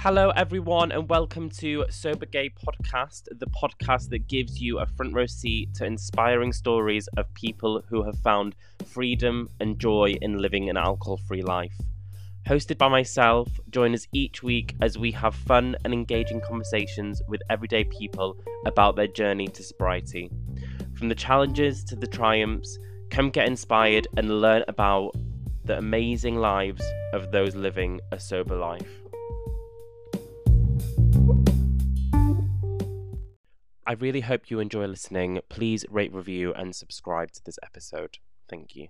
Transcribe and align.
Hello, 0.00 0.28
everyone, 0.36 0.92
and 0.92 1.08
welcome 1.08 1.48
to 1.48 1.86
Sober 1.88 2.26
Gay 2.26 2.50
Podcast, 2.50 3.24
the 3.38 3.46
podcast 3.46 4.10
that 4.10 4.28
gives 4.28 4.60
you 4.60 4.78
a 4.78 4.86
front 4.86 5.14
row 5.14 5.24
seat 5.24 5.74
to 5.74 5.86
inspiring 5.86 6.52
stories 6.52 7.08
of 7.16 7.32
people 7.32 7.82
who 7.88 8.02
have 8.04 8.18
found 8.18 8.54
freedom 8.84 9.48
and 9.58 9.78
joy 9.78 10.14
in 10.20 10.38
living 10.38 10.68
an 10.68 10.76
alcohol 10.76 11.16
free 11.16 11.42
life. 11.42 11.74
Hosted 12.46 12.76
by 12.76 12.88
myself, 12.88 13.48
join 13.70 13.94
us 13.94 14.06
each 14.12 14.42
week 14.42 14.76
as 14.82 14.98
we 14.98 15.10
have 15.12 15.34
fun 15.34 15.74
and 15.84 15.94
engaging 15.94 16.42
conversations 16.42 17.22
with 17.26 17.40
everyday 17.48 17.82
people 17.84 18.36
about 18.66 18.96
their 18.96 19.08
journey 19.08 19.48
to 19.48 19.62
sobriety. 19.62 20.30
From 20.94 21.08
the 21.08 21.14
challenges 21.14 21.82
to 21.84 21.96
the 21.96 22.06
triumphs, 22.06 22.78
come 23.10 23.30
get 23.30 23.48
inspired 23.48 24.06
and 24.18 24.42
learn 24.42 24.62
about 24.68 25.16
the 25.64 25.78
amazing 25.78 26.36
lives 26.36 26.84
of 27.14 27.32
those 27.32 27.56
living 27.56 28.00
a 28.12 28.20
sober 28.20 28.56
life. 28.56 29.05
I 33.88 33.92
really 33.92 34.22
hope 34.22 34.50
you 34.50 34.58
enjoy 34.58 34.86
listening. 34.86 35.38
Please 35.48 35.84
rate, 35.88 36.12
review, 36.12 36.52
and 36.52 36.74
subscribe 36.74 37.30
to 37.30 37.44
this 37.44 37.56
episode. 37.62 38.18
Thank 38.50 38.74
you. 38.74 38.88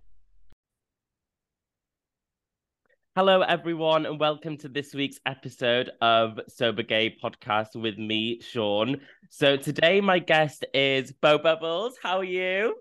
Hello, 3.15 3.43
everyone, 3.43 4.07
and 4.07 4.19
welcome 4.19 4.57
to 4.59 4.69
this 4.69 4.95
week's 4.95 5.19
episode 5.27 5.91
of 6.01 6.41
Sober 6.49 6.83
Gay 6.83 7.15
Podcast 7.23 7.77
with 7.77 7.99
me, 7.99 8.41
Sion. 8.41 9.03
So, 9.29 9.59
today 9.59 10.01
my 10.01 10.19
guest 10.19 10.65
is 10.73 11.13
Beau 11.13 11.37
Bubbles. 11.37 11.99
How 12.03 12.17
are 12.19 12.25
you? 12.25 12.77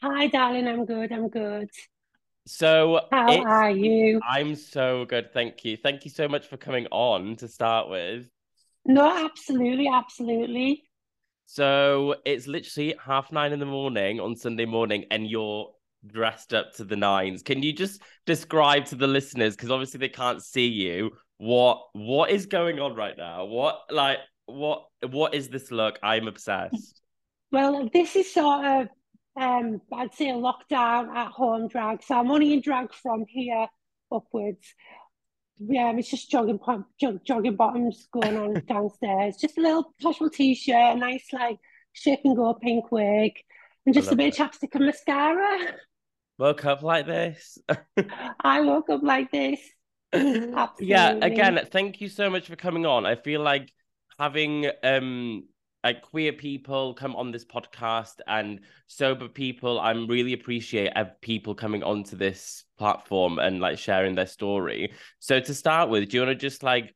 Hi, 0.00 0.28
darling. 0.28 0.66
I'm 0.66 0.86
good. 0.86 1.12
I'm 1.12 1.28
good. 1.28 1.68
So, 2.46 3.00
how 3.12 3.42
are 3.42 3.70
you? 3.70 4.20
I'm 4.26 4.54
so 4.54 5.04
good. 5.04 5.34
Thank 5.34 5.66
you. 5.66 5.76
Thank 5.76 6.06
you 6.06 6.10
so 6.10 6.28
much 6.28 6.46
for 6.46 6.56
coming 6.56 6.86
on 6.90 7.36
to 7.36 7.48
start 7.48 7.90
with. 7.90 8.26
No, 8.86 9.26
absolutely. 9.26 9.88
Absolutely. 9.88 10.84
So 11.52 12.14
it's 12.24 12.46
literally 12.46 12.94
half 12.98 13.30
nine 13.30 13.52
in 13.52 13.58
the 13.58 13.66
morning 13.66 14.20
on 14.20 14.34
Sunday 14.36 14.64
morning, 14.64 15.04
and 15.10 15.28
you're 15.28 15.70
dressed 16.06 16.54
up 16.54 16.72
to 16.76 16.84
the 16.84 16.96
nines. 16.96 17.42
Can 17.42 17.62
you 17.62 17.74
just 17.74 18.00
describe 18.24 18.86
to 18.86 18.94
the 18.94 19.06
listeners, 19.06 19.54
because 19.54 19.70
obviously 19.70 19.98
they 19.98 20.08
can't 20.08 20.42
see 20.42 20.66
you, 20.66 21.10
what 21.36 21.82
what 21.92 22.30
is 22.30 22.46
going 22.46 22.80
on 22.80 22.94
right 22.94 23.18
now? 23.18 23.44
What 23.44 23.80
like 23.90 24.16
what 24.46 24.86
what 25.10 25.34
is 25.34 25.50
this 25.50 25.70
look? 25.70 25.98
I'm 26.02 26.26
obsessed. 26.26 27.02
Well, 27.50 27.86
this 27.92 28.16
is 28.16 28.32
sort 28.32 28.64
of 28.64 28.88
um 29.36 29.82
I'd 29.92 30.14
say 30.14 30.30
a 30.30 30.32
lockdown 30.32 31.14
at 31.14 31.32
home 31.32 31.68
drag. 31.68 32.02
So 32.02 32.18
I'm 32.18 32.30
only 32.30 32.54
in 32.54 32.62
drag 32.62 32.94
from 32.94 33.26
here 33.28 33.66
upwards 34.10 34.74
yeah, 35.68 35.92
it's 35.96 36.10
just 36.10 36.30
jogging 36.30 36.60
jog, 37.00 37.20
jogging 37.24 37.56
bottoms 37.56 38.08
going 38.12 38.36
on 38.36 38.62
downstairs. 38.68 39.36
Just 39.36 39.58
a 39.58 39.60
little 39.60 39.94
casual 40.00 40.30
t-shirt, 40.30 40.96
a 40.96 40.98
nice 40.98 41.26
like 41.32 41.58
shake 41.92 42.20
and 42.24 42.36
go 42.36 42.54
pink 42.54 42.90
wig, 42.90 43.32
and 43.86 43.94
just 43.94 44.12
a 44.12 44.16
bit 44.16 44.38
of 44.38 44.50
chapstick 44.50 44.74
and 44.74 44.86
mascara. 44.86 45.74
Woke 46.38 46.64
up 46.64 46.82
like 46.82 47.06
this. 47.06 47.58
I 48.40 48.62
woke 48.62 48.90
up 48.90 49.02
like 49.02 49.30
this. 49.30 49.60
Absolutely. 50.12 50.86
Yeah, 50.86 51.14
again, 51.20 51.60
thank 51.70 52.00
you 52.00 52.08
so 52.08 52.28
much 52.28 52.48
for 52.48 52.56
coming 52.56 52.86
on. 52.86 53.06
I 53.06 53.16
feel 53.16 53.42
like 53.42 53.72
having 54.18 54.70
um 54.82 55.44
like 55.84 56.02
queer 56.02 56.32
people 56.32 56.94
come 56.94 57.16
on 57.16 57.30
this 57.32 57.44
podcast 57.44 58.20
and 58.26 58.60
sober 58.86 59.28
people 59.28 59.80
i'm 59.80 60.06
really 60.06 60.32
appreciate 60.32 60.92
people 61.20 61.54
coming 61.54 61.82
onto 61.82 62.16
this 62.16 62.64
platform 62.82 63.38
and 63.38 63.60
like 63.60 63.78
sharing 63.78 64.16
their 64.16 64.26
story. 64.26 64.92
So 65.20 65.38
to 65.38 65.54
start 65.54 65.88
with 65.88 66.08
do 66.08 66.16
you 66.16 66.22
want 66.24 66.38
to 66.38 66.48
just 66.48 66.62
like 66.62 66.94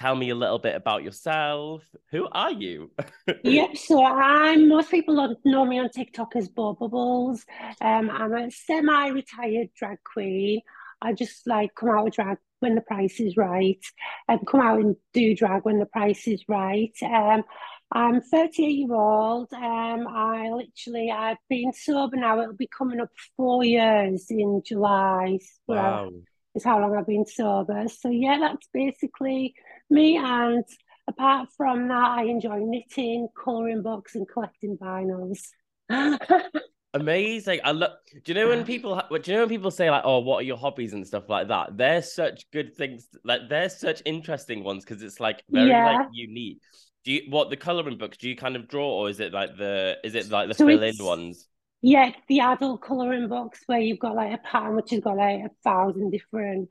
tell 0.00 0.16
me 0.16 0.30
a 0.30 0.34
little 0.34 0.58
bit 0.58 0.74
about 0.74 1.04
yourself? 1.04 1.84
Who 2.10 2.28
are 2.32 2.52
you? 2.52 2.90
Yeah 3.44 3.68
so 3.74 4.04
i'm 4.04 4.68
most 4.68 4.90
people 4.90 5.36
know 5.44 5.64
me 5.64 5.78
on 5.78 5.88
tiktok 5.90 6.34
as 6.34 6.48
Beau 6.48 6.74
Bubbles. 6.74 7.44
Um 7.80 8.10
i'm 8.10 8.34
a 8.34 8.50
semi-retired 8.50 9.68
drag 9.76 9.98
queen. 10.02 10.60
I 11.00 11.12
just 11.12 11.46
like 11.46 11.74
come 11.76 11.90
out 11.90 12.08
of 12.08 12.12
drag 12.12 12.38
when 12.58 12.74
the 12.74 12.82
price 12.82 13.20
is 13.20 13.36
right 13.36 13.82
and 14.28 14.46
come 14.46 14.60
out 14.60 14.80
and 14.80 14.96
do 15.14 15.34
drag 15.34 15.64
when 15.64 15.78
the 15.78 15.86
price 15.86 16.26
is 16.26 16.42
right. 16.48 16.96
Um 17.02 17.44
I'm 17.92 18.20
38 18.20 18.66
year 18.66 18.94
old. 18.94 19.52
Um, 19.52 20.06
I 20.08 20.50
literally 20.50 21.10
I've 21.10 21.38
been 21.48 21.72
sober 21.72 22.16
now. 22.16 22.40
It'll 22.40 22.54
be 22.54 22.68
coming 22.76 23.00
up 23.00 23.08
four 23.36 23.64
years 23.64 24.26
in 24.30 24.62
July. 24.64 25.38
Wow. 25.66 26.10
Is 26.54 26.64
how 26.64 26.80
long 26.80 26.96
I've 26.96 27.06
been 27.06 27.26
sober. 27.26 27.86
So 27.88 28.10
yeah, 28.10 28.38
that's 28.40 28.68
basically 28.72 29.54
me. 29.88 30.16
And 30.16 30.64
apart 31.08 31.48
from 31.56 31.88
that, 31.88 32.18
I 32.18 32.24
enjoy 32.24 32.58
knitting, 32.58 33.28
colouring 33.36 33.82
books, 33.82 34.14
and 34.14 34.26
collecting 34.28 34.76
vinyls. 34.76 35.40
Amazing. 36.94 37.60
I 37.62 37.70
look. 37.70 37.92
Do 38.24 38.32
you 38.32 38.34
know 38.34 38.48
when 38.48 38.64
people? 38.64 39.00
Do 39.10 39.30
you 39.30 39.36
know 39.36 39.42
when 39.42 39.48
people 39.48 39.70
say 39.70 39.90
like, 39.90 40.02
"Oh, 40.04 40.18
what 40.20 40.38
are 40.38 40.42
your 40.42 40.56
hobbies 40.56 40.92
and 40.92 41.06
stuff 41.06 41.28
like 41.28 41.46
that?" 41.46 41.76
They're 41.76 42.02
such 42.02 42.50
good 42.52 42.74
things. 42.74 43.06
Like 43.22 43.42
they're 43.48 43.68
such 43.68 44.02
interesting 44.04 44.64
ones 44.64 44.84
because 44.84 45.00
it's 45.02 45.20
like 45.20 45.44
very 45.50 45.70
yeah. 45.70 45.98
like 45.98 46.08
unique 46.12 46.58
do 47.04 47.12
you 47.12 47.22
what 47.28 47.50
the 47.50 47.56
coloring 47.56 47.98
books 47.98 48.16
do 48.16 48.28
you 48.28 48.36
kind 48.36 48.56
of 48.56 48.68
draw 48.68 48.88
or 48.88 49.08
is 49.08 49.20
it 49.20 49.32
like 49.32 49.56
the 49.56 49.96
is 50.04 50.14
it 50.14 50.30
like 50.30 50.48
the 50.48 50.54
so 50.54 50.66
fill 50.66 50.82
in 50.82 50.96
ones? 51.00 51.48
Yeah 51.82 52.12
the 52.28 52.40
adult 52.40 52.82
coloring 52.82 53.28
books 53.28 53.60
where 53.66 53.80
you've 53.80 53.98
got 53.98 54.16
like 54.16 54.32
a 54.32 54.38
pattern 54.38 54.76
which 54.76 54.90
has 54.90 55.00
got 55.00 55.16
like 55.16 55.40
a 55.40 55.50
thousand 55.64 56.10
different 56.10 56.70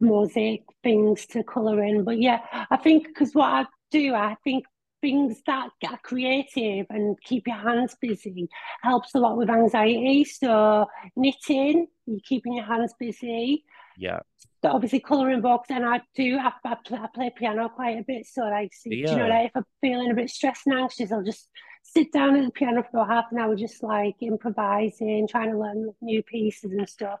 mosaic 0.00 0.62
things 0.82 1.26
to 1.26 1.42
color 1.42 1.82
in. 1.82 2.04
But 2.04 2.20
yeah 2.20 2.40
i 2.70 2.76
think 2.76 3.08
because 3.08 3.34
what 3.34 3.48
i 3.48 3.66
do 3.90 4.14
i 4.14 4.36
think 4.44 4.64
things 5.00 5.42
that 5.46 5.68
get 5.82 6.02
creative 6.02 6.86
and 6.88 7.20
keep 7.22 7.46
your 7.46 7.56
hands 7.56 7.94
busy 8.00 8.48
helps 8.82 9.14
a 9.14 9.18
lot 9.18 9.36
with 9.36 9.50
anxiety. 9.50 10.24
So 10.24 10.86
knitting 11.14 11.88
you're 12.06 12.20
keeping 12.24 12.54
your 12.54 12.64
hands 12.64 12.94
busy. 12.98 13.64
Yeah 13.98 14.20
obviously 14.72 15.00
colouring 15.00 15.40
books, 15.40 15.70
and 15.70 15.84
I 15.84 16.00
do 16.14 16.38
I, 16.38 16.52
I, 16.64 16.76
play, 16.86 16.98
I 16.98 17.06
play 17.14 17.32
piano 17.36 17.68
quite 17.68 17.98
a 17.98 18.04
bit. 18.06 18.26
So 18.26 18.42
like, 18.42 18.70
yeah. 18.84 19.10
you 19.10 19.16
know, 19.16 19.28
like 19.28 19.46
if 19.46 19.52
I'm 19.56 19.64
feeling 19.80 20.10
a 20.10 20.14
bit 20.14 20.30
stressed 20.30 20.66
and 20.66 20.78
anxious, 20.78 21.12
I'll 21.12 21.22
just 21.22 21.48
sit 21.82 22.12
down 22.12 22.36
at 22.36 22.44
the 22.44 22.50
piano 22.50 22.82
for 22.90 23.06
half 23.06 23.26
an 23.30 23.38
hour, 23.38 23.54
just 23.54 23.82
like 23.82 24.14
improvising, 24.20 25.28
trying 25.28 25.52
to 25.52 25.58
learn 25.58 25.90
new 26.00 26.22
pieces 26.22 26.72
and 26.72 26.88
stuff. 26.88 27.20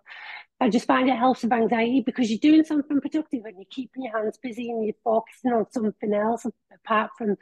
I 0.60 0.70
just 0.70 0.86
find 0.86 1.08
it 1.08 1.16
helps 1.16 1.42
with 1.42 1.52
anxiety 1.52 2.02
because 2.04 2.30
you're 2.30 2.38
doing 2.38 2.64
something 2.64 3.00
productive 3.00 3.44
and 3.44 3.56
you're 3.56 3.66
keeping 3.70 4.04
your 4.04 4.16
hands 4.16 4.38
busy 4.42 4.70
and 4.70 4.84
you're 4.84 4.94
focusing 5.04 5.52
on 5.52 5.70
something 5.70 6.14
else 6.14 6.46
apart 6.72 7.10
from 7.18 7.36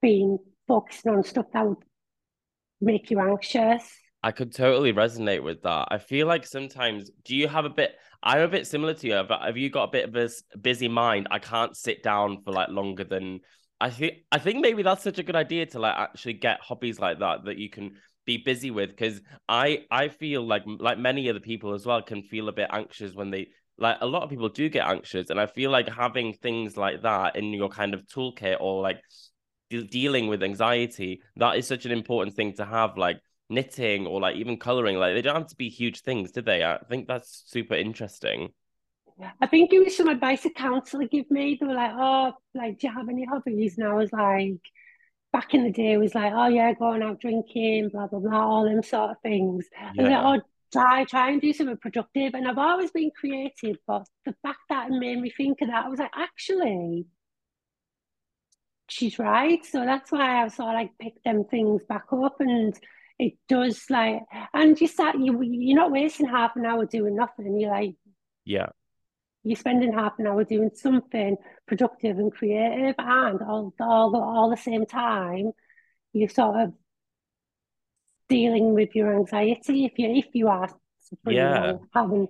being 0.00 0.38
focusing 0.68 1.12
on 1.12 1.24
stuff 1.24 1.46
that 1.52 1.66
would 1.66 1.78
make 2.80 3.10
you 3.10 3.20
anxious. 3.20 3.82
I 4.26 4.32
could 4.32 4.52
totally 4.52 4.92
resonate 4.92 5.44
with 5.44 5.62
that. 5.62 5.86
I 5.92 5.98
feel 5.98 6.26
like 6.26 6.44
sometimes, 6.48 7.12
do 7.24 7.36
you 7.36 7.46
have 7.46 7.64
a 7.64 7.70
bit? 7.70 7.94
I'm 8.24 8.40
a 8.40 8.48
bit 8.48 8.66
similar 8.66 8.92
to 8.92 9.06
you, 9.06 9.22
but 9.22 9.42
have 9.42 9.56
you 9.56 9.70
got 9.70 9.84
a 9.84 9.92
bit 9.92 10.08
of 10.08 10.16
a 10.16 10.58
busy 10.58 10.88
mind? 10.88 11.28
I 11.30 11.38
can't 11.38 11.76
sit 11.76 12.02
down 12.02 12.42
for 12.42 12.50
like 12.50 12.68
longer 12.68 13.04
than 13.04 13.38
I 13.80 13.90
think. 13.90 14.14
I 14.32 14.40
think 14.40 14.58
maybe 14.58 14.82
that's 14.82 15.04
such 15.04 15.20
a 15.20 15.22
good 15.22 15.36
idea 15.36 15.66
to 15.66 15.78
like 15.78 15.94
actually 15.96 16.32
get 16.32 16.58
hobbies 16.60 16.98
like 16.98 17.20
that 17.20 17.44
that 17.44 17.56
you 17.56 17.70
can 17.70 17.98
be 18.24 18.38
busy 18.38 18.72
with 18.72 18.90
because 18.90 19.20
I 19.48 19.84
I 19.92 20.08
feel 20.08 20.44
like 20.44 20.64
like 20.66 20.98
many 20.98 21.30
other 21.30 21.38
people 21.38 21.72
as 21.74 21.86
well 21.86 22.02
can 22.02 22.24
feel 22.24 22.48
a 22.48 22.52
bit 22.52 22.68
anxious 22.72 23.14
when 23.14 23.30
they 23.30 23.50
like 23.78 23.98
a 24.00 24.06
lot 24.06 24.24
of 24.24 24.30
people 24.30 24.48
do 24.48 24.68
get 24.68 24.88
anxious 24.88 25.30
and 25.30 25.38
I 25.38 25.46
feel 25.46 25.70
like 25.70 25.88
having 25.88 26.32
things 26.32 26.76
like 26.76 27.02
that 27.02 27.36
in 27.36 27.52
your 27.52 27.68
kind 27.68 27.94
of 27.94 28.04
toolkit 28.08 28.56
or 28.58 28.82
like 28.82 29.00
de- 29.70 29.84
dealing 29.84 30.26
with 30.26 30.42
anxiety 30.42 31.20
that 31.36 31.58
is 31.58 31.68
such 31.68 31.86
an 31.86 31.92
important 31.92 32.34
thing 32.34 32.54
to 32.54 32.64
have 32.64 32.98
like 32.98 33.20
knitting 33.48 34.06
or 34.06 34.20
like 34.20 34.36
even 34.36 34.58
coloring 34.58 34.96
like 34.96 35.14
they 35.14 35.22
don't 35.22 35.36
have 35.36 35.46
to 35.46 35.56
be 35.56 35.68
huge 35.68 36.00
things 36.02 36.32
did 36.32 36.44
they? 36.44 36.64
I 36.64 36.78
think 36.88 37.06
that's 37.06 37.44
super 37.46 37.74
interesting. 37.74 38.50
I 39.40 39.46
think 39.46 39.72
it 39.72 39.82
was 39.82 39.96
some 39.96 40.08
advice 40.08 40.44
a 40.44 40.50
counselor 40.50 41.06
gave 41.06 41.30
me. 41.30 41.56
They 41.58 41.66
were 41.66 41.74
like 41.74 41.92
oh 41.94 42.32
like 42.54 42.78
do 42.78 42.88
you 42.88 42.94
have 42.94 43.08
any 43.08 43.24
hobbies? 43.24 43.78
And 43.78 43.86
i 43.86 43.94
was 43.94 44.12
like 44.12 44.60
back 45.32 45.54
in 45.54 45.64
the 45.64 45.72
day 45.72 45.92
it 45.92 45.98
was 45.98 46.14
like 46.14 46.32
oh 46.34 46.46
yeah 46.46 46.72
going 46.72 47.02
out 47.02 47.20
drinking 47.20 47.90
blah 47.92 48.06
blah 48.06 48.20
blah 48.20 48.46
all 48.46 48.64
them 48.64 48.82
sort 48.82 49.12
of 49.12 49.16
things. 49.22 49.66
Yeah. 49.72 49.92
and 49.98 50.08
like, 50.10 50.40
oh 50.42 50.46
try 50.72 51.04
try 51.04 51.30
and 51.30 51.40
do 51.40 51.52
something 51.52 51.76
productive. 51.76 52.34
And 52.34 52.48
i've 52.48 52.58
always 52.58 52.90
been 52.90 53.10
creative 53.18 53.76
but 53.86 54.06
the 54.24 54.34
fact 54.42 54.60
that 54.68 54.90
it 54.90 54.98
made 54.98 55.20
me 55.20 55.30
think 55.30 55.60
of 55.62 55.68
that 55.68 55.86
i 55.86 55.88
was 55.88 55.98
like 55.98 56.10
actually 56.14 57.06
she's 58.88 59.18
right. 59.18 59.64
So 59.64 59.84
that's 59.84 60.12
why 60.12 60.42
i 60.42 60.48
sort 60.48 60.70
of 60.70 60.74
like 60.74 60.98
picked 61.00 61.24
them 61.24 61.44
things 61.44 61.82
back 61.88 62.06
up 62.12 62.36
and 62.40 62.78
it 63.18 63.34
does 63.48 63.84
like 63.88 64.20
and 64.52 64.80
you 64.80 64.86
start 64.86 65.16
you 65.18 65.40
you're 65.42 65.76
not 65.76 65.90
wasting 65.90 66.28
half 66.28 66.54
an 66.56 66.66
hour 66.66 66.84
doing 66.84 67.16
nothing 67.16 67.58
you're 67.58 67.70
like 67.70 67.94
yeah 68.44 68.66
you're 69.42 69.56
spending 69.56 69.92
half 69.92 70.18
an 70.18 70.26
hour 70.26 70.44
doing 70.44 70.70
something 70.74 71.36
productive 71.66 72.18
and 72.18 72.32
creative 72.32 72.94
and 72.98 73.42
all 73.42 73.72
all 73.80 74.16
all 74.16 74.50
the 74.50 74.56
same 74.56 74.84
time 74.84 75.52
you're 76.12 76.28
sort 76.28 76.60
of 76.60 76.72
dealing 78.28 78.74
with 78.74 78.94
your 78.94 79.14
anxiety 79.14 79.84
if 79.84 79.98
you 79.98 80.10
if 80.10 80.26
you 80.32 80.48
are 80.48 80.68
yeah. 81.26 81.74
having 81.94 82.26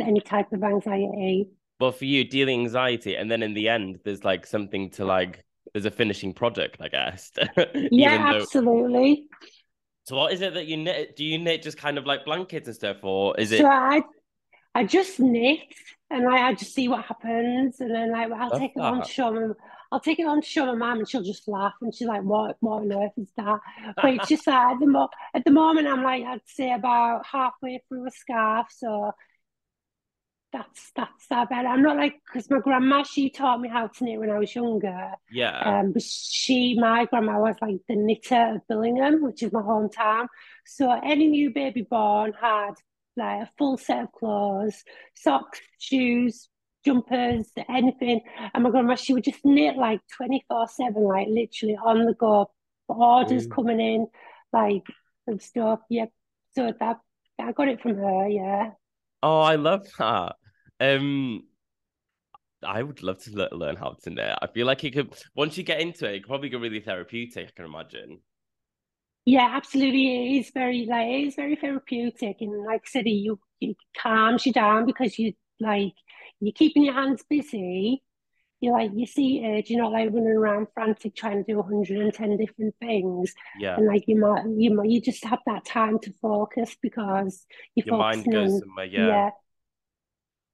any 0.00 0.20
type 0.20 0.52
of 0.52 0.62
anxiety 0.64 1.48
but 1.82 1.98
for 1.98 2.04
you, 2.04 2.22
dealing 2.22 2.60
anxiety, 2.60 3.16
and 3.16 3.28
then 3.28 3.42
in 3.42 3.54
the 3.54 3.68
end, 3.68 3.98
there's 4.04 4.22
like 4.22 4.46
something 4.46 4.90
to 4.90 5.04
like. 5.04 5.44
There's 5.72 5.84
a 5.84 5.90
finishing 5.90 6.32
product, 6.32 6.76
I 6.80 6.86
guess. 6.86 7.32
yeah, 7.74 8.30
though... 8.30 8.38
absolutely. 8.38 9.26
So, 10.04 10.16
what 10.16 10.32
is 10.32 10.40
it 10.40 10.54
that 10.54 10.66
you 10.66 10.76
knit? 10.76 11.16
Do 11.16 11.24
you 11.24 11.38
knit 11.38 11.62
just 11.62 11.78
kind 11.78 11.98
of 11.98 12.06
like 12.06 12.24
blankets 12.24 12.66
and 12.66 12.76
stuff, 12.76 12.98
or 13.02 13.38
is 13.38 13.52
it? 13.52 13.58
So 13.58 13.66
I, 13.66 14.02
I 14.74 14.84
just 14.84 15.20
knit, 15.20 15.60
and 16.10 16.28
I, 16.28 16.48
I 16.48 16.54
just 16.54 16.74
see 16.74 16.88
what 16.88 17.04
happens, 17.04 17.80
and 17.80 17.94
then 17.94 18.12
like 18.12 18.30
I'll 18.32 18.50
Love 18.50 18.60
take 18.60 18.72
that. 18.76 18.82
it 18.82 18.84
on 18.84 19.02
to 19.02 19.08
show 19.08 19.32
my, 19.32 19.48
I'll 19.92 20.00
take 20.00 20.18
it 20.18 20.26
on 20.26 20.40
to 20.42 20.46
show 20.46 20.66
my 20.66 20.74
mum, 20.74 20.98
and 20.98 21.08
she'll 21.08 21.22
just 21.22 21.48
laugh, 21.48 21.74
and 21.82 21.94
she's 21.94 22.08
like, 22.08 22.22
"What, 22.22 22.56
what 22.60 22.82
on 22.82 22.92
earth 22.92 23.12
is 23.16 23.30
that?" 23.36 23.60
But 24.00 24.14
it's 24.14 24.28
just 24.28 24.46
that 24.46 24.72
at 24.72 24.80
the 24.80 24.86
mo- 24.86 25.10
at 25.34 25.44
the 25.44 25.50
moment, 25.52 25.88
I'm 25.88 26.02
like, 26.02 26.24
I'd 26.24 26.40
say 26.46 26.72
about 26.72 27.26
halfway 27.26 27.82
through 27.88 28.06
a 28.06 28.10
scarf, 28.10 28.68
so 28.70 29.12
that's 30.52 30.92
that's 30.94 31.26
that 31.28 31.48
bad. 31.48 31.64
I'm 31.64 31.82
not 31.82 31.96
like 31.96 32.20
because 32.26 32.50
my 32.50 32.58
grandma 32.58 33.02
she 33.02 33.30
taught 33.30 33.60
me 33.60 33.68
how 33.68 33.86
to 33.86 34.04
knit 34.04 34.20
when 34.20 34.30
I 34.30 34.38
was 34.38 34.54
younger. 34.54 35.12
Yeah. 35.30 35.58
Um, 35.58 35.92
but 35.92 36.02
she, 36.02 36.76
my 36.78 37.06
grandma 37.06 37.38
was 37.38 37.56
like 37.62 37.76
the 37.88 37.96
knitter 37.96 38.56
of 38.56 38.60
Billingham, 38.70 39.22
which 39.22 39.42
is 39.42 39.52
my 39.52 39.62
hometown. 39.62 40.26
So 40.66 40.90
any 40.90 41.28
new 41.28 41.50
baby 41.50 41.82
born 41.82 42.34
had 42.38 42.74
like 43.16 43.42
a 43.42 43.50
full 43.56 43.78
set 43.78 44.04
of 44.04 44.12
clothes, 44.12 44.84
socks, 45.14 45.60
shoes, 45.78 46.48
jumpers, 46.84 47.50
anything. 47.68 48.20
And 48.52 48.62
my 48.62 48.70
grandma, 48.70 48.94
she 48.94 49.14
would 49.14 49.24
just 49.24 49.44
knit 49.44 49.76
like 49.76 50.00
24 50.16 50.68
7, 50.68 51.02
like 51.02 51.28
literally 51.28 51.76
on 51.76 52.04
the 52.04 52.14
go, 52.14 52.50
orders 52.88 53.46
mm. 53.46 53.54
coming 53.54 53.80
in, 53.80 54.06
like 54.52 54.82
and 55.26 55.40
stuff. 55.40 55.80
Yep. 55.88 56.10
So 56.54 56.72
that 56.78 56.98
I 57.40 57.52
got 57.52 57.68
it 57.68 57.80
from 57.80 57.96
her, 57.96 58.28
yeah. 58.28 58.70
Oh, 59.22 59.40
I 59.40 59.54
love 59.54 59.86
that. 59.98 60.36
Um, 60.82 61.44
I 62.64 62.82
would 62.82 63.02
love 63.02 63.22
to 63.24 63.48
learn 63.52 63.76
how 63.76 63.96
to 64.02 64.10
knit. 64.10 64.38
I 64.40 64.46
feel 64.48 64.66
like 64.66 64.84
it 64.84 64.92
could 64.92 65.14
once 65.34 65.56
you 65.56 65.64
get 65.64 65.80
into 65.80 66.06
it, 66.08 66.14
it 66.14 66.20
could 66.20 66.28
probably 66.28 66.48
get 66.48 66.60
really 66.60 66.80
therapeutic. 66.80 67.48
I 67.48 67.52
can 67.54 67.64
imagine. 67.66 68.20
Yeah, 69.24 69.48
absolutely. 69.52 70.36
It 70.36 70.40
is 70.40 70.50
very 70.52 70.86
like 70.86 71.06
it 71.06 71.26
is 71.28 71.34
very 71.36 71.56
therapeutic, 71.56 72.36
and 72.40 72.64
like 72.64 72.82
I 72.84 72.90
said, 72.90 73.06
you 73.06 73.38
it 73.60 73.76
calms 73.96 74.44
you 74.44 74.52
down 74.52 74.86
because 74.86 75.18
you 75.18 75.34
like 75.60 75.92
you're 76.40 76.52
keeping 76.52 76.84
your 76.84 76.94
hands 76.94 77.22
busy. 77.28 78.02
You're 78.60 78.74
like 78.74 78.90
you 78.94 79.06
see 79.06 79.38
it, 79.44 79.70
you're 79.70 79.82
not 79.82 79.92
like 79.92 80.10
running 80.12 80.28
around 80.28 80.68
frantic 80.74 81.14
trying 81.16 81.44
to 81.44 81.52
do 81.52 81.58
110 81.58 82.36
different 82.36 82.74
things. 82.80 83.32
Yeah, 83.60 83.76
and 83.76 83.86
like 83.86 84.04
you 84.06 84.18
might 84.18 84.44
you 84.56 84.74
might 84.74 84.90
you 84.90 85.00
just 85.00 85.24
have 85.24 85.40
that 85.46 85.64
time 85.64 85.98
to 86.00 86.12
focus 86.20 86.76
because 86.80 87.44
your 87.74 87.98
mind 87.98 88.30
goes 88.30 88.60
somewhere. 88.60 88.86
Yeah. 88.86 89.06
yeah 89.06 89.30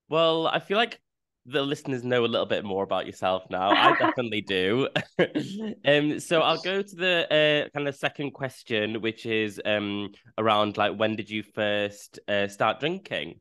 well, 0.09 0.47
I 0.47 0.59
feel 0.59 0.77
like 0.77 1.01
the 1.47 1.63
listeners 1.63 2.05
know 2.05 2.25
a 2.25 2.27
little 2.27 2.47
bit 2.47 2.65
more 2.65 2.85
about 2.85 3.07
yourself 3.07 3.45
now. 3.51 3.71
I 3.71 3.97
definitely 3.99 4.43
do. 4.43 4.89
um, 5.87 6.21
so 6.21 6.41
I'll 6.43 6.61
go 6.61 6.83
to 6.83 6.97
the 6.97 7.67
uh, 7.67 7.69
kind 7.77 7.89
of 7.89 7.97
second 7.97 8.33
question, 8.33 9.01
which 9.01 9.27
is 9.27 9.61
um 9.65 10.11
around 10.37 10.77
like 10.77 10.97
when 10.97 11.17
did 11.17 11.31
you 11.31 11.43
first 11.43 12.21
uh, 12.29 12.49
start 12.49 12.81
drinking? 12.81 13.41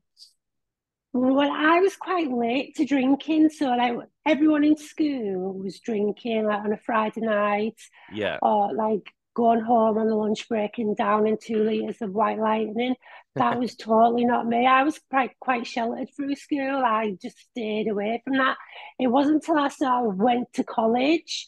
Well, 1.14 1.52
I 1.52 1.80
was 1.80 1.96
quite 1.96 2.32
late 2.32 2.76
to 2.76 2.86
drinking, 2.86 3.50
so 3.50 3.68
like 3.70 3.98
everyone 4.26 4.64
in 4.64 4.78
school 4.78 5.54
was 5.54 5.80
drinking 5.80 6.46
like 6.46 6.64
on 6.64 6.74
a 6.74 6.78
Friday 6.78 7.22
night, 7.22 7.80
yeah, 8.14 8.38
or 8.42 8.74
like 8.74 9.10
going 9.38 9.62
home 9.62 10.00
on 10.00 10.08
the 10.08 10.16
lunch 10.16 10.50
break 10.50 10.80
and 10.80 10.98
downing 10.98 11.38
two 11.40 11.64
litres 11.64 12.02
of 12.02 12.12
white 12.12 12.40
lightning. 12.40 12.96
That 13.36 13.60
was 13.62 13.76
totally 13.76 14.26
not 14.26 14.48
me. 14.48 14.66
I 14.66 14.82
was 14.82 15.00
quite 15.12 15.32
quite 15.40 15.68
sheltered 15.68 16.10
through 16.16 16.36
school. 16.36 16.82
I 16.84 17.16
just 17.22 17.38
stayed 17.52 17.88
away 17.88 18.20
from 18.24 18.38
that. 18.38 18.58
It 19.00 19.08
wasn't 19.08 19.36
until 19.36 19.60
I 19.60 19.68
sort 19.68 20.10
of 20.10 20.18
went 20.18 20.52
to 20.54 20.64
college 20.64 21.46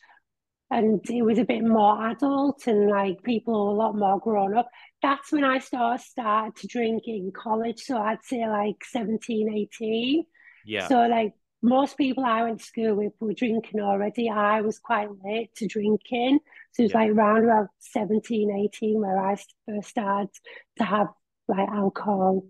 and 0.70 1.02
it 1.10 1.24
was 1.24 1.40
a 1.40 1.46
bit 1.46 1.64
more 1.64 2.12
adult 2.12 2.68
and 2.68 2.92
like 2.92 3.24
people 3.24 3.72
a 3.72 3.74
lot 3.74 3.96
more 3.96 4.20
grown 4.20 4.56
up. 4.56 4.70
That's 5.02 5.32
when 5.32 5.44
I 5.44 5.58
started 5.58 6.04
started 6.04 6.56
to 6.58 6.68
drink 6.68 7.04
in 7.08 7.32
college. 7.36 7.80
So 7.80 7.98
I'd 7.98 8.24
say 8.24 8.48
like 8.48 8.86
17, 8.86 9.52
18. 9.52 10.26
Yeah. 10.68 10.88
So 10.88 11.08
like 11.08 11.34
most 11.62 11.98
people 11.98 12.24
I 12.24 12.44
went 12.44 12.60
to 12.60 12.66
school 12.66 12.96
with 12.96 13.14
were 13.20 13.34
drinking 13.34 13.82
already. 13.82 14.30
I 14.30 14.62
was 14.62 14.80
quite 14.80 15.10
late 15.24 15.54
to 15.56 15.68
drinking. 15.68 16.40
So 16.72 16.84
it 16.84 16.86
was 16.86 16.92
yeah. 16.94 16.98
like 17.00 17.12
around 17.12 17.44
about 17.44 17.68
17, 17.80 18.52
18 18.74 19.02
where 19.02 19.20
I 19.20 19.36
first 19.68 19.90
started 19.90 20.30
to 20.78 20.84
have 20.86 21.08
like 21.48 21.68
alcohol. 21.68 22.46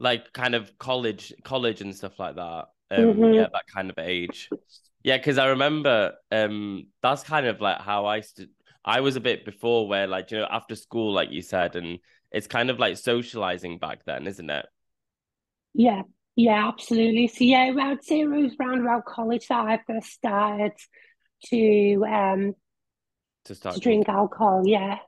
Like 0.00 0.32
kind 0.32 0.54
of 0.54 0.76
college, 0.78 1.32
college 1.44 1.80
and 1.80 1.94
stuff 1.94 2.18
like 2.18 2.34
that. 2.36 2.66
Um, 2.90 3.04
mm-hmm. 3.04 3.34
Yeah, 3.34 3.46
that 3.52 3.64
kind 3.72 3.90
of 3.90 3.98
age. 3.98 4.50
Yeah, 5.02 5.18
because 5.18 5.38
I 5.38 5.48
remember 5.48 6.14
um, 6.32 6.88
that's 7.02 7.22
kind 7.22 7.46
of 7.46 7.60
like 7.60 7.80
how 7.80 8.06
I 8.06 8.20
st- 8.20 8.50
I 8.84 9.00
was 9.00 9.16
a 9.16 9.20
bit 9.20 9.44
before 9.44 9.88
where 9.88 10.06
like 10.06 10.30
you 10.30 10.38
know 10.38 10.48
after 10.50 10.74
school, 10.74 11.12
like 11.12 11.30
you 11.30 11.42
said, 11.42 11.76
and 11.76 11.98
it's 12.32 12.46
kind 12.46 12.70
of 12.70 12.78
like 12.78 12.96
socializing 12.96 13.78
back 13.78 14.04
then, 14.04 14.26
isn't 14.26 14.50
it? 14.50 14.66
Yeah, 15.74 16.02
yeah, 16.36 16.68
absolutely. 16.68 17.28
So 17.28 17.44
yeah, 17.44 17.70
I 17.78 17.90
would 17.90 18.04
say 18.04 18.20
it 18.20 18.26
was 18.26 18.52
around 18.58 18.80
about 18.80 19.04
college 19.04 19.46
that 19.48 19.66
I 19.66 19.80
first 19.86 20.10
started 20.10 20.72
to 21.46 22.04
um 22.08 22.54
to 23.44 23.54
start 23.54 23.76
to 23.76 23.80
drink 23.80 24.08
alcohol. 24.08 24.62
Yeah. 24.64 24.98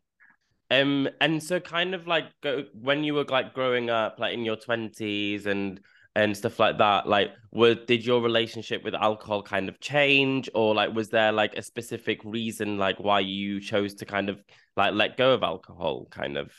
Um, 0.71 1.09
and 1.21 1.43
so 1.43 1.61
kind 1.61 1.95
of 1.95 2.07
like 2.07 2.25
go, 2.43 2.65
when 2.75 3.05
you 3.05 3.15
were 3.15 3.25
like 3.25 3.55
growing 3.55 3.89
up, 3.89 4.19
like 4.19 4.35
in 4.35 4.45
your 4.45 4.57
twenties 4.57 5.47
and 5.47 5.81
and 6.15 6.37
stuff 6.37 6.59
like 6.59 6.79
that, 6.79 7.09
like 7.09 7.31
were 7.53 7.75
did 7.75 8.05
your 8.05 8.21
relationship 8.23 8.83
with 8.83 8.95
alcohol 8.95 9.43
kind 9.43 9.69
of 9.69 9.81
change, 9.81 10.49
or 10.55 10.75
like 10.75 10.95
was 10.95 11.09
there 11.09 11.33
like 11.33 11.57
a 11.57 11.63
specific 11.63 12.21
reason 12.25 12.79
like 12.79 12.99
why 12.99 13.21
you 13.21 13.61
chose 13.61 13.95
to 13.95 14.07
kind 14.07 14.29
of 14.29 14.43
like 14.77 14.95
let 14.95 15.17
go 15.17 15.33
of 15.33 15.43
alcohol, 15.43 16.07
kind 16.11 16.37
of? 16.37 16.53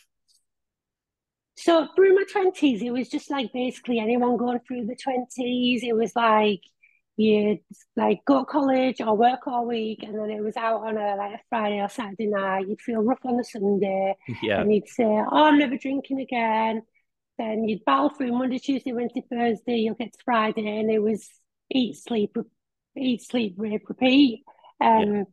So 1.57 1.87
through 1.95 2.15
my 2.15 2.23
twenties, 2.31 2.81
it 2.83 2.91
was 2.91 3.09
just 3.09 3.31
like 3.31 3.51
basically 3.53 3.99
anyone 3.99 4.37
going 4.37 4.59
through 4.59 4.85
the 4.85 4.95
twenties. 4.95 5.83
It 5.83 5.95
was 5.95 6.15
like 6.15 6.61
you'd 7.17 7.61
like 7.95 8.19
go 8.25 8.41
to 8.41 8.45
college 8.45 9.01
or 9.01 9.17
work 9.17 9.47
all 9.47 9.65
week 9.65 10.03
and 10.03 10.17
then 10.17 10.29
it 10.29 10.39
was 10.43 10.55
out 10.55 10.81
on 10.81 10.97
a 10.97 11.15
like 11.15 11.33
a 11.33 11.39
Friday 11.49 11.79
or 11.81 11.89
Saturday 11.89 12.27
night, 12.27 12.67
you'd 12.67 12.81
feel 12.81 13.01
rough 13.01 13.25
on 13.25 13.37
the 13.37 13.43
Sunday. 13.43 14.15
Yeah. 14.43 14.61
And 14.61 14.73
you'd 14.73 14.87
say, 14.87 15.03
Oh, 15.03 15.45
I'm 15.45 15.57
never 15.57 15.77
drinking 15.77 16.19
again. 16.21 16.83
Then 17.39 17.67
you'd 17.67 17.85
battle 17.85 18.09
through 18.09 18.33
Monday, 18.33 18.59
Tuesday, 18.59 18.93
Wednesday, 18.93 19.23
Thursday, 19.29 19.77
you'll 19.77 19.95
get 19.95 20.13
to 20.13 20.19
Friday 20.25 20.79
and 20.79 20.91
it 20.91 20.99
was 20.99 21.27
eat, 21.71 21.97
sleep, 21.97 22.37
eat, 22.95 23.21
sleep, 23.23 23.55
rape, 23.57 23.89
repeat. 23.89 24.43
Um 24.79 25.13
yeah. 25.13 25.23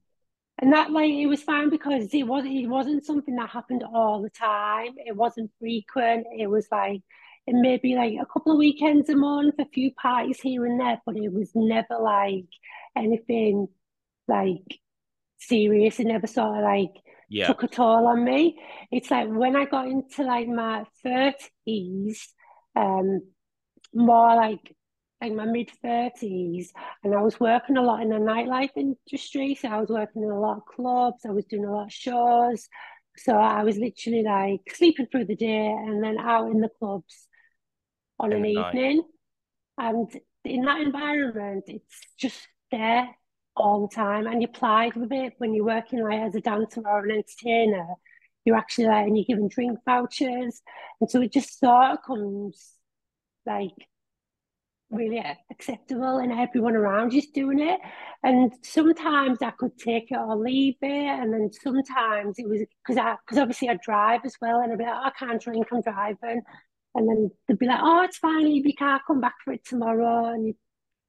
And 0.64 0.73
that 0.73 0.90
like 0.90 1.11
it 1.11 1.26
was 1.26 1.42
fine 1.42 1.68
because 1.68 2.09
it 2.14 2.23
was 2.23 2.47
it 2.47 2.66
wasn't 2.66 3.04
something 3.04 3.37
that 3.37 3.50
happened 3.50 3.85
all 3.85 4.23
the 4.23 4.30
time. 4.30 4.94
It 4.97 5.14
wasn't 5.14 5.50
frequent. 5.61 6.26
It 6.35 6.47
was 6.47 6.66
like 6.73 7.02
it 7.47 7.54
may 7.54 7.76
be 7.76 7.94
like 7.94 8.14
a 8.18 8.25
couple 8.25 8.52
of 8.52 8.56
weekends 8.59 9.11
a 9.11 9.14
month, 9.14 9.56
a 9.59 9.66
few 9.66 9.92
parties 9.92 10.40
here 10.40 10.64
and 10.64 10.80
there, 10.80 11.02
but 11.04 11.16
it 11.16 11.30
was 11.30 11.50
never 11.54 11.99
like 12.00 12.47
anything 12.97 13.68
like 14.26 14.80
serious. 15.37 16.00
It 16.00 16.06
never 16.06 16.26
sort 16.26 16.56
of 16.56 16.64
like 16.64 16.94
yeah. 17.28 17.47
took 17.47 17.62
a 17.64 17.68
toll 17.68 18.06
on 18.06 18.25
me. 18.25 18.59
It's 18.90 19.11
like 19.11 19.28
when 19.28 19.56
I 19.56 19.66
got 19.66 19.87
into 19.87 20.23
like 20.23 20.49
my 20.49 20.87
thirties, 21.02 22.26
um, 22.75 23.21
more 23.92 24.35
like 24.35 24.75
like 25.25 25.37
my 25.37 25.45
mid 25.45 25.71
thirties, 25.83 26.73
and 27.02 27.14
I 27.14 27.23
was 27.23 27.40
working 27.40 27.76
a 27.76 27.83
lot 27.83 28.02
in 28.02 28.11
the 28.11 28.16
nightlife 28.16 28.76
industry. 28.76 29.54
So 29.54 29.69
I 29.69 29.81
was 29.81 29.88
working 29.88 30.23
in 30.23 30.31
a 30.31 30.40
lot 30.40 30.59
of 30.59 30.66
clubs. 30.66 31.25
I 31.26 31.31
was 31.31 31.45
doing 31.47 31.64
a 31.64 31.73
lot 31.73 31.87
of 31.87 31.93
shows. 31.93 32.69
So 33.16 33.33
I 33.37 33.62
was 33.62 33.76
literally 33.76 34.23
like 34.23 34.61
sleeping 34.75 35.07
through 35.07 35.26
the 35.26 35.37
day 35.37 35.66
and 35.66 36.02
then 36.02 36.19
out 36.19 36.50
in 36.50 36.61
the 36.61 36.69
clubs 36.69 37.28
on 38.19 38.33
in 38.33 38.38
an 38.38 38.47
evening. 38.47 39.02
And 39.78 40.09
in 40.45 40.62
that 40.62 40.81
environment, 40.81 41.64
it's 41.69 42.00
just 42.19 42.47
there 42.71 43.09
all 43.57 43.87
the 43.87 43.95
time. 43.95 44.26
And 44.26 44.43
you're 44.43 44.50
plied 44.50 44.97
with 44.97 45.12
it 45.12 45.35
when 45.38 45.54
you're 45.54 45.64
working 45.64 46.02
like 46.02 46.21
as 46.21 46.35
a 46.35 46.40
dancer 46.40 46.83
or 46.85 47.04
an 47.04 47.12
entertainer. 47.12 47.87
You're 48.45 48.57
actually 48.57 48.87
like, 48.87 49.07
and 49.07 49.16
you're 49.16 49.26
given 49.26 49.49
drink 49.49 49.78
vouchers. 49.85 50.61
And 51.00 51.09
so 51.09 51.23
it 51.23 51.33
just 51.33 51.59
sort 51.59 51.93
of 51.93 51.99
comes 52.04 52.73
like 53.47 53.71
really 54.95 55.23
acceptable 55.51 56.19
and 56.19 56.33
everyone 56.33 56.77
around 56.77 57.13
you's 57.13 57.27
doing 57.27 57.61
it. 57.61 57.81
And 58.23 58.53
sometimes 58.63 59.39
I 59.43 59.51
could 59.51 59.77
take 59.79 60.11
it 60.11 60.17
or 60.17 60.37
leave 60.37 60.77
it. 60.83 61.21
And 61.21 61.33
then 61.33 61.51
sometimes 61.53 62.39
it 62.39 62.49
was 62.49 62.61
because 62.83 62.99
I 62.99 63.17
because 63.27 63.39
obviously 63.39 63.69
I 63.69 63.79
drive 63.85 64.23
as 64.25 64.37
well 64.41 64.61
and 64.61 64.73
I'd 64.73 64.79
be 64.79 64.85
like, 64.85 64.95
oh, 64.95 65.07
I 65.07 65.11
can't 65.19 65.43
drink, 65.43 65.67
I'm 65.73 65.83
driving. 65.83 66.43
And 66.95 67.09
then 67.09 67.31
they'd 67.49 67.59
be 67.59 67.67
like, 67.67 67.81
oh, 67.83 68.03
it's 68.03 68.19
fine, 68.19 68.45
leave 68.45 68.67
your 68.67 68.75
car, 68.79 69.01
come 69.07 69.21
back 69.21 69.35
for 69.45 69.53
it 69.53 69.65
tomorrow. 69.65 70.27
And 70.33 70.47
you'd 70.47 70.57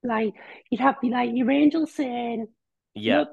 like, 0.04 0.34
you'd 0.70 0.82
have 0.82 1.00
be 1.00 1.10
like 1.10 1.30
your 1.34 1.52
angel 1.52 1.86
saying, 1.86 2.48
yeah. 2.96 3.26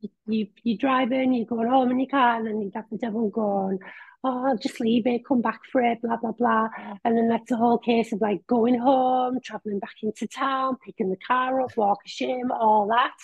you, 0.00 0.10
you, 0.26 0.46
you're 0.62 0.78
driving, 0.78 1.32
you're 1.32 1.46
going 1.46 1.68
home 1.68 1.90
in 1.90 2.00
your 2.00 2.08
car, 2.08 2.36
and 2.36 2.46
then 2.46 2.60
you'd 2.60 2.74
have 2.74 2.84
the 2.90 2.98
devil 2.98 3.30
going, 3.30 3.78
oh, 4.24 4.46
I'll 4.46 4.58
just 4.58 4.80
leave 4.80 5.06
it, 5.06 5.24
come 5.26 5.40
back 5.40 5.60
for 5.70 5.80
it, 5.80 6.02
blah, 6.02 6.16
blah, 6.16 6.32
blah. 6.32 6.68
And 7.04 7.16
then 7.16 7.28
that's 7.28 7.50
a 7.50 7.56
whole 7.56 7.78
case 7.78 8.12
of 8.12 8.20
like 8.20 8.46
going 8.46 8.78
home, 8.78 9.38
traveling 9.42 9.78
back 9.78 9.94
into 10.02 10.26
town, 10.26 10.76
picking 10.84 11.10
the 11.10 11.16
car 11.16 11.60
up, 11.60 11.76
walk 11.76 11.98
of 12.04 12.10
shame, 12.10 12.50
all 12.50 12.88
that. 12.88 13.14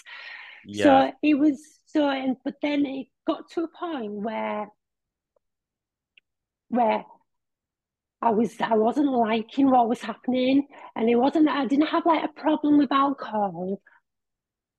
Yeah. 0.66 0.84
So 0.84 1.12
it 1.22 1.34
was 1.34 1.60
so, 1.86 2.08
and 2.08 2.36
but 2.44 2.54
then 2.62 2.86
it 2.86 3.08
got 3.26 3.50
to 3.50 3.64
a 3.64 3.68
point 3.68 4.12
where, 4.12 4.68
where 6.68 7.04
I 8.22 8.30
was 8.30 8.54
I 8.60 8.76
wasn't 8.76 9.12
liking 9.12 9.70
what 9.70 9.88
was 9.88 10.00
happening, 10.00 10.66
and 10.96 11.10
it 11.10 11.16
wasn't 11.16 11.48
I 11.48 11.66
didn't 11.66 11.88
have 11.88 12.06
like 12.06 12.24
a 12.24 12.40
problem 12.40 12.78
with 12.78 12.90
alcohol. 12.90 13.80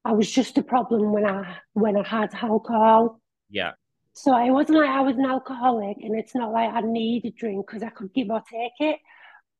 I 0.04 0.14
was 0.14 0.32
just 0.32 0.58
a 0.58 0.64
problem 0.64 1.12
when 1.12 1.26
I 1.26 1.58
when 1.74 1.96
I 1.96 2.08
had 2.08 2.34
alcohol. 2.34 3.22
Yeah. 3.50 3.74
So 4.18 4.36
it 4.38 4.50
wasn't 4.50 4.78
like 4.78 4.90
I 4.90 5.02
was 5.02 5.18
an 5.18 5.26
alcoholic, 5.26 5.98
and 6.02 6.18
it's 6.18 6.34
not 6.34 6.54
like 6.54 6.74
I 6.74 6.80
need 6.80 7.26
a 7.26 7.32
drink 7.32 7.68
because 7.68 7.84
I 7.84 7.90
could 7.90 8.14
give 8.14 8.30
or 8.30 8.42
take 8.50 8.72
it. 8.80 9.00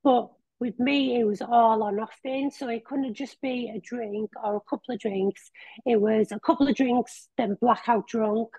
But 0.02 0.30
with 0.62 0.80
me, 0.80 1.20
it 1.20 1.26
was 1.26 1.42
all 1.42 1.84
or 1.84 1.92
nothing. 1.92 2.52
So 2.52 2.70
it 2.70 2.86
couldn't 2.86 3.14
just 3.16 3.42
be 3.42 3.70
a 3.76 3.80
drink 3.80 4.30
or 4.42 4.56
a 4.56 4.70
couple 4.70 4.94
of 4.94 5.02
drinks. 5.02 5.52
It 5.86 6.00
was 6.00 6.32
a 6.32 6.40
couple 6.40 6.70
of 6.70 6.76
drinks, 6.76 7.28
then 7.38 7.58
blackout 7.60 8.08
drunk 8.08 8.50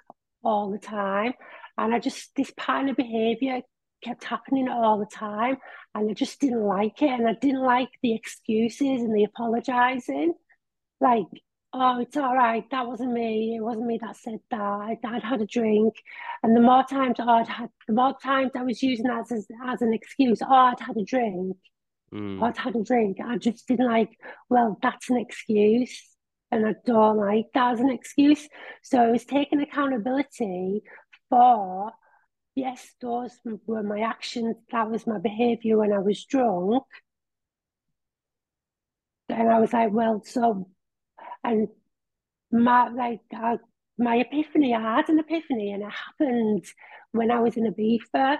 all 0.44 0.70
the 0.70 0.78
time. 0.78 1.32
And 1.78 1.94
I 1.94 1.98
just, 1.98 2.34
this 2.36 2.52
pattern 2.58 2.90
of 2.90 2.96
behavior 2.96 3.62
kept 4.04 4.24
happening 4.24 4.68
all 4.68 4.98
the 4.98 5.06
time. 5.06 5.56
And 5.94 6.10
I 6.10 6.12
just 6.12 6.40
didn't 6.40 6.62
like 6.62 7.00
it. 7.00 7.08
And 7.08 7.26
I 7.26 7.34
didn't 7.40 7.62
like 7.62 7.88
the 8.02 8.14
excuses 8.14 9.00
and 9.00 9.16
the 9.16 9.24
apologizing. 9.24 10.34
Like, 11.00 11.24
oh, 11.76 12.00
it's 12.00 12.16
all 12.16 12.34
right. 12.34 12.64
That 12.70 12.86
wasn't 12.86 13.12
me. 13.12 13.56
It 13.56 13.62
wasn't 13.62 13.86
me 13.86 13.98
that 14.02 14.16
said 14.16 14.40
that. 14.50 14.60
I, 14.60 14.96
would 15.02 15.22
had 15.22 15.42
a 15.42 15.46
drink. 15.46 15.94
And 16.42 16.56
the 16.56 16.60
more 16.60 16.84
times 16.84 17.16
I'd 17.20 17.48
had, 17.48 17.70
the 17.86 17.94
more 17.94 18.16
times 18.22 18.52
I 18.56 18.62
was 18.62 18.82
using 18.82 19.06
that 19.06 19.30
as, 19.30 19.46
as 19.66 19.82
an 19.82 19.92
excuse, 19.92 20.40
oh, 20.42 20.52
I'd 20.52 20.80
had 20.80 20.96
a 20.96 21.04
drink 21.04 21.56
mm. 22.12 22.42
I'd 22.42 22.56
had 22.56 22.76
a 22.76 22.82
drink. 22.82 23.18
I 23.24 23.38
just 23.38 23.66
didn't 23.66 23.86
like, 23.86 24.10
well, 24.48 24.78
that's 24.82 25.10
an 25.10 25.18
excuse. 25.18 26.02
And 26.50 26.66
I 26.66 26.74
don't 26.84 27.18
like 27.18 27.46
that 27.54 27.74
as 27.74 27.80
an 27.80 27.90
excuse. 27.90 28.48
So 28.82 29.00
I 29.00 29.10
was 29.10 29.24
taking 29.24 29.60
accountability 29.60 30.82
for, 31.28 31.92
yes, 32.54 32.86
those 33.00 33.32
were 33.66 33.82
my 33.82 34.00
actions. 34.00 34.56
That 34.70 34.90
was 34.90 35.06
my 35.06 35.18
behavior 35.18 35.78
when 35.78 35.92
I 35.92 35.98
was 35.98 36.24
drunk. 36.24 36.84
And 39.28 39.50
I 39.50 39.58
was 39.58 39.72
like, 39.72 39.92
well, 39.92 40.22
so, 40.24 40.68
and 41.46 41.68
my, 42.50 42.88
like, 42.88 43.20
I, 43.32 43.58
my 43.98 44.16
epiphany, 44.16 44.74
I 44.74 44.96
had 44.96 45.08
an 45.08 45.18
epiphany 45.18 45.72
and 45.72 45.82
it 45.82 45.90
happened 45.90 46.66
when 47.12 47.30
I 47.30 47.40
was 47.40 47.56
in 47.56 47.64
Ibiza 47.64 48.38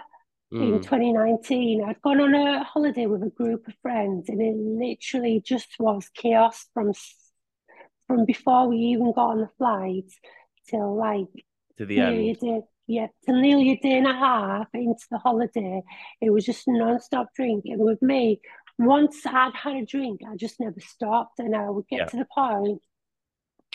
mm. 0.53 0.75
in 0.75 0.81
2019. 0.81 1.83
I'd 1.83 2.01
gone 2.01 2.21
on 2.21 2.33
a 2.33 2.63
holiday 2.63 3.05
with 3.05 3.23
a 3.23 3.29
group 3.29 3.67
of 3.67 3.73
friends, 3.81 4.29
and 4.29 4.41
it 4.41 4.55
literally 4.55 5.41
just 5.45 5.69
was 5.79 6.09
chaos 6.13 6.65
from 6.73 6.93
from 8.07 8.25
before 8.25 8.69
we 8.69 8.77
even 8.77 9.11
got 9.11 9.31
on 9.31 9.41
the 9.41 9.49
flight 9.57 10.09
till 10.69 10.95
like 10.95 11.27
to 11.77 11.85
the 11.85 11.99
end. 11.99 12.39
Day, 12.39 12.61
yeah, 12.87 13.07
till 13.25 13.41
nearly 13.41 13.71
a 13.71 13.77
day 13.77 13.97
and 13.97 14.07
a 14.07 14.13
half 14.13 14.67
into 14.73 15.05
the 15.11 15.17
holiday. 15.17 15.81
It 16.21 16.29
was 16.29 16.45
just 16.45 16.67
non-stop 16.67 17.27
drinking. 17.35 17.79
With 17.79 18.01
me, 18.01 18.39
once 18.79 19.25
I'd 19.25 19.51
had 19.55 19.75
a 19.75 19.85
drink, 19.85 20.21
I 20.25 20.37
just 20.37 20.59
never 20.59 20.79
stopped, 20.79 21.39
and 21.39 21.55
I 21.55 21.69
would 21.69 21.87
get 21.89 21.99
yeah. 21.99 22.05
to 22.05 22.17
the 22.17 22.27
point 22.33 22.81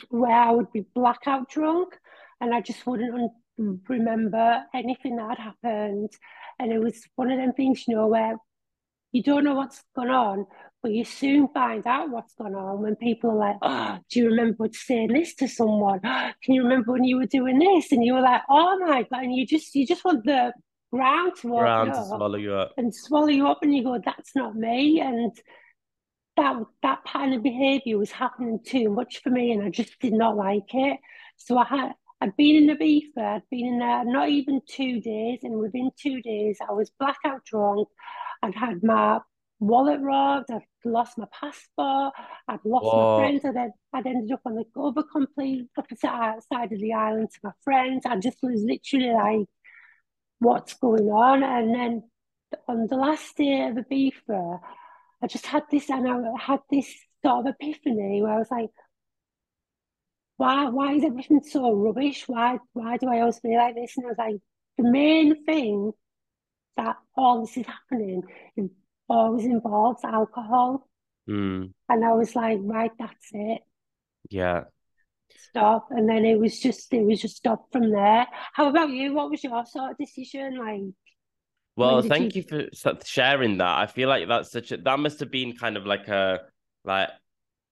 where 0.08 0.36
I 0.36 0.50
would 0.50 0.72
be 0.72 0.86
blackout 0.94 1.48
drunk, 1.48 1.94
and 2.40 2.54
I 2.54 2.60
just 2.60 2.86
wouldn't 2.86 3.32
remember 3.58 4.62
anything 4.74 5.16
that 5.16 5.38
had 5.38 5.54
happened. 5.62 6.10
And 6.58 6.72
it 6.72 6.78
was 6.78 7.02
one 7.16 7.30
of 7.30 7.38
them 7.38 7.52
things, 7.52 7.84
you 7.86 7.96
know, 7.96 8.08
where 8.08 8.36
you 9.12 9.22
don't 9.22 9.44
know 9.44 9.54
what's 9.54 9.82
going 9.94 10.10
on, 10.10 10.46
but 10.82 10.92
you 10.92 11.04
soon 11.04 11.48
find 11.48 11.86
out 11.86 12.10
what's 12.10 12.34
going 12.34 12.54
on 12.54 12.82
when 12.82 12.96
people 12.96 13.30
are 13.30 13.36
like, 13.36 13.56
oh, 13.62 13.98
do 14.10 14.20
you 14.20 14.26
remember 14.28 14.68
saying 14.72 15.12
this 15.12 15.34
to 15.36 15.48
someone? 15.48 16.00
Can 16.02 16.54
you 16.54 16.62
remember 16.62 16.92
when 16.92 17.04
you 17.04 17.18
were 17.18 17.26
doing 17.26 17.58
this? 17.58 17.92
And 17.92 18.04
you 18.04 18.14
were 18.14 18.22
like, 18.22 18.42
oh 18.48 18.78
my 18.78 19.02
God. 19.02 19.22
And 19.22 19.34
you 19.34 19.46
just 19.46 19.74
you 19.74 19.86
just 19.86 20.04
want 20.04 20.24
the 20.24 20.52
ground 20.92 21.32
to, 21.40 21.48
ground 21.48 21.92
to 21.92 22.04
swallow 22.06 22.38
you 22.38 22.54
up. 22.54 22.72
And 22.76 22.94
swallow 22.94 23.28
you 23.28 23.46
up 23.46 23.58
and 23.62 23.74
you 23.74 23.84
go, 23.84 24.00
that's 24.04 24.34
not 24.34 24.56
me. 24.56 25.00
And 25.00 25.32
that 26.36 26.56
that 26.82 27.04
pattern 27.04 27.34
of 27.34 27.42
behaviour 27.42 27.98
was 27.98 28.10
happening 28.10 28.60
too 28.64 28.88
much 28.90 29.20
for 29.22 29.30
me 29.30 29.52
and 29.52 29.62
I 29.62 29.70
just 29.70 29.98
did 30.00 30.12
not 30.12 30.36
like 30.36 30.72
it. 30.72 30.98
So 31.36 31.58
I 31.58 31.64
had 31.64 31.92
I'd 32.22 32.36
been 32.36 32.54
in 32.54 32.66
the 32.68 32.74
Ibiza, 32.74 33.18
I'd 33.18 33.42
been 33.50 33.66
in 33.66 33.78
there 33.80 34.04
not 34.04 34.28
even 34.28 34.60
two 34.68 35.00
days, 35.00 35.40
and 35.42 35.58
within 35.58 35.90
two 36.00 36.22
days, 36.22 36.56
I 36.60 36.72
was 36.72 36.92
blackout 37.00 37.44
drunk. 37.44 37.88
I'd 38.44 38.54
had 38.54 38.84
my 38.84 39.18
wallet 39.58 40.00
robbed, 40.00 40.52
I'd 40.52 40.62
lost 40.84 41.18
my 41.18 41.26
passport, 41.32 42.14
I'd 42.46 42.60
lost 42.64 42.84
Whoa. 42.84 43.18
my 43.18 43.24
friends, 43.24 43.44
I'd, 43.44 43.70
I'd 43.92 44.06
ended 44.06 44.30
up 44.30 44.42
on 44.46 44.54
the 44.54 44.64
other 44.80 45.02
complete 45.02 45.66
opposite 45.76 45.98
side 46.52 46.72
of 46.72 46.78
the 46.78 46.92
island 46.92 47.30
to 47.32 47.40
my 47.42 47.50
friends. 47.64 48.06
I 48.06 48.16
just 48.18 48.38
was 48.40 48.62
literally 48.62 49.12
like, 49.12 49.48
what's 50.38 50.74
going 50.74 51.08
on? 51.08 51.42
And 51.42 51.74
then 51.74 52.02
on 52.68 52.86
the 52.86 52.96
last 52.96 53.36
day 53.36 53.66
of 53.66 53.74
the 53.74 53.82
Ibiza, 53.82 54.60
I 55.22 55.26
just 55.26 55.46
had 55.46 55.62
this, 55.70 55.88
and 55.90 56.08
I 56.08 56.40
had 56.40 56.60
this 56.70 56.92
sort 57.24 57.46
of 57.46 57.54
epiphany 57.54 58.22
where 58.22 58.32
I 58.32 58.38
was 58.38 58.50
like, 58.50 58.70
why 60.36 60.68
why 60.68 60.94
is 60.94 61.04
everything 61.04 61.42
so 61.42 61.72
rubbish? 61.72 62.24
Why 62.26 62.58
why 62.72 62.96
do 62.96 63.08
I 63.08 63.20
always 63.20 63.38
feel 63.38 63.56
like 63.56 63.74
this? 63.76 63.96
And 63.96 64.06
I 64.06 64.08
was 64.08 64.18
like, 64.18 64.36
the 64.78 64.90
main 64.90 65.44
thing 65.44 65.92
that 66.76 66.96
all 67.16 67.42
this 67.42 67.56
is 67.56 67.66
happening 67.66 68.22
always 69.08 69.44
involves 69.44 70.04
alcohol. 70.04 70.88
Mm. 71.28 71.72
And 71.88 72.04
I 72.04 72.14
was 72.14 72.34
like, 72.34 72.58
right, 72.62 72.90
that's 72.98 73.28
it. 73.32 73.60
Yeah. 74.30 74.64
Stop. 75.50 75.88
And 75.90 76.08
then 76.08 76.24
it 76.24 76.38
was 76.38 76.58
just 76.58 76.92
it 76.92 77.04
was 77.04 77.20
just 77.20 77.36
stop 77.36 77.70
from 77.70 77.90
there. 77.90 78.26
How 78.52 78.68
about 78.68 78.90
you? 78.90 79.14
What 79.14 79.30
was 79.30 79.44
your 79.44 79.64
sort 79.66 79.92
of 79.92 79.98
decision? 79.98 80.58
Like 80.58 80.80
well, 81.76 82.02
thank 82.02 82.34
you... 82.34 82.44
you 82.48 82.68
for 82.74 82.98
sharing 83.04 83.58
that. 83.58 83.78
I 83.78 83.86
feel 83.86 84.08
like 84.08 84.28
that's 84.28 84.50
such 84.50 84.72
a 84.72 84.76
that 84.78 84.98
must 84.98 85.20
have 85.20 85.30
been 85.30 85.56
kind 85.56 85.76
of 85.76 85.86
like 85.86 86.08
a 86.08 86.40
like 86.84 87.08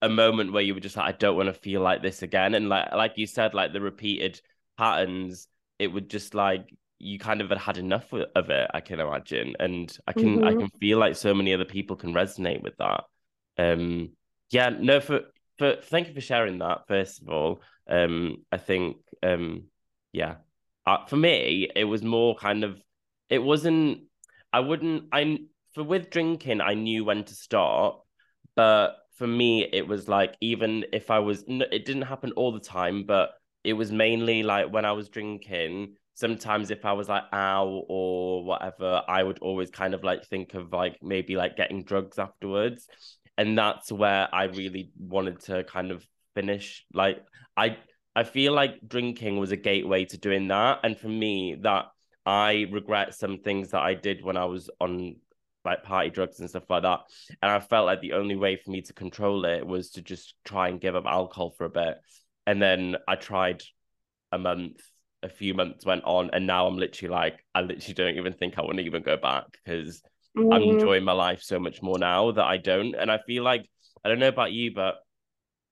a 0.02 0.09
moment 0.09 0.52
where 0.52 0.62
you 0.62 0.75
were 0.75 0.80
just 0.80 0.97
like, 0.97 1.14
I 1.14 1.16
don't 1.16 1.37
want 1.37 1.49
to 1.49 1.54
feel 1.54 1.83
like 1.83 2.02
this 2.02 2.23
again. 2.23 2.54
And 2.54 2.69
like 2.69 2.92
like 2.92 3.12
you 3.16 3.26
said, 3.26 3.54
like 3.54 3.73
the 3.73 3.80
repeated 3.80 4.40
patterns, 4.78 5.47
it 5.78 5.88
would 5.88 6.09
just 6.09 6.35
like 6.35 6.73
you 6.99 7.19
kind 7.19 7.40
of 7.40 7.49
had 7.49 7.59
had 7.59 7.78
enough 7.78 8.12
of 8.12 8.50
it, 8.50 8.71
I 8.73 8.80
can 8.80 9.00
imagine. 9.00 9.54
And 9.59 9.97
I 10.07 10.12
can 10.12 10.37
mm-hmm. 10.37 10.45
I 10.45 10.52
can 10.52 10.69
feel 10.80 10.99
like 10.99 11.16
so 11.16 11.35
many 11.35 11.52
other 11.54 11.64
people 11.64 11.97
can 11.97 12.14
resonate 12.14 12.62
with 12.62 12.76
that. 12.78 13.04
Um 13.59 14.11
yeah, 14.50 14.71
no, 14.71 15.00
for 15.00 15.21
for 15.59 15.76
thank 15.83 16.09
you 16.09 16.14
for 16.14 16.21
sharing 16.21 16.59
that, 16.59 16.87
first 16.88 17.23
of 17.23 17.28
all. 17.28 17.62
Um, 17.88 18.45
I 18.50 18.57
think 18.57 18.97
um 19.23 19.64
yeah. 20.12 20.37
Uh, 20.87 21.04
for 21.07 21.16
me, 21.16 21.71
it 21.76 21.85
was 21.85 22.02
more 22.02 22.35
kind 22.35 22.64
of 22.64 22.83
it 23.31 23.43
wasn't 23.43 24.03
I 24.53 24.61
wouldn't 24.61 25.05
I 25.13 25.39
for 25.75 25.85
with 25.85 26.11
drinking 26.11 26.61
I 26.61 26.75
knew 26.75 27.05
when 27.05 27.25
to 27.25 27.35
stop, 27.35 28.05
but 28.57 28.97
for 29.21 29.27
me, 29.27 29.69
it 29.71 29.87
was 29.87 30.09
like 30.09 30.35
even 30.41 30.87
if 30.93 31.11
I 31.11 31.19
was, 31.19 31.45
it 31.47 31.85
didn't 31.85 32.03
happen 32.03 32.33
all 32.33 32.53
the 32.53 32.59
time, 32.59 33.05
but 33.05 33.33
it 33.63 33.75
was 33.75 33.93
mainly 33.93 34.43
like 34.43 34.73
when 34.73 34.87
I 34.87 34.93
was 34.93 35.11
drinking. 35.11 35.97
Sometimes 36.15 36.71
if 36.71 36.85
I 36.85 36.93
was 36.95 37.09
like 37.09 37.25
ow 37.33 37.85
or 37.89 38.45
whatever, 38.45 39.03
I 39.07 39.23
would 39.23 39.39
always 39.41 39.71
kind 39.71 39.95
of 39.95 40.03
like 40.03 40.25
think 40.27 40.55
of 40.55 40.73
like 40.73 40.97
maybe 41.03 41.37
like 41.37 41.57
getting 41.57 41.85
drugs 41.85 42.19
afterwards, 42.19 42.89
and 43.37 43.57
that's 43.57 43.93
where 43.93 44.29
I 44.35 44.45
really 44.45 44.91
wanted 44.99 45.41
to 45.45 45.65
kind 45.65 45.91
of 45.91 46.07
finish. 46.35 46.87
Like 46.93 47.23
I, 47.57 47.77
I 48.17 48.25
feel 48.25 48.55
like 48.55 48.81
drinking 48.87 49.39
was 49.39 49.53
a 49.53 49.57
gateway 49.57 50.07
to 50.07 50.19
doing 50.19 50.49
that, 50.49 50.81
and 50.83 50.99
for 50.99 51.09
me, 51.09 51.59
that 51.63 51.87
I 52.27 52.67
regret 52.71 53.15
some 53.15 53.39
things 53.39 53.71
that 53.71 53.81
I 53.83 53.95
did 53.95 54.23
when 54.25 54.37
I 54.37 54.45
was 54.45 54.71
on 54.81 55.17
like 55.65 55.83
party 55.83 56.11
drugs 56.11 56.41
and 56.41 56.49
stuff 56.49 56.69
like 56.71 56.83
that. 56.83 57.00
And 57.43 57.50
I 57.50 57.61
felt 57.61 57.87
like 57.87 58.00
the 58.00 58.15
only 58.15 58.37
way 58.37 58.57
for 58.57 58.71
me 58.71 58.83
to 58.83 58.93
control 58.93 59.45
it 59.45 59.67
was 59.67 59.91
to 59.91 60.03
just 60.03 60.35
try 60.45 60.69
and 60.69 60.81
give 60.81 60.97
up 60.97 61.07
alcohol 61.07 61.55
for 61.57 61.65
a 61.65 61.71
bit. 61.71 61.99
And 62.47 62.61
then 62.61 62.97
I 63.07 63.17
tried 63.17 63.62
a 64.33 64.39
month, 64.39 64.81
a 65.23 65.29
few 65.29 65.55
months 65.55 65.85
went 65.85 66.05
on, 66.05 66.31
and 66.33 66.47
now 66.47 66.67
I'm 66.67 66.79
literally 66.79 67.12
like, 67.12 67.45
I 67.55 67.61
literally 67.61 67.95
don't 67.95 68.17
even 68.17 68.33
think 68.33 68.59
I 68.59 68.62
want 68.62 68.79
to 68.79 68.85
even 68.85 69.03
go 69.03 69.17
back 69.17 69.45
because 69.53 70.03
mm. 70.37 70.55
I'm 70.55 70.62
enjoying 70.62 71.05
my 71.05 71.12
life 71.12 71.43
so 71.43 71.59
much 71.59 71.83
more 71.83 71.99
now 71.99 72.31
that 72.33 72.45
I 72.45 72.57
don't. 72.57 72.95
And 72.95 73.11
I 73.11 73.19
feel 73.27 73.43
like, 73.43 73.67
I 74.05 74.09
don't 74.09 74.19
know 74.19 74.29
about 74.29 74.53
you, 74.53 74.73
but 74.75 74.97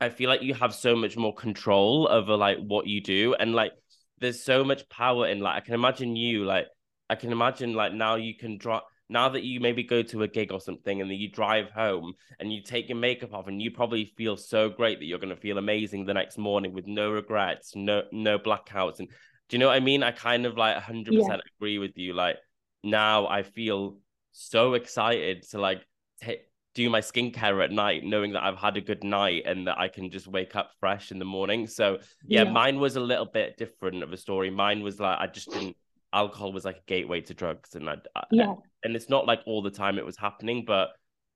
I 0.00 0.10
feel 0.10 0.28
like 0.28 0.42
you 0.42 0.54
have 0.54 0.74
so 0.74 0.94
much 0.94 1.16
more 1.16 1.34
control 1.34 2.08
over 2.10 2.36
like 2.36 2.58
what 2.58 2.86
you 2.86 3.00
do. 3.00 3.34
And 3.34 3.54
like, 3.54 3.72
there's 4.20 4.42
so 4.42 4.64
much 4.64 4.88
power 4.88 5.26
in 5.28 5.40
like, 5.40 5.56
I 5.56 5.60
can 5.60 5.74
imagine 5.74 6.16
you, 6.16 6.44
like, 6.44 6.66
I 7.10 7.14
can 7.14 7.32
imagine 7.32 7.72
like 7.72 7.92
now 7.94 8.16
you 8.16 8.34
can 8.34 8.58
drop 8.58 8.86
now 9.08 9.30
that 9.30 9.42
you 9.42 9.60
maybe 9.60 9.82
go 9.82 10.02
to 10.02 10.22
a 10.22 10.28
gig 10.28 10.52
or 10.52 10.60
something 10.60 11.00
and 11.00 11.10
then 11.10 11.16
you 11.16 11.30
drive 11.30 11.70
home 11.70 12.12
and 12.38 12.52
you 12.52 12.62
take 12.62 12.90
your 12.90 12.98
makeup 12.98 13.32
off 13.32 13.46
and 13.48 13.62
you 13.62 13.70
probably 13.70 14.12
feel 14.16 14.36
so 14.36 14.68
great 14.68 14.98
that 14.98 15.06
you're 15.06 15.18
going 15.18 15.34
to 15.34 15.40
feel 15.40 15.56
amazing 15.56 16.04
the 16.04 16.12
next 16.12 16.36
morning 16.36 16.74
with 16.74 16.86
no 16.86 17.10
regrets 17.10 17.74
no 17.74 18.02
no 18.12 18.38
blackouts 18.38 18.98
and 18.98 19.08
Do 19.08 19.56
you 19.56 19.58
know 19.58 19.68
what 19.68 19.76
I 19.76 19.80
mean? 19.80 20.02
I 20.02 20.10
kind 20.10 20.44
of 20.44 20.58
like 20.58 20.74
100% 20.74 21.40
Yeah. 21.40 21.50
agree 21.56 21.78
with 21.78 21.96
you. 21.96 22.12
Like 22.12 22.36
now 22.82 23.26
I 23.26 23.42
feel 23.42 23.96
so 24.32 24.74
excited 24.74 25.42
to 25.50 25.58
like 25.58 25.82
t- 26.22 26.42
do 26.74 26.88
my 26.90 27.00
skincare 27.00 27.64
at 27.64 27.72
night, 27.72 28.04
knowing 28.04 28.32
that 28.32 28.44
I've 28.44 28.58
had 28.58 28.76
a 28.76 28.80
good 28.80 29.02
night 29.02 29.42
and 29.46 29.66
that 29.66 29.78
I 29.78 29.88
can 29.88 30.10
just 30.10 30.28
wake 30.28 30.54
up 30.54 30.70
fresh 30.78 31.10
in 31.10 31.18
the 31.18 31.24
morning. 31.24 31.66
So 31.66 31.98
yeah, 32.26 32.44
Yeah. 32.44 32.52
mine 32.52 32.78
was 32.78 32.96
a 32.96 33.00
little 33.00 33.26
bit 33.26 33.56
different 33.56 34.02
of 34.02 34.12
a 34.12 34.16
story. 34.16 34.50
Mine 34.50 34.82
was 34.82 35.00
like 35.00 35.18
I 35.18 35.26
just 35.26 35.50
didn't. 35.50 35.76
Alcohol 36.12 36.52
was 36.52 36.64
like 36.64 36.76
a 36.78 36.82
gateway 36.86 37.20
to 37.22 37.34
drugs, 37.34 37.74
and 37.74 37.88
I, 37.90 37.96
I 38.16 38.22
Yeah. 38.30 38.54
and 38.84 38.96
it's 38.96 39.10
not 39.10 39.26
like 39.26 39.40
all 39.46 39.60
the 39.62 39.70
time 39.70 39.98
it 39.98 40.06
was 40.06 40.16
happening, 40.16 40.64
but 40.66 40.90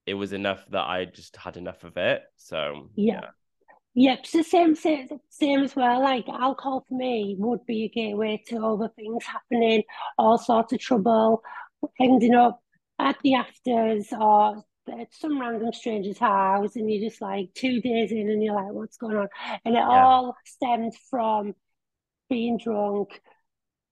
it 0.06 0.14
was 0.14 0.32
enough 0.32 0.64
that 0.70 0.86
I 0.86 1.04
just 1.04 1.36
had 1.36 1.56
enough 1.56 1.84
of 1.84 1.96
it. 1.96 2.22
So 2.36 2.90
Yeah. 2.94 3.30
Yep, 3.94 4.18
it's 4.20 4.32
the 4.32 4.42
same, 4.42 4.74
same, 4.74 5.08
same 5.28 5.62
as 5.64 5.76
well. 5.76 6.00
Like 6.02 6.26
alcohol 6.28 6.86
for 6.88 6.94
me 6.94 7.36
would 7.38 7.66
be 7.66 7.84
a 7.84 7.88
gateway 7.90 8.42
to 8.46 8.64
other 8.64 8.88
things 8.96 9.22
happening, 9.26 9.82
all 10.16 10.38
sorts 10.38 10.72
of 10.72 10.78
trouble, 10.78 11.42
ending 12.00 12.34
up 12.34 12.62
at 12.98 13.18
the 13.22 13.34
afters 13.34 14.08
or 14.18 14.64
at 14.88 15.12
some 15.14 15.40
random 15.40 15.72
stranger's 15.72 16.18
house, 16.18 16.76
and 16.76 16.90
you're 16.90 17.08
just 17.08 17.22
like 17.22 17.52
two 17.54 17.80
days 17.80 18.12
in, 18.12 18.28
and 18.30 18.42
you're 18.42 18.54
like, 18.54 18.72
"What's 18.72 18.96
going 18.96 19.16
on?" 19.16 19.28
And 19.64 19.76
it 19.76 19.82
all 19.82 20.36
stemmed 20.44 20.94
from 21.10 21.54
being 22.30 22.58
drunk. 22.58 23.20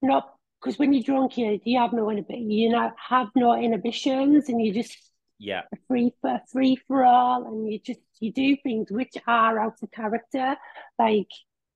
Not 0.01 0.33
because 0.61 0.79
when 0.79 0.93
you're 0.93 1.03
drunk, 1.03 1.37
you 1.37 1.59
you 1.65 1.79
have 1.79 1.93
no 1.93 2.09
you 2.11 2.69
not 2.69 2.95
have 3.09 3.29
no 3.35 3.55
inhibitions, 3.55 4.49
and 4.49 4.61
you 4.63 4.73
just 4.73 4.97
yeah, 5.39 5.63
free 5.87 6.13
for 6.21 6.41
free 6.51 6.77
for 6.87 7.03
all, 7.05 7.45
and 7.47 7.71
you 7.71 7.79
just 7.79 8.01
you 8.19 8.31
do 8.31 8.57
things 8.63 8.91
which 8.91 9.13
are 9.27 9.59
out 9.59 9.75
of 9.81 9.91
character, 9.91 10.55
like 10.99 11.27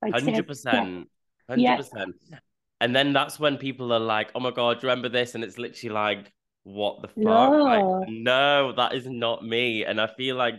like 0.01 0.13
hundred 0.13 0.47
percent, 0.47 1.09
hundred 1.49 1.63
Yeah. 1.63 1.75
percent. 1.75 2.15
And 2.81 2.95
then 2.95 3.13
that's 3.13 3.39
when 3.39 3.57
people 3.57 3.93
are 3.93 3.99
like, 3.99 4.31
"Oh 4.35 4.39
my 4.39 4.51
god, 4.51 4.81
you 4.83 4.89
remember 4.89 5.09
this?" 5.09 5.35
And 5.35 5.43
it's 5.43 5.57
literally 5.57 5.93
like, 5.93 6.33
"What 6.65 7.01
the 7.01 7.07
fuck?" 7.07 7.15
Like, 7.63 7.79
No. 7.79 8.03
no, 8.09 8.73
that 8.73 8.93
is 8.93 9.07
not 9.07 9.45
me. 9.45 9.85
And 9.85 10.01
I 10.01 10.07
feel 10.07 10.35
like 10.35 10.55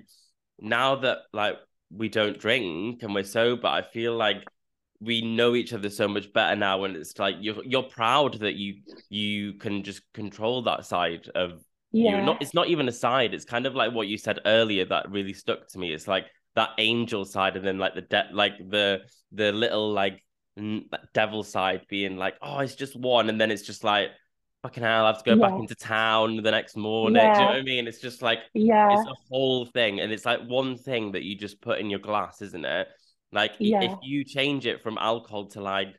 now 0.58 0.96
that 0.96 1.18
like 1.32 1.58
we 1.90 2.08
don't 2.08 2.38
drink 2.38 3.02
and 3.02 3.14
we're 3.14 3.24
sober, 3.24 3.66
I 3.68 3.82
feel 3.82 4.16
like 4.16 4.42
we 5.00 5.20
know 5.20 5.54
each 5.54 5.74
other 5.74 5.90
so 5.90 6.08
much 6.08 6.32
better 6.32 6.56
now, 6.56 6.84
and 6.84 6.96
it's 6.96 7.18
like 7.18 7.36
you're 7.40 7.62
you're 7.64 7.82
proud 7.82 8.40
that 8.40 8.54
you 8.54 8.76
you 9.10 9.52
can 9.54 9.82
just 9.82 10.00
control 10.14 10.62
that 10.62 10.86
side 10.86 11.28
of 11.34 11.60
you. 11.92 12.04
yeah, 12.06 12.24
Not 12.24 12.40
it's 12.40 12.54
not 12.54 12.68
even 12.68 12.88
a 12.88 12.92
side. 12.92 13.34
It's 13.34 13.44
kind 13.44 13.66
of 13.66 13.74
like 13.74 13.92
what 13.92 14.08
you 14.08 14.16
said 14.18 14.40
earlier 14.46 14.86
that 14.86 15.10
really 15.10 15.34
stuck 15.34 15.68
to 15.68 15.78
me. 15.78 15.92
It's 15.92 16.08
like 16.08 16.26
that 16.54 16.70
angel 16.78 17.24
side, 17.26 17.56
and 17.56 17.66
then 17.66 17.78
like 17.78 17.94
the 17.94 18.02
de- 18.02 18.30
like 18.32 18.54
the 18.58 19.02
the 19.32 19.52
little 19.52 19.92
like 19.92 20.22
devil 21.12 21.42
side 21.44 21.82
being 21.88 22.16
like, 22.16 22.36
oh, 22.40 22.60
it's 22.60 22.74
just 22.74 22.96
one, 22.96 23.28
and 23.28 23.38
then 23.40 23.50
it's 23.50 23.62
just 23.62 23.84
like, 23.84 24.08
fucking 24.66 24.82
hell, 24.82 25.04
I 25.04 25.08
have 25.08 25.22
to 25.22 25.34
go 25.34 25.40
back 25.40 25.58
into 25.58 25.76
town 25.76 26.42
the 26.42 26.50
next 26.50 26.76
morning. 26.76 27.22
Do 27.22 27.28
you 27.28 27.38
know 27.38 27.46
what 27.46 27.56
I 27.56 27.62
mean? 27.62 27.86
It's 27.86 28.00
just 28.00 28.20
like 28.20 28.40
yeah, 28.52 28.92
it's 28.92 29.08
a 29.08 29.14
whole 29.28 29.64
thing, 29.64 30.00
and 30.00 30.10
it's 30.10 30.24
like 30.24 30.40
one 30.46 30.76
thing 30.76 31.12
that 31.12 31.22
you 31.22 31.36
just 31.36 31.60
put 31.60 31.78
in 31.78 31.88
your 31.88 32.00
glass, 32.00 32.42
isn't 32.42 32.64
it? 32.64 32.88
Like 33.30 33.52
Yeah. 33.60 33.82
if 33.82 33.92
you 34.02 34.24
change 34.24 34.66
it 34.66 34.82
from 34.82 34.98
alcohol 34.98 35.46
to 35.50 35.60
like 35.60 35.94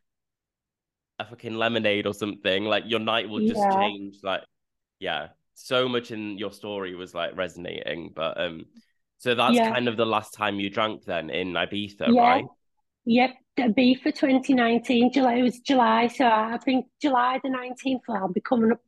a 1.20 1.26
fucking 1.26 1.56
lemonade 1.56 2.06
or 2.08 2.14
something, 2.14 2.66
like 2.66 2.84
your 2.88 3.00
night 3.00 3.30
will 3.30 3.40
just 3.40 3.62
Yeah. 3.62 3.76
change. 3.80 4.18
Like, 4.22 4.42
yeah, 5.00 5.30
so 5.54 5.88
much 5.88 6.12
in 6.12 6.38
your 6.38 6.52
story 6.52 6.94
was 6.96 7.14
like 7.16 7.38
resonating, 7.38 8.12
but 8.14 8.40
um, 8.40 8.66
so 9.18 9.34
that's 9.34 9.56
Yeah. 9.56 9.72
kind 9.72 9.88
of 9.88 9.96
the 9.96 10.06
last 10.06 10.34
time 10.34 10.60
you 10.60 10.70
drank 10.70 11.06
then 11.06 11.30
in 11.30 11.54
Ibiza, 11.54 12.14
Yeah. 12.14 12.22
right? 12.22 12.46
yep. 13.06 13.32
The 13.58 13.70
B 13.70 13.96
for 13.96 14.12
2019, 14.12 15.12
July 15.12 15.36
it 15.36 15.42
was 15.44 15.60
July, 15.60 16.08
so 16.08 16.26
I 16.26 16.58
think 16.64 16.86
July 17.02 17.40
the 17.44 17.50
19th. 17.50 18.02
Well, 18.08 18.18
I'll 18.18 18.28
be 18.32 18.40
coming 18.42 18.72
up. 18.72 18.82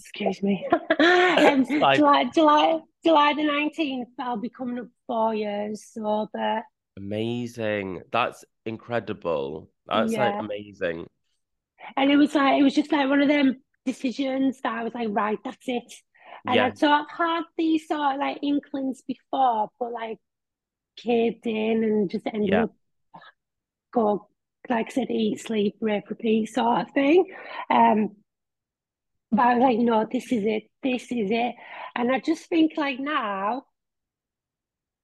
Excuse 0.00 0.42
me. 0.42 0.66
um, 0.98 1.64
July, 1.66 2.24
July, 2.34 2.80
July 3.04 3.34
the 3.34 3.42
19th. 3.42 4.06
I'll 4.18 4.36
be 4.38 4.48
coming 4.48 4.78
up 4.78 4.86
four 5.06 5.34
years 5.34 5.84
sober. 5.92 6.62
Amazing. 6.96 8.02
That's 8.10 8.44
incredible. 8.64 9.70
That's 9.86 10.16
like 10.16 10.34
amazing. 10.38 11.06
And 11.96 12.10
it 12.10 12.16
was 12.16 12.34
like 12.34 12.58
it 12.58 12.62
was 12.62 12.74
just 12.74 12.92
like 12.92 13.08
one 13.08 13.22
of 13.22 13.28
them 13.28 13.62
decisions 13.84 14.60
that 14.62 14.72
I 14.72 14.84
was 14.84 14.94
like, 14.94 15.08
right, 15.10 15.38
that's 15.44 15.68
it. 15.68 15.92
And 16.46 16.56
Yeah. 16.56 16.66
I'd 16.66 16.78
sort 16.78 17.00
of 17.00 17.06
had 17.16 17.42
these 17.56 17.86
sort 17.88 18.14
of 18.14 18.20
like 18.20 18.38
inklings 18.42 19.02
before, 19.06 19.70
but 19.78 19.92
like 19.92 20.18
caved 20.96 21.46
in 21.46 21.84
and 21.84 22.10
just 22.10 22.26
ended 22.26 22.50
Yeah. 22.52 22.64
up 22.64 22.74
go 23.92 24.28
like 24.68 24.88
I 24.88 24.90
said, 24.90 25.10
eat, 25.10 25.40
sleep, 25.40 25.76
rape, 25.80 26.10
repeat 26.10 26.46
sort 26.46 26.82
of 26.82 26.90
thing. 26.90 27.24
Um, 27.70 28.16
but 29.30 29.46
I 29.46 29.54
was 29.54 29.62
like, 29.62 29.78
no, 29.78 30.06
this 30.10 30.32
is 30.32 30.44
it, 30.44 30.64
this 30.82 31.04
is 31.04 31.30
it. 31.30 31.54
And 31.94 32.12
I 32.12 32.20
just 32.20 32.46
think 32.46 32.72
like 32.76 32.98
now, 32.98 33.64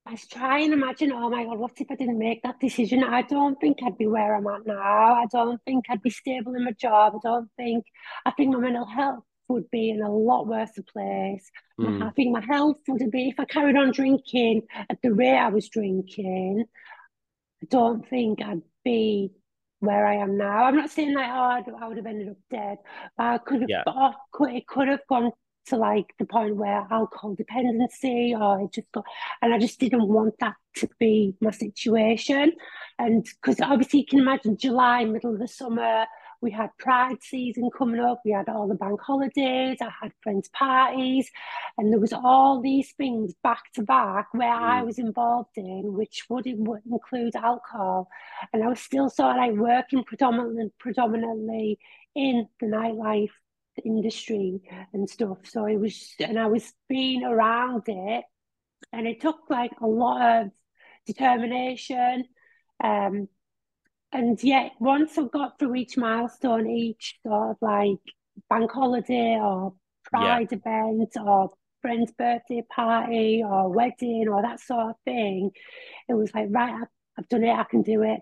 I 0.06 0.16
try 0.30 0.58
and 0.60 0.74
imagine, 0.74 1.12
oh 1.12 1.30
my 1.30 1.44
God, 1.44 1.58
what 1.58 1.72
if 1.78 1.90
I 1.90 1.94
didn't 1.94 2.18
make 2.18 2.42
that 2.42 2.60
decision? 2.60 3.02
I 3.02 3.22
don't 3.22 3.58
think 3.58 3.78
I'd 3.82 3.96
be 3.96 4.06
where 4.06 4.36
I'm 4.36 4.46
at 4.46 4.66
now. 4.66 5.14
I 5.14 5.26
don't 5.32 5.60
think 5.64 5.86
I'd 5.88 6.02
be 6.02 6.10
stable 6.10 6.54
in 6.54 6.64
my 6.64 6.72
job. 6.72 7.14
I 7.16 7.18
don't 7.22 7.48
think, 7.56 7.84
I 8.26 8.30
think 8.32 8.52
my 8.52 8.60
mental 8.60 8.86
health 8.86 9.24
would 9.48 9.70
be 9.70 9.90
in 9.90 10.02
a 10.02 10.10
lot 10.10 10.46
worse 10.46 10.70
place. 10.92 11.50
Mm. 11.80 12.02
I 12.02 12.10
think 12.10 12.32
my 12.32 12.44
health 12.46 12.76
would 12.88 13.10
be, 13.10 13.30
if 13.30 13.40
I 13.40 13.46
carried 13.46 13.76
on 13.76 13.92
drinking 13.92 14.62
at 14.90 14.98
the 15.02 15.12
rate 15.12 15.38
I 15.38 15.48
was 15.48 15.70
drinking, 15.70 16.64
I 17.62 17.66
don't 17.70 18.06
think 18.06 18.42
I'd 18.42 18.60
be 18.84 19.32
where 19.80 20.06
I 20.06 20.16
am 20.16 20.36
now. 20.38 20.64
I'm 20.64 20.76
not 20.76 20.90
saying 20.90 21.14
like, 21.14 21.28
oh, 21.28 21.74
I 21.80 21.88
would 21.88 21.96
have 21.96 22.06
ended 22.06 22.28
up 22.28 22.36
dead, 22.50 22.78
but 23.16 23.24
I 23.24 23.38
could 23.38 23.62
have, 23.62 23.70
Yeah. 23.70 23.82
could, 24.32 24.50
it 24.54 24.66
could 24.66 24.88
have 24.88 25.06
gone 25.08 25.32
to 25.66 25.76
like 25.76 26.14
the 26.18 26.26
point 26.26 26.56
where 26.56 26.86
alcohol 26.90 27.34
dependency 27.34 28.34
or 28.38 28.60
it 28.62 28.72
just 28.72 28.90
got, 28.92 29.04
and 29.40 29.52
I 29.54 29.58
just 29.58 29.80
didn't 29.80 30.08
want 30.08 30.34
that 30.40 30.54
to 30.76 30.88
be 30.98 31.34
my 31.40 31.50
situation. 31.50 32.52
And 32.98 33.24
because 33.24 33.60
obviously 33.60 34.00
you 34.00 34.06
can 34.06 34.18
imagine 34.20 34.56
July, 34.56 35.04
middle 35.04 35.32
of 35.32 35.38
the 35.38 35.48
summer, 35.48 36.06
we 36.44 36.50
had 36.50 36.70
Pride 36.78 37.22
season 37.22 37.70
coming 37.76 38.00
up, 38.00 38.20
we 38.24 38.32
had 38.32 38.48
all 38.48 38.68
the 38.68 38.74
bank 38.74 39.00
holidays, 39.00 39.78
I 39.80 39.90
had 40.02 40.12
friends' 40.22 40.50
parties, 40.50 41.30
and 41.78 41.90
there 41.90 41.98
was 41.98 42.12
all 42.12 42.60
these 42.60 42.92
things 42.92 43.32
back 43.42 43.64
to 43.74 43.82
back 43.82 44.26
where 44.32 44.52
I 44.52 44.82
Mm. 44.82 44.86
was 44.86 44.98
involved 44.98 45.56
in, 45.56 45.94
which 45.94 46.26
would, 46.28 46.46
would 46.68 46.82
include 46.86 47.34
alcohol. 47.34 48.08
And 48.52 48.62
I 48.62 48.68
was 48.68 48.80
still 48.80 49.08
sort 49.10 49.32
of 49.32 49.36
like 49.38 49.52
working 49.54 50.04
predominantly 50.04 50.70
predominantly 50.78 51.78
in 52.14 52.46
the 52.60 52.66
nightlife 52.66 53.34
industry 53.84 54.60
and 54.92 55.08
stuff. 55.08 55.38
So 55.44 55.64
it 55.66 55.78
was, 55.80 56.14
and 56.20 56.38
I 56.38 56.46
was 56.46 56.72
being 56.88 57.24
around 57.24 57.84
it, 57.88 58.24
and 58.92 59.06
it 59.06 59.20
took 59.20 59.38
like 59.48 59.72
a 59.80 59.86
lot 59.86 60.20
of 60.44 60.50
determination. 61.06 62.24
Um, 62.82 63.28
and 64.14 64.40
yet, 64.44 64.72
once 64.78 65.18
I 65.18 65.24
got 65.24 65.58
through 65.58 65.74
each 65.74 65.96
milestone, 65.96 66.70
each 66.70 67.18
sort 67.26 67.50
of 67.50 67.56
like 67.60 67.98
bank 68.48 68.70
holiday 68.70 69.40
or 69.40 69.74
pride 70.04 70.52
event 70.52 71.16
or 71.20 71.50
friend's 71.82 72.12
birthday 72.12 72.62
party 72.74 73.42
or 73.44 73.68
wedding 73.70 74.28
or 74.28 74.40
that 74.40 74.60
sort 74.60 74.90
of 74.90 74.94
thing, 75.04 75.50
it 76.08 76.14
was 76.14 76.32
like, 76.32 76.46
right, 76.50 76.74
I've, 76.74 76.88
I've 77.18 77.28
done 77.28 77.42
it, 77.42 77.56
I 77.56 77.64
can 77.64 77.82
do 77.82 78.04
it. 78.04 78.20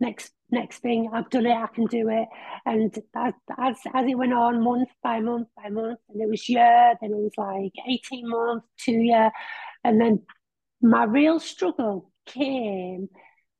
Next, 0.00 0.32
next 0.50 0.78
thing, 0.78 1.10
I've 1.12 1.28
done 1.28 1.44
it, 1.44 1.54
I 1.54 1.66
can 1.66 1.84
do 1.84 2.08
it. 2.08 2.26
And 2.64 2.96
as, 3.14 3.34
as, 3.58 3.76
as 3.92 4.06
it 4.06 4.16
went 4.16 4.32
on, 4.32 4.64
month 4.64 4.88
by 5.02 5.20
month 5.20 5.48
by 5.62 5.68
month, 5.68 5.98
and 6.08 6.22
it 6.22 6.28
was 6.28 6.48
year, 6.48 6.94
then 7.02 7.10
it 7.10 7.16
was 7.16 7.32
like 7.36 7.72
18 7.86 8.26
months, 8.26 8.66
two 8.78 8.92
year. 8.92 9.30
And 9.84 10.00
then 10.00 10.22
my 10.80 11.04
real 11.04 11.38
struggle 11.38 12.10
came 12.24 13.10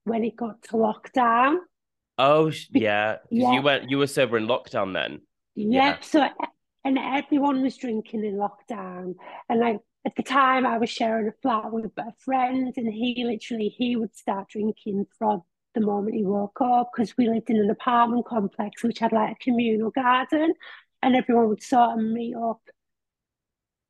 when 0.08 0.24
it 0.24 0.36
got 0.36 0.62
to 0.64 0.72
lockdown. 0.72 1.58
Oh, 2.18 2.50
yeah. 2.70 3.16
Yeah. 3.30 3.52
you 3.52 3.62
went, 3.62 3.90
you 3.90 3.98
were 3.98 4.06
sober 4.06 4.38
in 4.38 4.46
lockdown 4.46 4.92
then. 4.92 5.20
Yep. 5.54 6.04
So, 6.04 6.28
and 6.84 6.98
everyone 6.98 7.62
was 7.62 7.76
drinking 7.76 8.24
in 8.24 8.34
lockdown. 8.34 9.14
And 9.48 9.60
like 9.60 9.78
at 10.06 10.16
the 10.16 10.22
time, 10.22 10.66
I 10.66 10.78
was 10.78 10.90
sharing 10.90 11.28
a 11.28 11.32
flat 11.42 11.72
with 11.72 11.84
a 11.84 12.12
friend, 12.24 12.72
and 12.76 12.92
he 12.92 13.24
literally 13.24 13.68
he 13.68 13.96
would 13.96 14.16
start 14.16 14.48
drinking 14.48 15.06
from 15.18 15.42
the 15.74 15.80
moment 15.80 16.16
he 16.16 16.24
woke 16.24 16.60
up 16.60 16.90
because 16.92 17.16
we 17.16 17.28
lived 17.28 17.50
in 17.50 17.58
an 17.58 17.70
apartment 17.70 18.24
complex 18.24 18.82
which 18.82 19.00
had 19.00 19.12
like 19.12 19.32
a 19.32 19.44
communal 19.44 19.90
garden, 19.90 20.54
and 21.02 21.14
everyone 21.16 21.48
would 21.48 21.62
sort 21.62 21.98
of 21.98 22.04
meet 22.04 22.34
up 22.34 22.60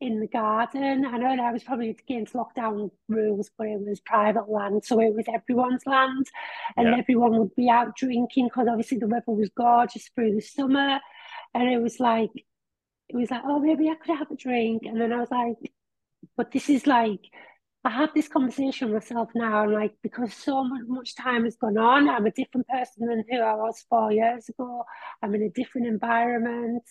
in 0.00 0.20
the 0.20 0.28
garden. 0.28 1.04
I 1.04 1.18
know 1.18 1.42
I 1.42 1.52
was 1.52 1.64
probably 1.64 1.90
against 1.90 2.34
lockdown 2.34 2.90
rules, 3.08 3.50
but 3.58 3.66
it 3.66 3.80
was 3.80 4.00
private 4.00 4.48
land, 4.48 4.84
so 4.84 5.00
it 5.00 5.14
was 5.14 5.26
everyone's 5.32 5.86
land, 5.86 6.26
and 6.76 6.88
Yeah. 6.88 6.96
everyone 6.98 7.38
would 7.38 7.54
be 7.56 7.68
out 7.68 7.96
drinking 7.96 8.46
because 8.46 8.68
obviously 8.68 8.98
the 8.98 9.08
weather 9.08 9.32
was 9.32 9.50
gorgeous 9.50 10.08
through 10.14 10.34
the 10.34 10.40
summer, 10.40 11.00
and 11.54 11.68
it 11.68 11.78
was 11.82 11.98
like, 11.98 12.30
it 13.08 13.16
was 13.16 13.30
like, 13.30 13.42
oh, 13.44 13.58
maybe 13.58 13.88
I 13.88 13.94
could 13.96 14.16
have 14.16 14.30
a 14.30 14.36
drink, 14.36 14.82
and 14.84 15.00
then 15.00 15.12
I 15.12 15.20
was 15.20 15.30
like, 15.30 15.72
but 16.36 16.50
this 16.52 16.68
is 16.70 16.86
like 16.86 17.20
I 17.84 17.90
have 17.90 18.10
this 18.14 18.28
conversation 18.28 18.90
with 18.92 19.04
myself 19.04 19.30
now, 19.34 19.62
and 19.62 19.72
like 19.72 19.94
because 20.02 20.34
so 20.34 20.64
much 20.64 21.14
time 21.16 21.44
has 21.44 21.56
gone 21.56 21.78
on, 21.78 22.08
I'm 22.08 22.26
a 22.26 22.30
different 22.30 22.66
person 22.68 23.06
than 23.06 23.24
who 23.30 23.38
I 23.40 23.54
was 23.54 23.84
four 23.88 24.12
years 24.12 24.48
ago. 24.48 24.84
I'm 25.22 25.34
in 25.34 25.42
a 25.42 25.48
different 25.50 25.86
environment. 25.86 26.82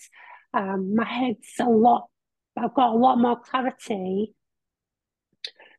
Um, 0.54 0.94
my 0.94 1.04
head's 1.04 1.52
a 1.60 1.64
lot. 1.68 2.08
I've 2.58 2.74
got 2.74 2.94
a 2.94 2.96
lot 2.96 3.18
more 3.18 3.38
clarity. 3.40 4.34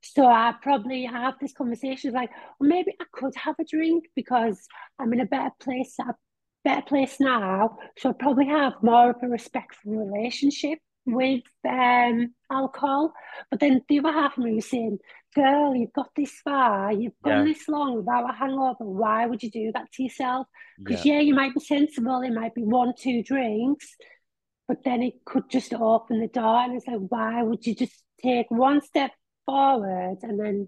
So 0.02 0.26
I 0.26 0.54
probably 0.62 1.04
have 1.06 1.36
this 1.42 1.54
conversation 1.54 2.14
like, 2.14 2.30
well, 2.60 2.70
maybe 2.70 2.94
I 3.02 3.06
could 3.12 3.36
have 3.36 3.56
a 3.60 3.66
drink 3.66 4.06
because 4.16 4.66
I'm 4.98 5.12
in 5.14 5.20
a 5.20 5.26
better 5.26 5.52
place, 5.60 5.96
a 6.00 6.16
better 6.64 6.82
place 6.84 7.18
now. 7.20 7.78
So 7.98 8.10
I 8.10 8.14
probably 8.14 8.48
have 8.48 8.74
more 8.82 9.10
of 9.12 9.18
a 9.22 9.28
respectful 9.28 9.98
relationship 9.98 10.80
with 11.06 11.44
um, 11.68 12.34
alcohol. 12.52 13.14
But 13.52 13.60
then 13.60 13.82
the 13.90 14.00
other 14.00 14.12
half 14.12 14.38
of 14.38 14.44
me 14.44 14.56
was 14.56 14.70
saying, 14.70 15.00
girl, 15.36 15.76
you've 15.76 15.94
got 15.94 16.10
this 16.16 16.32
far, 16.44 16.92
you've 16.92 17.20
gone 17.24 17.46
yeah. 17.46 17.54
this 17.54 17.68
long 17.68 17.98
without 17.98 18.30
a 18.30 18.34
hangover. 18.34 18.86
Why 18.86 19.26
would 19.26 19.44
you 19.44 19.52
do 19.52 19.72
that 19.74 19.92
to 19.94 20.04
yourself? 20.04 20.48
Because, 20.78 21.06
yeah. 21.06 21.16
yeah, 21.16 21.22
you 21.22 21.36
might 21.36 21.54
be 21.54 21.60
sensible, 21.60 22.22
it 22.22 22.32
might 22.32 22.56
be 22.56 22.64
one, 22.64 22.94
two 22.98 23.22
drinks, 23.24 23.96
but 24.70 24.84
then 24.84 25.02
it 25.02 25.26
could 25.26 25.50
just 25.50 25.74
open 25.74 26.22
the 26.22 26.28
door. 26.28 26.58
And 26.58 26.76
it's 26.76 26.86
like, 26.86 27.00
why 27.10 27.42
would 27.42 27.66
you 27.66 27.74
just 27.74 28.04
take 28.24 28.52
one 28.52 28.82
step 28.82 29.12
forward 29.48 30.20
and 30.22 30.40
then 30.40 30.68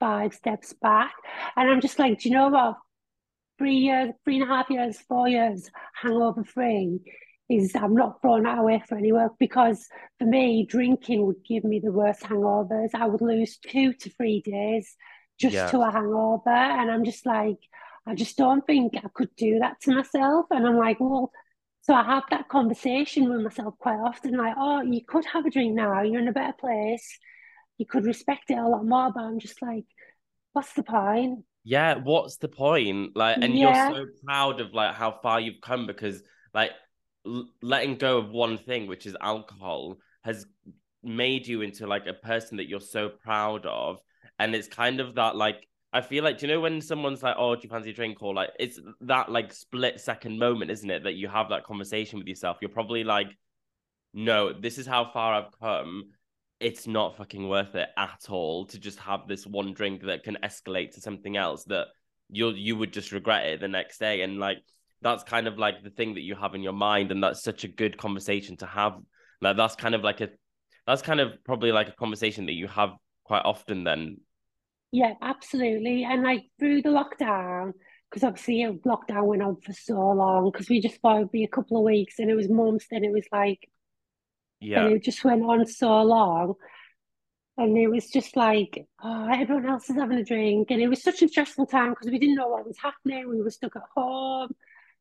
five 0.00 0.34
steps 0.34 0.74
back? 0.82 1.12
And 1.54 1.70
I'm 1.70 1.80
just 1.80 2.00
like, 2.00 2.18
do 2.18 2.28
you 2.28 2.34
know 2.34 2.48
what? 2.48 2.74
Three 3.56 3.76
years, 3.76 4.10
three 4.24 4.40
and 4.40 4.50
a 4.50 4.52
half 4.52 4.68
years, 4.68 4.98
four 5.08 5.28
years, 5.28 5.70
hangover 6.02 6.42
free 6.42 6.98
is 7.48 7.76
I'm 7.76 7.94
not 7.94 8.20
throwing 8.20 8.42
that 8.42 8.58
away 8.58 8.82
for 8.88 8.98
any 8.98 9.12
work 9.12 9.34
because 9.38 9.86
for 10.18 10.24
me, 10.24 10.66
drinking 10.68 11.24
would 11.24 11.44
give 11.48 11.62
me 11.62 11.78
the 11.78 11.92
worst 11.92 12.22
hangovers. 12.22 12.90
I 12.94 13.06
would 13.06 13.20
lose 13.20 13.58
two 13.58 13.92
to 13.92 14.10
three 14.10 14.42
days 14.42 14.96
just 15.38 15.54
yeah. 15.54 15.70
to 15.70 15.82
a 15.82 15.90
hangover. 15.92 16.50
And 16.50 16.90
I'm 16.90 17.04
just 17.04 17.24
like, 17.24 17.58
I 18.08 18.16
just 18.16 18.36
don't 18.36 18.66
think 18.66 18.94
I 18.96 19.08
could 19.14 19.30
do 19.36 19.60
that 19.60 19.80
to 19.82 19.94
myself. 19.94 20.46
And 20.50 20.66
I'm 20.66 20.76
like, 20.76 20.98
well, 20.98 21.30
so 21.86 21.94
I 21.94 22.02
have 22.02 22.24
that 22.30 22.48
conversation 22.48 23.30
with 23.30 23.42
myself 23.42 23.74
quite 23.78 24.00
often, 24.00 24.36
like, 24.36 24.54
oh, 24.58 24.82
you 24.82 25.02
could 25.06 25.24
have 25.26 25.46
a 25.46 25.50
drink 25.50 25.72
now, 25.72 26.02
you're 26.02 26.20
in 26.20 26.26
a 26.26 26.32
better 26.32 26.52
place. 26.58 27.16
You 27.78 27.86
could 27.86 28.04
respect 28.04 28.50
it 28.50 28.58
a 28.58 28.66
lot 28.66 28.84
more, 28.84 29.12
but 29.14 29.22
I'm 29.22 29.38
just 29.38 29.62
like, 29.62 29.84
what's 30.52 30.72
the 30.72 30.82
point? 30.82 31.44
Yeah, 31.62 31.94
what's 32.02 32.38
the 32.38 32.48
point? 32.48 33.12
Like, 33.14 33.36
and 33.40 33.56
yeah. 33.56 33.90
you're 33.90 33.98
so 33.98 34.06
proud 34.24 34.60
of 34.60 34.74
like 34.74 34.96
how 34.96 35.12
far 35.22 35.38
you've 35.38 35.60
come 35.62 35.86
because 35.86 36.24
like 36.52 36.72
letting 37.62 37.98
go 37.98 38.18
of 38.18 38.30
one 38.30 38.58
thing, 38.58 38.88
which 38.88 39.06
is 39.06 39.16
alcohol, 39.20 39.98
has 40.24 40.44
made 41.04 41.46
you 41.46 41.62
into 41.62 41.86
like 41.86 42.08
a 42.08 42.14
person 42.14 42.56
that 42.56 42.68
you're 42.68 42.80
so 42.80 43.10
proud 43.10 43.64
of. 43.64 44.00
And 44.40 44.56
it's 44.56 44.66
kind 44.66 44.98
of 44.98 45.14
that 45.14 45.36
like 45.36 45.68
I 45.96 46.02
feel 46.02 46.22
like 46.22 46.36
do 46.36 46.46
you 46.46 46.52
know 46.52 46.60
when 46.60 46.82
someone's 46.82 47.22
like, 47.22 47.36
"Oh, 47.38 47.54
do 47.54 47.62
you 47.62 47.70
fancy 47.70 47.90
a 47.90 47.94
drink?" 47.94 48.22
or 48.22 48.34
like 48.34 48.50
it's 48.60 48.78
that 49.00 49.30
like 49.32 49.50
split 49.52 49.98
second 49.98 50.38
moment, 50.38 50.70
isn't 50.70 50.90
it, 50.90 51.04
that 51.04 51.14
you 51.14 51.26
have 51.26 51.48
that 51.48 51.64
conversation 51.64 52.18
with 52.18 52.28
yourself. 52.28 52.58
You're 52.60 52.68
probably 52.68 53.02
like, 53.02 53.28
"No, 54.12 54.52
this 54.52 54.76
is 54.76 54.86
how 54.86 55.10
far 55.10 55.32
I've 55.34 55.58
come. 55.58 56.10
It's 56.60 56.86
not 56.86 57.16
fucking 57.16 57.48
worth 57.48 57.74
it 57.74 57.88
at 57.96 58.26
all 58.28 58.66
to 58.66 58.78
just 58.78 58.98
have 58.98 59.26
this 59.26 59.46
one 59.46 59.72
drink 59.72 60.02
that 60.02 60.22
can 60.22 60.36
escalate 60.42 60.90
to 60.92 61.00
something 61.00 61.38
else 61.38 61.64
that 61.64 61.86
you'll 62.28 62.56
you 62.56 62.76
would 62.76 62.92
just 62.92 63.12
regret 63.12 63.46
it 63.46 63.60
the 63.60 63.68
next 63.68 63.98
day." 63.98 64.20
And 64.20 64.38
like 64.38 64.58
that's 65.00 65.24
kind 65.24 65.46
of 65.48 65.58
like 65.58 65.82
the 65.82 65.90
thing 65.90 66.14
that 66.14 66.22
you 66.28 66.34
have 66.34 66.54
in 66.54 66.62
your 66.62 66.74
mind 66.74 67.10
and 67.10 67.22
that's 67.22 67.42
such 67.42 67.64
a 67.64 67.68
good 67.68 67.96
conversation 67.96 68.56
to 68.58 68.66
have 68.66 68.98
like 69.40 69.56
that's 69.56 69.76
kind 69.76 69.94
of 69.94 70.02
like 70.02 70.20
a 70.20 70.28
that's 70.86 71.02
kind 71.02 71.20
of 71.20 71.42
probably 71.44 71.72
like 71.72 71.88
a 71.88 71.92
conversation 71.92 72.46
that 72.46 72.54
you 72.54 72.66
have 72.66 72.90
quite 73.24 73.44
often 73.44 73.84
then 73.84 74.18
yeah 74.92 75.14
absolutely. 75.22 76.04
And 76.04 76.22
like 76.22 76.44
through 76.58 76.82
the 76.82 76.90
lockdown 76.90 77.72
because 78.10 78.24
obviously 78.24 78.66
lockdown 78.86 79.26
went 79.26 79.42
on 79.42 79.60
for 79.60 79.72
so 79.72 79.94
long 79.94 80.50
because 80.50 80.68
we 80.68 80.80
just 80.80 81.00
thought 81.00 81.16
it'd 81.16 81.32
be 81.32 81.44
a 81.44 81.48
couple 81.48 81.76
of 81.76 81.82
weeks 81.82 82.18
and 82.18 82.30
it 82.30 82.34
was 82.34 82.48
months 82.48 82.86
then 82.90 83.04
it 83.04 83.12
was 83.12 83.26
like 83.32 83.68
yeah. 84.60 84.84
and 84.84 84.94
it 84.94 85.02
just 85.02 85.24
went 85.24 85.42
on 85.42 85.66
so 85.66 86.02
long. 86.02 86.54
And 87.58 87.76
it 87.78 87.88
was 87.88 88.10
just 88.10 88.36
like 88.36 88.86
oh 89.02 89.28
everyone 89.32 89.66
else 89.66 89.88
is 89.88 89.96
having 89.96 90.18
a 90.18 90.24
drink 90.24 90.70
and 90.70 90.80
it 90.80 90.88
was 90.88 91.02
such 91.02 91.22
a 91.22 91.28
stressful 91.28 91.66
time 91.66 91.90
because 91.90 92.08
we 92.10 92.18
didn't 92.18 92.36
know 92.36 92.48
what 92.48 92.66
was 92.66 92.78
happening. 92.78 93.28
We 93.28 93.40
were 93.42 93.50
stuck 93.50 93.76
at 93.76 93.82
home. 93.94 94.54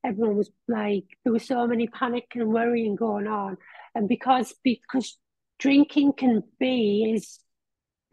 Everyone 0.05 0.37
was 0.37 0.51
like 0.67 1.05
there 1.23 1.33
was 1.33 1.45
so 1.45 1.67
many 1.67 1.87
panic 1.87 2.27
and 2.35 2.53
worrying 2.53 2.95
going 2.95 3.27
on. 3.27 3.57
And 3.93 4.07
because 4.07 4.53
because 4.63 5.17
drinking 5.59 6.13
can 6.13 6.43
be 6.59 7.13
is 7.15 7.39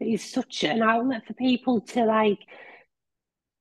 is 0.05 0.23
such 0.23 0.63
an 0.63 0.81
outlet 0.81 1.25
for 1.25 1.33
people 1.33 1.81
to 1.81 2.05
like 2.05 2.39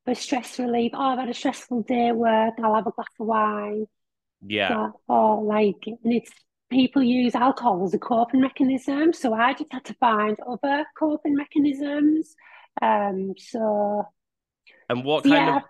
for 0.04 0.14
stress 0.14 0.58
relief. 0.58 0.92
Oh 0.94 1.00
i've 1.00 1.18
had 1.18 1.28
a 1.28 1.34
stressful 1.34 1.82
day 1.82 2.08
at 2.08 2.16
work 2.16 2.54
i'll 2.62 2.74
have 2.74 2.86
a 2.86 2.92
glass 2.92 3.06
of 3.20 3.26
wine. 3.26 3.86
Yeah. 4.44 4.90
Or 5.08 5.42
like 5.42 5.86
and 5.86 6.12
it's 6.12 6.30
people 6.70 7.02
use 7.02 7.34
alcohol 7.34 7.84
as 7.84 7.94
a 7.94 7.98
coping 7.98 8.40
mechanism. 8.40 9.12
So 9.12 9.34
i 9.34 9.52
just 9.52 9.72
had 9.72 9.84
to 9.86 9.94
find 9.94 10.36
other 10.40 10.84
coping 10.98 11.34
mechanisms. 11.36 12.34
Um 12.80 13.34
so 13.38 14.06
and 14.88 15.04
what 15.04 15.24
kind 15.24 15.34
yeah. 15.34 15.56
of 15.56 15.62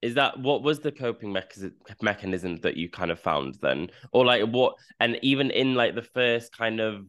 is 0.00 0.14
that 0.14 0.38
what 0.38 0.62
was 0.62 0.80
the 0.80 0.92
coping 0.92 1.32
mechanism 1.32 1.74
mechanism 2.02 2.56
that 2.58 2.76
you 2.76 2.88
kind 2.88 3.10
of 3.10 3.18
found 3.20 3.58
then? 3.60 3.90
Or 4.12 4.24
like 4.24 4.42
what 4.44 4.74
and 5.00 5.18
even 5.22 5.50
in 5.50 5.74
like 5.74 5.94
the 5.94 6.02
first 6.02 6.56
kind 6.56 6.80
of 6.80 7.04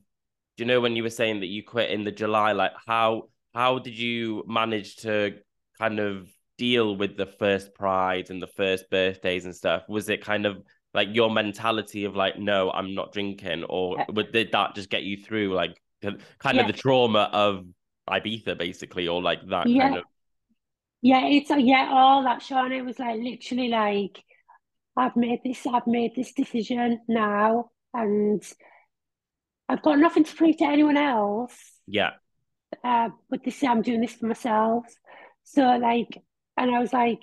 you 0.60 0.65
know 0.65 0.80
when 0.80 0.95
you 0.95 1.04
were 1.04 1.10
saying 1.10 1.39
that 1.39 1.48
you 1.48 1.63
quit 1.63 1.89
in 1.89 2.04
the 2.04 2.12
july 2.12 2.52
like 2.52 2.72
how 2.86 3.24
how 3.54 3.80
did 3.80 3.98
you 3.98 4.43
manage 4.48 4.98
to 4.98 5.36
kind 5.78 6.00
of 6.00 6.28
deal 6.58 6.95
with 6.95 7.15
the 7.15 7.26
first 7.26 7.74
pride 7.74 8.30
and 8.30 8.41
the 8.41 8.48
first 8.48 8.89
birthdays 8.89 9.45
and 9.45 9.56
stuff 9.56 9.84
was 9.88 10.10
it 10.10 10.24
kind 10.24 10.45
of 10.45 10.62
like 10.93 11.08
your 11.12 11.32
mentality 11.32 12.04
of 12.06 12.15
like 12.15 12.38
no 12.38 12.69
i'm 12.72 12.93
not 12.93 13.13
drinking 13.13 13.63
or 13.69 13.98
yeah. 13.98 14.24
did 14.34 14.52
that 14.52 14.76
just 14.76 14.89
get 14.89 15.04
you 15.04 15.17
through 15.17 15.54
like 15.54 15.82
kind 16.02 16.56
yeah. 16.56 16.62
of 16.62 16.67
the 16.67 16.74
trauma 16.74 17.30
of 17.32 17.65
ibiza 18.10 18.58
basically 18.58 19.08
or 19.08 19.22
like 19.22 19.39
that 19.48 19.67
yeah. 19.67 19.84
kind 19.84 19.98
of 19.98 20.04
yeah, 21.02 21.28
it's 21.28 21.50
yeah, 21.50 21.89
all 21.91 22.24
that 22.24 22.41
Sion. 22.41 22.72
It 22.72 22.84
was 22.84 23.00
like 23.00 23.19
literally 23.19 23.69
like 23.69 24.24
I've 24.98 25.15
made 25.15 25.39
this, 25.43 25.65
I've 25.65 25.88
made 25.88 26.15
this 26.15 26.34
decision 26.34 27.00
now, 27.08 27.72
and 27.93 28.43
I've 29.69 29.84
got 29.84 29.99
nothing 29.99 30.23
to 30.23 30.36
prove 30.36 30.58
to 30.58 30.65
anyone 30.65 30.97
else. 30.97 31.55
Yeah. 31.88 32.12
Uh, 32.84 33.10
but 33.29 33.43
this 33.43 33.63
I'm 33.63 33.84
doing 33.84 34.01
this 34.01 34.13
for 34.13 34.25
myself. 34.25 34.86
So 35.43 35.62
like, 35.77 36.21
and 36.58 36.75
I 36.75 36.79
was 36.79 36.91
like, 36.91 37.19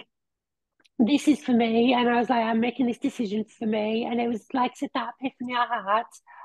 this 0.98 1.28
is 1.28 1.40
for 1.40 1.52
me, 1.52 1.92
and 1.92 2.08
I 2.08 2.18
was 2.18 2.30
like, 2.30 2.44
I'm 2.44 2.60
making 2.60 2.86
this 2.86 2.98
decision 2.98 3.44
for 3.58 3.66
me, 3.66 4.06
and 4.06 4.18
it 4.18 4.28
was 4.28 4.46
like 4.54 4.76
said 4.76 4.88
that 4.94 5.10
epiphany 5.20 5.54
I 5.54 5.94
had, 5.94 6.04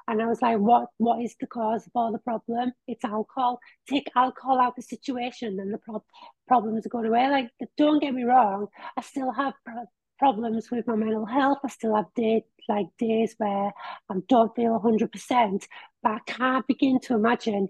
and 0.10 0.22
I 0.22 0.26
was 0.26 0.42
like, 0.42 0.58
what 0.58 0.88
what 0.98 1.22
is 1.22 1.36
the 1.40 1.48
cause 1.48 1.86
of 1.86 1.92
all 1.96 2.12
the 2.12 2.20
problem? 2.20 2.74
It's 2.86 3.06
alcohol. 3.06 3.60
Take 3.90 4.10
alcohol 4.14 4.60
out 4.60 4.70
of 4.70 4.76
the 4.76 4.82
situation, 4.82 5.58
and 5.60 5.74
the 5.74 5.78
pro- 5.78 6.04
problems 6.50 6.86
are 6.86 6.90
going 6.90 7.06
away. 7.06 7.30
Like, 7.30 7.50
don't 7.78 8.02
get 8.02 8.14
me 8.14 8.24
wrong, 8.24 8.68
I 8.98 9.02
still 9.02 9.32
have 9.32 9.54
problems 10.22 10.70
with 10.70 10.86
my 10.86 10.96
mental 10.96 11.26
health. 11.26 11.58
I 11.64 11.70
still 11.70 11.96
have 11.96 12.14
days 12.16 12.44
like 12.70 12.86
days 13.00 13.34
where 13.40 13.74
I 14.08 14.16
don't 14.28 14.56
feel 14.56 14.80
100%, 14.80 15.68
but 16.04 16.12
I 16.12 16.20
can't 16.28 16.68
begin 16.68 17.00
to 17.02 17.16
imagine 17.16 17.70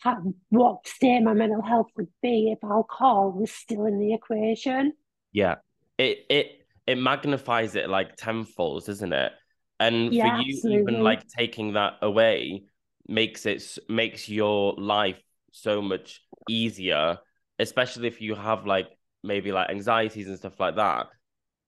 how, 0.00 0.20
what 0.48 0.86
state 0.86 1.22
my 1.22 1.32
mental 1.32 1.62
health 1.62 1.86
would 1.96 2.08
be 2.20 2.50
if 2.50 2.58
alcohol 2.64 3.30
was 3.30 3.52
still 3.52 3.86
in 3.86 4.00
the 4.00 4.14
equation. 4.14 4.94
Yeah, 5.32 5.56
it 5.96 6.26
it 6.28 6.46
it 6.88 6.96
magnifies 6.96 7.76
it 7.76 7.88
like 7.88 8.16
tenfold, 8.16 8.88
isn't 8.88 9.12
it? 9.12 9.32
And 9.78 10.12
yeah, 10.12 10.36
for 10.36 10.42
you, 10.42 10.56
absolutely. 10.56 10.82
even 10.82 11.04
like 11.04 11.22
taking 11.28 11.74
that 11.74 11.94
away 12.02 12.64
makes 13.06 13.46
it 13.46 13.62
makes 13.88 14.28
your 14.28 14.74
life 14.74 15.22
so 15.52 15.80
much 15.80 16.20
easier, 16.48 17.18
especially 17.60 18.08
if 18.08 18.20
you 18.20 18.34
have 18.34 18.66
like 18.66 18.88
maybe 19.22 19.52
like 19.52 19.70
anxieties 19.70 20.26
and 20.26 20.36
stuff 20.36 20.58
like 20.58 20.74
that. 20.74 21.06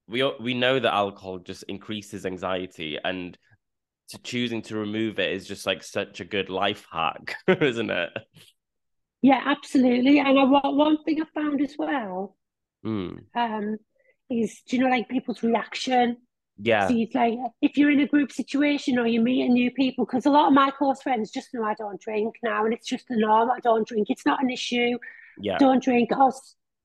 We 0.09 0.23
we 0.41 0.55
know 0.55 0.79
that 0.79 0.93
alcohol 0.93 1.39
just 1.39 1.65
increases 1.65 2.27
anxiety, 2.27 2.99
and 3.03 3.37
to 4.09 4.19
choosing 4.19 4.63
to 4.63 4.77
remove 4.77 5.19
it 5.19 5.33
is 5.33 5.47
just 5.47 5.67
like 5.67 5.83
such 5.83 6.21
a 6.21 6.25
good 6.25 6.51
life 6.51 6.87
hack, 6.93 7.37
isn't 7.49 7.91
it? 7.91 8.11
Yeah, 9.23 9.41
absolutely. 9.45 10.19
And 10.19 10.39
I, 10.39 10.45
one 10.45 11.03
thing 11.05 11.23
I 11.23 11.25
found 11.35 11.63
as 11.63 11.75
well 11.79 12.37
mm. 12.85 13.25
um, 13.35 13.79
is, 14.29 14.61
do 14.69 14.77
you 14.77 14.83
know, 14.83 14.91
like 14.91 15.09
people's 15.09 15.43
reaction 15.43 16.19
yeah. 16.59 16.89
So 16.89 16.95
it's 16.97 17.15
like 17.15 17.35
if 17.61 17.77
you're 17.77 17.91
in 17.91 18.01
a 18.01 18.07
group 18.07 18.31
situation 18.31 18.99
or 18.99 19.07
you're 19.07 19.23
meeting 19.23 19.55
new 19.55 19.71
people, 19.73 20.05
because 20.05 20.27
a 20.27 20.31
lot 20.31 20.49
of 20.49 20.53
my 20.53 20.71
close 20.71 21.03
friends 21.03 21.31
just 21.31 21.53
know 21.53 21.65
I 21.65 21.75
don't 21.75 22.01
drink 22.01 22.37
now, 22.43 22.65
and 22.65 22.73
it's 22.73 22.87
just 22.87 23.07
the 23.09 23.17
norm. 23.17 23.51
I 23.51 23.61
don't 23.61 23.87
drink. 23.87 24.09
It's 24.09 24.25
not 24.25 24.43
an 24.43 24.51
issue. 24.51 24.99
Yeah. 25.39 25.59
Don't 25.59 25.83
drink. 25.83 26.11
Oh, 26.13 26.33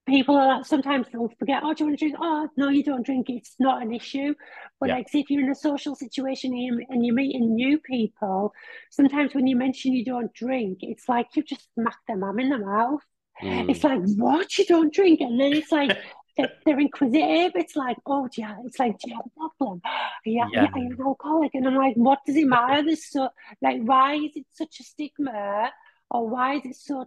people 0.09 0.35
are 0.35 0.63
sometimes 0.63 1.07
they'll 1.11 1.31
forget. 1.39 1.61
Oh, 1.63 1.73
do 1.73 1.83
you 1.83 1.89
want 1.89 1.99
to 1.99 2.05
drink? 2.05 2.17
Oh, 2.19 2.49
no, 2.57 2.69
you 2.69 2.83
don't 2.83 3.05
drink. 3.05 3.29
It's 3.29 3.55
not 3.59 3.81
an 3.81 3.93
issue. 3.93 4.33
But 4.79 4.89
yeah. 4.89 4.95
like, 4.95 5.07
if 5.13 5.29
you're 5.29 5.43
in 5.43 5.51
a 5.51 5.55
social 5.55 5.95
situation 5.95 6.51
and 6.51 6.63
you're, 6.63 6.81
and 6.89 7.05
you're 7.05 7.15
meeting 7.15 7.55
new 7.55 7.79
people, 7.79 8.53
sometimes 8.89 9.33
when 9.33 9.47
you 9.47 9.55
mention 9.55 9.93
you 9.93 10.05
don't 10.05 10.33
drink, 10.33 10.79
it's 10.81 11.07
like 11.07 11.27
you've 11.35 11.47
just 11.47 11.67
smacked 11.73 12.09
mum 12.09 12.39
in 12.39 12.49
the 12.49 12.57
mouth. 12.57 13.01
Mm. 13.41 13.69
It's 13.69 13.83
like, 13.83 14.01
what? 14.17 14.57
You 14.57 14.65
don't 14.65 14.93
drink? 14.93 15.21
And 15.21 15.39
then 15.39 15.53
it's 15.53 15.71
like, 15.71 15.97
they're, 16.65 16.79
inquisitive. 16.79 17.53
It's 17.55 17.75
like, 17.75 17.97
oh, 18.05 18.27
yeah. 18.37 18.55
It's 18.65 18.79
like, 18.79 18.99
do 18.99 19.09
you 19.09 19.15
have 19.15 19.25
a 19.25 19.49
problem? 19.57 19.81
Yeah, 20.25 20.47
yeah. 20.51 20.67
are 20.73 20.77
you 20.77 20.91
an 20.91 20.97
alcoholic? 20.99 21.55
And 21.55 21.65
I'm 21.65 21.75
like, 21.75 21.95
what 21.95 22.19
does 22.25 22.35
it 22.35 22.45
matter? 22.45 22.83
This 22.83 23.09
so 23.09 23.29
like, 23.61 23.81
why 23.81 24.15
is 24.15 24.31
it 24.35 24.45
such 24.51 24.81
a 24.81 24.83
stigma, 24.83 25.71
or 26.11 26.27
why 26.27 26.55
is 26.55 26.65
it 26.65 26.75
so? 26.75 27.05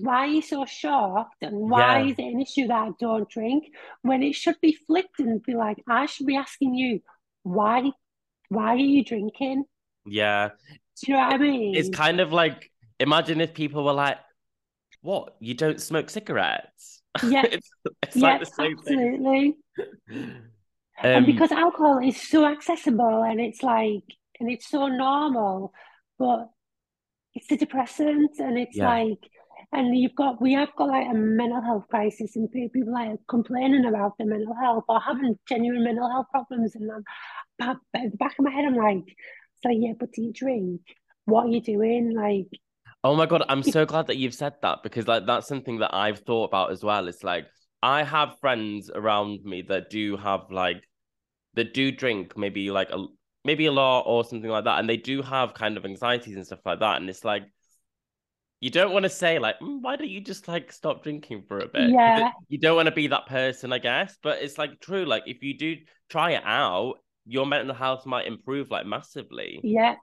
Why 0.00 0.24
are 0.24 0.26
you 0.26 0.42
so 0.42 0.64
shocked? 0.64 1.42
And 1.42 1.70
why 1.70 2.00
yeah. 2.00 2.10
is 2.10 2.18
it 2.18 2.22
an 2.22 2.40
issue 2.40 2.66
that 2.68 2.74
I 2.74 2.90
don't 2.98 3.28
drink? 3.28 3.64
When 4.02 4.22
it 4.22 4.34
should 4.34 4.56
be 4.60 4.76
flipped 4.86 5.20
and 5.20 5.42
be 5.42 5.54
like, 5.54 5.82
I 5.88 6.06
should 6.06 6.26
be 6.26 6.36
asking 6.36 6.74
you, 6.74 7.00
why, 7.42 7.90
why 8.48 8.74
are 8.74 8.76
you 8.76 9.04
drinking? 9.04 9.64
Yeah. 10.06 10.50
Do 11.00 11.12
you 11.12 11.14
know 11.14 11.20
what 11.20 11.34
I 11.34 11.38
mean? 11.38 11.74
It's 11.74 11.88
kind 11.88 12.20
of 12.20 12.32
like 12.32 12.70
imagine 13.00 13.40
if 13.40 13.54
people 13.54 13.84
were 13.84 13.92
like, 13.92 14.18
"What? 15.00 15.36
You 15.40 15.54
don't 15.54 15.80
smoke 15.80 16.10
cigarettes?" 16.10 17.02
Yeah, 17.22 17.42
it's, 17.44 17.68
it's 18.02 18.16
yes, 18.16 18.58
like 18.58 18.72
absolutely. 18.72 19.56
um, 20.10 20.42
and 21.02 21.26
because 21.26 21.52
alcohol 21.52 21.98
is 21.98 22.20
so 22.20 22.46
accessible 22.46 23.22
and 23.22 23.38
it's 23.38 23.62
like 23.62 24.04
and 24.40 24.50
it's 24.50 24.68
so 24.68 24.86
normal, 24.88 25.72
but 26.18 26.48
it's 27.34 27.50
a 27.50 27.56
depressant 27.56 28.30
and 28.38 28.58
it's 28.58 28.76
yeah. 28.76 28.88
like 28.88 29.18
and 29.72 29.96
you've 29.96 30.14
got 30.14 30.40
we 30.40 30.52
have 30.52 30.74
got 30.76 30.88
like 30.88 31.06
a 31.10 31.14
mental 31.14 31.60
health 31.62 31.88
crisis 31.88 32.36
and 32.36 32.50
people 32.50 32.82
like 32.92 33.18
complaining 33.28 33.84
about 33.84 34.16
their 34.18 34.26
mental 34.26 34.54
health 34.54 34.84
or 34.88 35.00
having 35.00 35.38
genuine 35.48 35.84
mental 35.84 36.10
health 36.10 36.26
problems 36.30 36.74
and 36.74 36.90
I'm, 36.90 37.04
at 37.60 37.76
the 38.10 38.16
back 38.16 38.38
of 38.38 38.44
my 38.44 38.50
head 38.50 38.64
I'm 38.64 38.76
like 38.76 39.16
so 39.62 39.70
yeah 39.70 39.92
but 39.98 40.12
do 40.12 40.22
you 40.22 40.32
drink 40.32 40.80
what 41.24 41.46
are 41.46 41.50
you 41.50 41.60
doing 41.60 42.14
like 42.14 42.48
Oh 43.04 43.16
my 43.16 43.26
god, 43.26 43.42
I'm 43.48 43.64
so 43.64 43.84
glad 43.84 44.06
that 44.06 44.16
you've 44.16 44.34
said 44.34 44.54
that 44.62 44.84
because 44.84 45.08
like 45.08 45.26
that's 45.26 45.48
something 45.48 45.80
that 45.80 45.92
I've 45.92 46.20
thought 46.20 46.44
about 46.44 46.70
as 46.70 46.84
well. 46.84 47.08
It's 47.08 47.24
like 47.24 47.46
I 47.82 48.04
have 48.04 48.38
friends 48.40 48.90
around 48.94 49.42
me 49.42 49.62
that 49.62 49.90
do 49.90 50.16
have 50.16 50.42
like 50.50 50.84
that 51.54 51.74
do 51.74 51.90
drink 51.90 52.36
maybe 52.36 52.70
like 52.70 52.90
a 52.90 53.04
maybe 53.44 53.66
a 53.66 53.72
lot 53.72 54.02
or 54.02 54.24
something 54.24 54.50
like 54.50 54.64
that, 54.64 54.78
and 54.78 54.88
they 54.88 54.96
do 54.96 55.20
have 55.20 55.52
kind 55.52 55.76
of 55.76 55.84
anxieties 55.84 56.36
and 56.36 56.46
stuff 56.46 56.60
like 56.64 56.78
that. 56.78 57.00
And 57.00 57.10
it's 57.10 57.24
like 57.24 57.42
you 58.62 58.70
don't 58.70 58.92
want 58.92 59.02
to 59.02 59.08
say 59.08 59.40
like, 59.40 59.58
mm, 59.58 59.82
why 59.82 59.96
don't 59.96 60.08
you 60.08 60.20
just 60.20 60.46
like 60.46 60.70
stop 60.70 61.02
drinking 61.02 61.42
for 61.48 61.58
a 61.58 61.66
bit? 61.66 61.90
Yeah, 61.90 62.30
you 62.48 62.58
don't 62.60 62.76
want 62.76 62.86
to 62.86 62.94
be 62.94 63.08
that 63.08 63.26
person, 63.26 63.72
I 63.72 63.78
guess. 63.78 64.16
But 64.22 64.40
it's 64.40 64.56
like 64.56 64.80
true. 64.80 65.04
Like 65.04 65.24
if 65.26 65.42
you 65.42 65.58
do 65.58 65.78
try 66.08 66.30
it 66.30 66.44
out, 66.44 66.94
your 67.26 67.44
mental 67.44 67.74
health 67.74 68.06
might 68.06 68.28
improve 68.28 68.70
like 68.70 68.86
massively. 68.86 69.58
Yeah, 69.64 69.96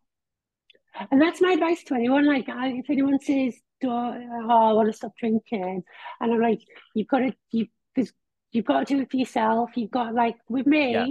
and 1.10 1.22
that's 1.22 1.40
my 1.40 1.54
advice 1.54 1.84
to 1.86 1.96
anyone. 1.96 2.26
Like, 2.26 2.48
if 2.50 2.90
anyone 2.90 3.22
says, 3.22 3.56
"Oh, 3.86 4.50
I 4.50 4.74
want 4.74 4.88
to 4.88 4.94
stop 4.94 5.14
drinking," 5.18 5.84
and 6.20 6.34
I'm 6.34 6.42
like, 6.42 6.60
"You've 6.94 7.08
got 7.08 7.20
to, 7.20 7.34
you, 7.52 7.68
because 7.96 8.12
you've 8.52 8.66
got 8.66 8.86
to 8.86 8.94
do 8.94 9.02
it 9.02 9.10
for 9.10 9.16
yourself. 9.16 9.70
You've 9.78 9.92
got 9.92 10.14
like 10.14 10.36
with 10.50 10.68
me, 10.68 10.92
yeah. 10.92 11.06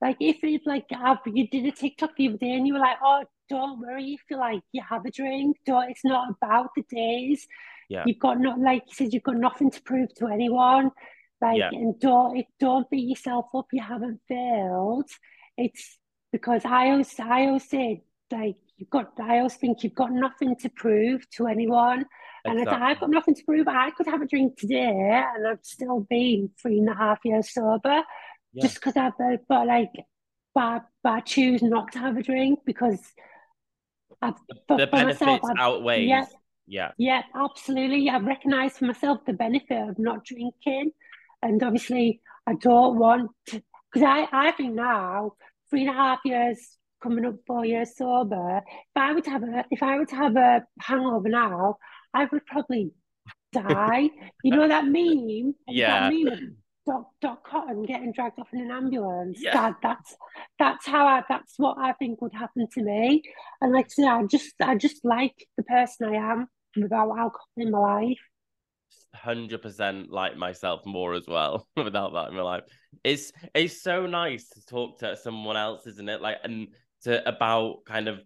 like 0.00 0.16
if 0.20 0.38
it's 0.42 0.64
like 0.64 0.86
I, 0.92 1.18
you 1.26 1.46
did 1.48 1.66
a 1.66 1.72
TikTok 1.72 2.16
the 2.16 2.28
other 2.28 2.38
day 2.38 2.52
and 2.52 2.66
you 2.66 2.72
were 2.72 2.80
like, 2.80 2.96
"Oh, 3.04 3.22
don't 3.48 3.80
worry 3.80 4.14
if 4.14 4.20
you 4.30 4.36
like 4.36 4.62
you 4.72 4.82
have 4.88 5.04
a 5.04 5.10
drink. 5.10 5.56
Don't. 5.66 5.90
It's 5.90 6.04
not 6.04 6.28
about 6.30 6.70
the 6.76 6.84
days. 6.88 7.46
Yeah. 7.88 8.04
You've 8.06 8.18
got 8.18 8.40
not 8.40 8.58
like 8.58 8.84
you 8.88 8.94
said. 8.94 9.12
You've 9.12 9.22
got 9.22 9.36
nothing 9.36 9.70
to 9.70 9.82
prove 9.82 10.14
to 10.16 10.26
anyone. 10.26 10.90
Like, 11.40 11.58
yeah. 11.58 11.68
and 11.72 11.98
don't 12.00 12.38
it, 12.38 12.46
don't 12.58 12.88
beat 12.90 13.08
yourself 13.08 13.46
up. 13.54 13.66
You 13.72 13.82
haven't 13.82 14.20
failed. 14.28 15.08
It's 15.56 15.98
because 16.32 16.64
I 16.64 16.90
always 16.90 17.14
I 17.20 17.46
always 17.46 17.68
say 17.68 18.02
like 18.30 18.56
you've 18.76 18.90
got 18.90 19.12
I 19.20 19.38
always 19.38 19.54
think 19.54 19.84
you've 19.84 19.94
got 19.94 20.12
nothing 20.12 20.56
to 20.56 20.68
prove 20.70 21.28
to 21.30 21.46
anyone. 21.46 22.06
Exactly. 22.44 22.74
And 22.74 22.84
I've 22.84 23.00
got 23.00 23.10
nothing 23.10 23.34
to 23.34 23.44
prove. 23.44 23.68
I 23.68 23.90
could 23.90 24.06
have 24.06 24.22
a 24.22 24.26
drink 24.26 24.56
today 24.56 25.24
and 25.34 25.46
I've 25.46 25.64
still 25.64 26.00
been 26.08 26.50
three 26.60 26.78
and 26.78 26.88
a 26.88 26.94
half 26.94 27.18
years 27.24 27.52
sober. 27.52 28.02
Yeah. 28.52 28.62
Just 28.62 28.76
because 28.76 28.96
I've 28.96 29.12
uh, 29.20 29.36
but 29.48 29.66
like 29.66 29.90
but, 30.56 30.86
but 31.02 31.12
I 31.12 31.20
choose 31.20 31.62
not 31.62 31.92
to 31.92 31.98
have 31.98 32.16
a 32.16 32.22
drink 32.22 32.60
because 32.64 33.00
I've 34.22 34.34
the, 34.68 34.76
the 34.76 34.86
benefits 34.86 35.20
myself, 35.20 35.58
outweigh 35.58 36.04
yeah, 36.04 36.26
yeah. 36.66 36.92
Yeah, 36.98 37.22
absolutely. 37.34 38.08
I've 38.10 38.24
recognized 38.24 38.76
for 38.76 38.86
myself 38.86 39.20
the 39.26 39.32
benefit 39.32 39.88
of 39.88 39.98
not 39.98 40.24
drinking. 40.24 40.90
And 41.42 41.62
obviously 41.62 42.20
I 42.46 42.54
don't 42.54 42.98
want 42.98 43.30
because 43.46 44.02
I, 44.02 44.26
I 44.32 44.50
think 44.52 44.74
now, 44.74 45.32
three 45.70 45.82
and 45.82 45.90
a 45.90 45.94
half 45.94 46.20
years 46.24 46.58
coming 47.02 47.24
up 47.24 47.36
four 47.46 47.64
years 47.64 47.96
sober, 47.96 48.62
if 48.66 48.96
I 48.96 49.12
were 49.12 49.20
to 49.20 49.30
have 49.30 49.42
a 49.42 49.64
if 49.70 49.82
I 49.82 49.96
were 49.96 50.06
to 50.06 50.16
have 50.16 50.36
a 50.36 50.64
hangover 50.80 51.28
now, 51.28 51.76
I 52.12 52.24
would 52.24 52.46
probably 52.46 52.92
die. 53.52 54.10
you 54.42 54.50
know 54.56 54.68
that 54.68 54.86
meme? 54.86 55.54
Yeah. 55.68 56.10
That 56.10 56.12
meme 56.12 56.56
Dot, 56.86 57.06
Dot 57.20 57.42
Cotton 57.42 57.82
getting 57.82 58.12
dragged 58.12 58.38
off 58.38 58.48
in 58.52 58.60
an 58.60 58.70
ambulance. 58.70 59.38
Yeah. 59.40 59.54
That, 59.54 59.76
that's 59.82 60.16
that's 60.58 60.86
how 60.86 61.06
I 61.06 61.24
that's 61.28 61.54
what 61.56 61.76
I 61.78 61.92
think 61.94 62.22
would 62.22 62.32
happen 62.32 62.66
to 62.74 62.82
me. 62.82 63.22
And 63.60 63.72
like 63.72 63.88
I 63.98 64.02
I 64.04 64.22
just 64.24 64.54
I 64.60 64.76
just 64.76 65.04
like 65.04 65.34
the 65.56 65.64
person 65.64 66.14
I 66.14 66.32
am 66.32 66.46
without 66.76 67.10
alcohol 67.10 67.48
in 67.56 67.72
my 67.72 67.78
life. 67.78 68.18
Hundred 69.14 69.62
percent 69.62 70.10
like 70.10 70.36
myself 70.36 70.82
more 70.86 71.14
as 71.14 71.26
well 71.26 71.66
without 71.76 72.12
that 72.12 72.28
in 72.28 72.36
my 72.36 72.42
life. 72.42 72.64
It's 73.02 73.32
it's 73.54 73.82
so 73.82 74.06
nice 74.06 74.48
to 74.50 74.64
talk 74.64 75.00
to 75.00 75.16
someone 75.16 75.56
else, 75.56 75.86
isn't 75.86 76.08
it? 76.08 76.20
Like 76.20 76.36
and 76.44 76.68
to 77.02 77.26
about 77.28 77.84
kind 77.84 78.08
of 78.08 78.20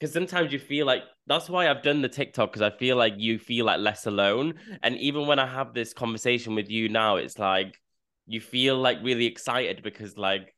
because 0.00 0.12
sometimes 0.12 0.52
you 0.52 0.58
feel 0.58 0.84
like 0.84 1.02
that's 1.26 1.48
why 1.48 1.70
I've 1.70 1.82
done 1.82 2.02
the 2.02 2.08
TikTok 2.08 2.52
because 2.52 2.62
I 2.62 2.76
feel 2.76 2.96
like 2.96 3.14
you 3.16 3.38
feel 3.38 3.66
like 3.66 3.78
less 3.78 4.06
alone. 4.06 4.54
And 4.82 4.96
even 4.96 5.26
when 5.26 5.38
I 5.38 5.46
have 5.46 5.72
this 5.72 5.94
conversation 5.94 6.54
with 6.54 6.68
you 6.68 6.88
now, 6.88 7.16
it's 7.16 7.38
like 7.38 7.80
you 8.26 8.40
feel 8.40 8.76
like 8.76 8.98
really 9.02 9.26
excited 9.26 9.82
because 9.82 10.16
like 10.16 10.54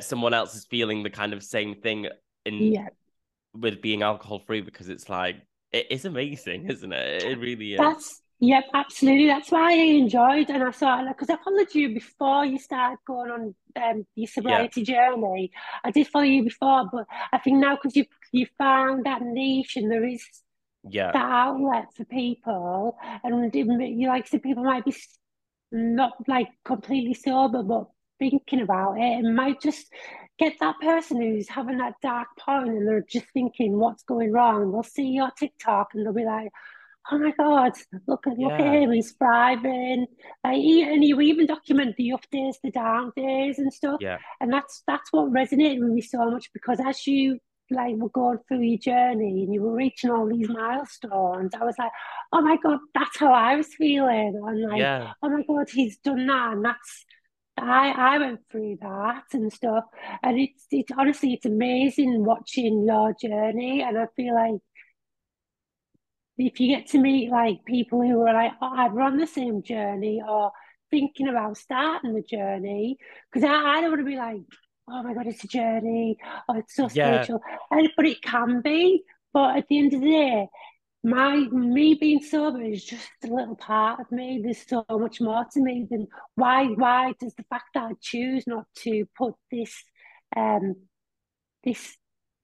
someone 0.00 0.34
else 0.34 0.54
is 0.54 0.64
feeling 0.64 1.02
the 1.02 1.10
kind 1.10 1.32
of 1.32 1.42
same 1.42 1.76
thing 1.76 2.08
in 2.44 2.54
yeah. 2.54 2.88
with 3.54 3.80
being 3.80 4.02
alcohol 4.02 4.40
free 4.46 4.60
because 4.60 4.88
it's 4.88 5.08
like 5.08 5.36
it 5.72 5.86
is 5.90 6.04
amazing, 6.04 6.68
isn't 6.70 6.92
it? 6.92 7.22
It 7.22 7.38
really 7.38 7.74
is. 7.74 7.78
That's 7.78 8.22
Yep, 8.38 8.64
absolutely. 8.74 9.28
That's 9.28 9.50
why 9.50 9.72
I 9.72 9.76
enjoyed, 9.76 10.50
and 10.50 10.62
I 10.62 10.70
saw 10.70 11.02
because 11.08 11.30
I 11.30 11.38
followed 11.42 11.74
you 11.74 11.94
before 11.94 12.44
you 12.44 12.58
started 12.58 12.98
going 13.06 13.30
on 13.30 13.54
um, 13.82 14.06
your 14.14 14.28
sobriety 14.28 14.82
yeah. 14.82 15.08
journey. 15.08 15.50
I 15.82 15.90
did 15.90 16.06
follow 16.08 16.26
you 16.26 16.44
before, 16.44 16.86
but 16.92 17.06
I 17.32 17.38
think 17.38 17.58
now 17.58 17.76
because 17.76 17.96
you 17.96 18.04
you 18.32 18.46
found 18.58 19.06
that 19.06 19.22
niche 19.22 19.76
and 19.76 19.90
there 19.90 20.04
is 20.04 20.22
yeah 20.86 21.12
that 21.12 21.24
outlet 21.24 21.86
for 21.96 22.04
people, 22.04 22.98
and 23.24 23.54
you 23.54 24.08
like 24.08 24.28
so 24.28 24.38
people 24.38 24.64
might 24.64 24.84
be 24.84 24.94
not 25.72 26.12
like 26.28 26.48
completely 26.64 27.14
sober, 27.14 27.62
but 27.62 27.88
thinking 28.18 28.60
about 28.60 28.94
it, 28.94 29.02
and 29.02 29.36
might 29.36 29.60
just 29.60 29.92
get 30.38 30.54
that 30.60 30.76
person 30.80 31.20
who's 31.20 31.48
having 31.48 31.78
that 31.78 31.94
dark 32.02 32.28
point 32.38 32.68
and 32.68 32.86
they're 32.86 33.04
just 33.08 33.26
thinking 33.32 33.78
what's 33.78 34.02
going 34.02 34.32
wrong. 34.32 34.70
They'll 34.70 34.82
see 34.82 35.08
your 35.08 35.30
TikTok 35.38 35.88
and 35.94 36.04
they'll 36.04 36.12
be 36.12 36.24
like 36.24 36.50
oh 37.10 37.18
my 37.18 37.32
god, 37.32 37.72
look 38.06 38.26
at 38.26 38.38
yeah. 38.38 38.46
look 38.46 38.60
at 38.60 38.74
him, 38.74 38.92
he's 38.92 39.12
thriving. 39.12 40.06
Like, 40.44 40.56
he, 40.56 40.82
and 40.82 41.04
you 41.04 41.20
even 41.20 41.46
document 41.46 41.96
the 41.96 42.12
up 42.12 42.24
days, 42.30 42.58
the 42.62 42.70
down 42.70 43.12
days, 43.16 43.58
and 43.58 43.72
stuff. 43.72 43.98
Yeah, 44.00 44.18
and 44.40 44.52
that's 44.52 44.82
that's 44.86 45.12
what 45.12 45.32
resonated 45.32 45.80
with 45.80 45.92
me 45.92 46.00
so 46.00 46.30
much 46.30 46.50
because 46.52 46.80
as 46.84 47.06
you 47.06 47.38
like 47.70 47.96
were 47.96 48.08
going 48.10 48.38
through 48.46 48.62
your 48.62 48.78
journey 48.78 49.44
and 49.44 49.52
you 49.52 49.62
were 49.62 49.74
reaching 49.74 50.10
all 50.10 50.26
these 50.26 50.48
milestones, 50.48 51.52
I 51.54 51.64
was 51.64 51.76
like, 51.78 51.92
oh 52.32 52.40
my 52.40 52.56
god, 52.62 52.78
that's 52.94 53.18
how 53.18 53.32
I 53.32 53.56
was 53.56 53.74
feeling. 53.74 54.40
And 54.46 54.62
like, 54.62 54.80
yeah. 54.80 55.12
oh 55.22 55.28
my 55.28 55.42
god, 55.42 55.68
he's 55.70 55.98
done 55.98 56.26
that, 56.26 56.52
and 56.52 56.64
that's. 56.64 57.04
I, 57.58 57.90
I 57.96 58.18
went 58.18 58.40
through 58.50 58.76
that 58.82 59.24
and 59.32 59.50
stuff, 59.50 59.84
and 60.22 60.38
it's 60.38 60.66
it's 60.70 60.92
honestly 60.96 61.32
it's 61.32 61.46
amazing 61.46 62.22
watching 62.22 62.84
your 62.86 63.14
journey, 63.18 63.82
and 63.82 63.96
I 63.98 64.06
feel 64.14 64.34
like 64.34 64.60
if 66.36 66.60
you 66.60 66.76
get 66.76 66.88
to 66.88 66.98
meet 66.98 67.30
like 67.30 67.64
people 67.64 68.02
who 68.02 68.20
are 68.26 68.34
like, 68.34 68.52
oh, 68.60 68.74
I've 68.76 68.92
run 68.92 69.16
the 69.16 69.26
same 69.26 69.62
journey 69.62 70.20
or 70.26 70.52
thinking 70.90 71.28
about 71.28 71.56
starting 71.56 72.12
the 72.12 72.22
journey, 72.22 72.98
because 73.32 73.48
I, 73.48 73.54
I 73.54 73.80
don't 73.80 73.90
want 73.90 74.00
to 74.00 74.04
be 74.04 74.16
like, 74.16 74.42
oh 74.88 75.02
my 75.02 75.14
god, 75.14 75.26
it's 75.26 75.44
a 75.44 75.48
journey, 75.48 76.18
oh, 76.48 76.58
it's 76.58 76.74
so 76.74 76.88
yeah. 76.92 77.22
spiritual, 77.22 77.40
and, 77.70 77.88
but 77.96 78.06
it 78.06 78.22
can 78.22 78.60
be. 78.60 79.02
But 79.32 79.56
at 79.58 79.68
the 79.68 79.78
end 79.78 79.92
of 79.92 80.00
the 80.00 80.06
day, 80.06 80.48
my 81.04 81.36
me 81.36 81.94
being 81.94 82.22
sober 82.22 82.62
is 82.62 82.84
just 82.84 83.08
a 83.24 83.28
little 83.28 83.56
part 83.56 84.00
of 84.00 84.10
me. 84.10 84.40
There's 84.42 84.66
so 84.66 84.84
much 84.90 85.20
more 85.20 85.44
to 85.52 85.60
me 85.60 85.86
than 85.90 86.08
why. 86.34 86.66
Why 86.66 87.14
does 87.20 87.34
the 87.34 87.44
fact 87.44 87.70
that 87.74 87.84
I 87.84 87.92
choose 88.00 88.44
not 88.46 88.66
to 88.84 89.04
put 89.16 89.34
this 89.50 89.74
um 90.36 90.76
this 91.64 91.96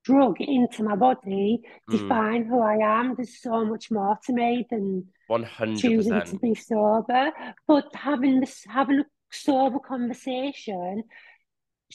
drug 0.03 0.39
into 0.41 0.83
my 0.83 0.95
body 0.95 1.61
define 1.89 2.45
mm. 2.45 2.49
who 2.49 2.61
I 2.61 2.99
am. 2.99 3.15
There's 3.15 3.41
so 3.41 3.65
much 3.65 3.89
more 3.89 4.17
to 4.25 4.33
me 4.33 4.67
than 4.69 5.07
100%. 5.31 5.79
choosing 5.79 6.21
to 6.21 6.37
be 6.39 6.55
sober. 6.55 7.31
But 7.67 7.93
having 7.95 8.41
this, 8.41 8.63
having 8.67 8.99
a 8.99 9.05
sober 9.31 9.79
conversation 9.79 11.03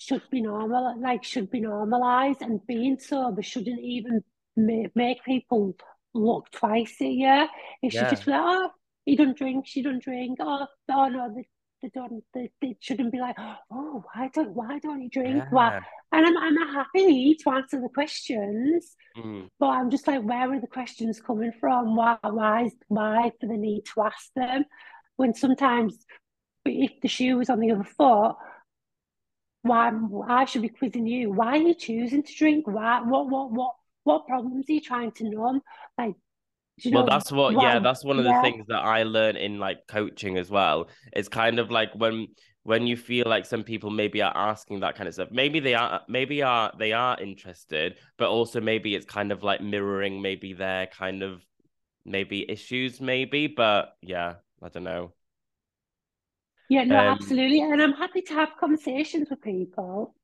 should 0.01 0.23
be 0.31 0.41
normal, 0.41 1.01
like 1.01 1.25
should 1.25 1.51
be 1.51 1.61
normalized, 1.61 2.43
and 2.43 2.67
being 2.67 2.99
sober 2.99 3.43
shouldn't 3.43 3.81
even 3.81 4.23
make, 4.57 4.95
make 4.95 5.25
people 5.25 5.77
look 6.15 6.51
twice 6.51 6.97
a 7.01 7.09
year. 7.09 7.49
It 7.83 7.93
should 7.93 8.03
yeah. 8.03 8.11
just 8.11 8.25
be 8.25 8.31
like, 8.33 8.41
oh, 8.43 8.71
he 9.05 9.17
don't 9.17 9.37
drink, 9.37 9.67
she 9.67 9.83
don't 9.83 10.03
drink. 10.03 10.39
Oh, 10.41 10.67
oh 10.91 11.09
no, 11.09 11.33
they, 11.35 11.47
they 11.83 11.91
don't. 11.95 12.23
They, 12.35 12.51
they 12.61 12.77
shouldn't 12.81 13.13
be 13.13 13.21
like, 13.21 13.37
oh, 13.39 14.05
why 14.13 14.31
don't 14.35 14.51
why 14.51 14.79
don't 14.81 15.03
you 15.03 15.09
drink? 15.09 15.37
Yeah. 15.37 15.49
Why? 15.51 15.81
And 16.13 16.27
I'm 16.27 16.37
I'm 16.37 16.75
happy 16.75 17.35
to 17.35 17.51
answer 17.51 17.81
the 17.81 17.89
questions, 17.89 18.97
mm. 19.17 19.49
but 19.61 19.69
I'm 19.69 19.91
just 19.91 20.07
like, 20.07 20.23
where 20.23 20.53
are 20.53 20.61
the 20.61 20.67
questions 20.67 21.21
coming 21.21 21.53
from? 21.61 21.95
Why 21.95 22.17
why 22.23 22.71
why 22.89 23.33
for 23.41 23.47
the 23.47 23.57
need 23.57 23.85
to 23.95 24.03
ask 24.03 24.33
them? 24.35 24.65
When 25.17 25.35
sometimes, 25.35 26.05
if 26.65 27.01
the 27.01 27.09
shoe 27.09 27.37
was 27.39 27.51
on 27.51 27.61
the 27.61 27.73
other 27.73 27.85
foot, 27.85 28.37
why 29.69 29.93
I 30.29 30.45
should 30.45 30.63
be 30.63 30.69
quizzing 30.69 31.07
you. 31.07 31.31
Why 31.31 31.47
are 31.49 31.57
you 31.57 31.75
choosing 31.75 32.23
to 32.23 32.35
drink? 32.35 32.67
Why 32.67 33.01
what 33.03 33.29
what 33.29 33.53
what 33.53 33.75
what 34.05 34.27
problems 34.27 34.69
are 34.69 34.73
you 34.73 34.81
trying 34.81 35.13
to 35.13 35.25
numb? 35.25 35.61
Like 35.97 36.15
you 36.79 36.93
know, 36.93 36.99
well, 36.99 37.07
that's 37.07 37.33
what, 37.33 37.55
why, 37.55 37.63
yeah, 37.63 37.79
that's 37.81 38.05
one 38.05 38.19
of 38.19 38.25
the 38.25 38.31
yeah. 38.31 38.43
things 38.43 38.67
that 38.69 38.79
I 38.79 39.03
learned 39.03 39.39
in 39.39 39.59
like 39.59 39.79
coaching 39.89 40.39
as 40.39 40.51
well. 40.51 40.89
It's 41.13 41.29
kind 41.29 41.59
of 41.59 41.71
like 41.71 41.91
when 41.95 42.29
when 42.63 42.87
you 42.87 42.97
feel 42.97 43.25
like 43.27 43.47
some 43.47 43.65
people 43.65 43.91
maybe 43.91 44.21
are 44.21 44.37
asking 44.37 44.81
that 44.81 44.95
kind 44.95 45.09
of 45.09 45.15
stuff, 45.15 45.29
maybe 45.33 45.59
they 45.59 45.75
are, 45.75 46.03
maybe 46.09 46.43
are 46.43 46.73
they 46.79 46.93
are 46.93 47.19
interested, 47.21 47.99
but 48.19 48.29
also 48.29 48.61
maybe 48.61 48.95
it's 48.95 49.07
kind 49.07 49.33
of 49.33 49.43
like 49.43 49.63
mirroring 49.63 50.21
maybe 50.21 50.53
their 50.53 50.87
kind 50.87 51.23
of 51.23 51.41
maybe 52.05 52.49
issues, 52.51 53.01
maybe. 53.01 53.47
But 53.47 53.95
yeah, 54.03 54.35
I 54.63 54.69
don't 54.69 54.85
know. 54.85 55.13
Yeah, 56.69 56.85
no, 56.85 56.99
um, 56.99 57.07
absolutely. 57.09 57.61
And 57.61 57.83
I'm 57.83 57.95
happy 57.95 58.23
to 58.23 58.35
have 58.35 58.51
conversations 58.59 59.29
with 59.31 59.41
people. 59.43 60.15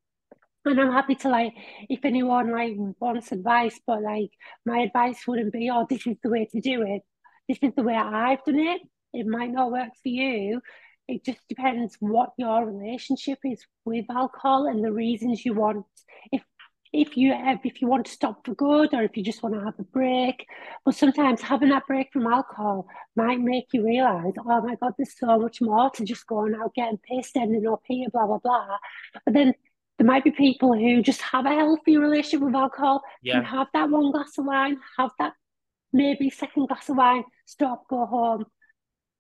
And 0.67 0.81
I'm 0.81 0.93
happy 0.93 1.15
to 1.17 1.29
like 1.29 1.53
if 1.91 2.05
anyone 2.05 2.51
like 2.51 2.75
wants 2.99 3.33
advice, 3.33 3.79
but 3.87 4.03
like 4.03 4.31
my 4.65 4.79
advice 4.81 5.27
wouldn't 5.27 5.53
be, 5.53 5.71
oh, 5.71 5.87
this 5.89 6.07
is 6.07 6.17
the 6.23 6.31
way 6.31 6.49
to 6.53 6.61
do 6.61 6.83
it. 6.83 7.03
This 7.49 7.59
is 7.61 7.75
the 7.77 7.83
way 7.83 7.95
I've 7.95 8.43
done 8.45 8.59
it. 8.59 8.81
It 9.13 9.27
might 9.27 9.51
not 9.51 9.71
work 9.71 9.91
for 10.03 10.09
you. 10.09 10.63
It 11.07 11.23
just 11.23 11.41
depends 11.49 11.97
what 12.01 12.31
your 12.39 12.65
relationship 12.65 13.39
is 13.45 13.63
with 13.85 14.07
alcohol 14.11 14.67
and 14.67 14.83
the 14.83 14.93
reasons 14.93 15.45
you 15.45 15.53
want. 15.53 15.85
If 16.33 16.43
if 16.95 17.17
you 17.17 17.35
have, 17.35 17.59
if 17.65 17.83
you 17.83 17.89
want 17.89 18.07
to 18.07 18.13
stop 18.13 18.47
for 18.47 18.55
good 18.55 18.95
or 18.95 19.03
if 19.03 19.17
you 19.17 19.25
just 19.25 19.43
want 19.43 19.55
to 19.57 19.65
have 19.65 19.75
a 19.81 19.83
break. 19.83 20.47
But 20.85 20.95
sometimes 20.95 21.43
having 21.43 21.71
that 21.71 21.87
break 21.89 22.13
from 22.13 22.27
alcohol 22.29 22.87
might 23.17 23.41
make 23.41 23.67
you 23.73 23.85
realize, 23.85 24.33
oh 24.39 24.61
my 24.63 24.77
God, 24.77 24.93
there's 24.97 25.19
so 25.19 25.39
much 25.39 25.61
more 25.61 25.91
to 25.91 26.05
just 26.05 26.27
going 26.29 26.55
out 26.55 26.73
getting 26.75 26.99
pissed, 26.99 27.37
ending 27.37 27.67
up 27.67 27.83
here, 27.87 28.09
blah, 28.13 28.27
blah, 28.27 28.39
blah. 28.39 28.79
But 29.25 29.35
then 29.35 29.55
there 29.99 30.07
might 30.07 30.23
be 30.23 30.31
people 30.31 30.73
who 30.73 31.03
just 31.03 31.21
have 31.21 31.47
a 31.47 31.55
healthy 31.55 31.97
relationship 31.97 32.47
with 32.47 32.55
alcohol, 32.55 33.03
yeah. 33.23 33.35
can 33.35 33.45
have 33.45 33.67
that 33.75 33.91
one 33.91 34.13
glass 34.13 34.39
of 34.39 34.45
wine, 34.45 34.79
have 34.97 35.11
that 35.19 35.33
maybe 35.93 36.31
second 36.31 36.69
glass 36.69 36.89
of 36.89 36.97
wine, 36.97 37.25
stop, 37.45 37.89
go 37.89 38.07
home, 38.07 38.45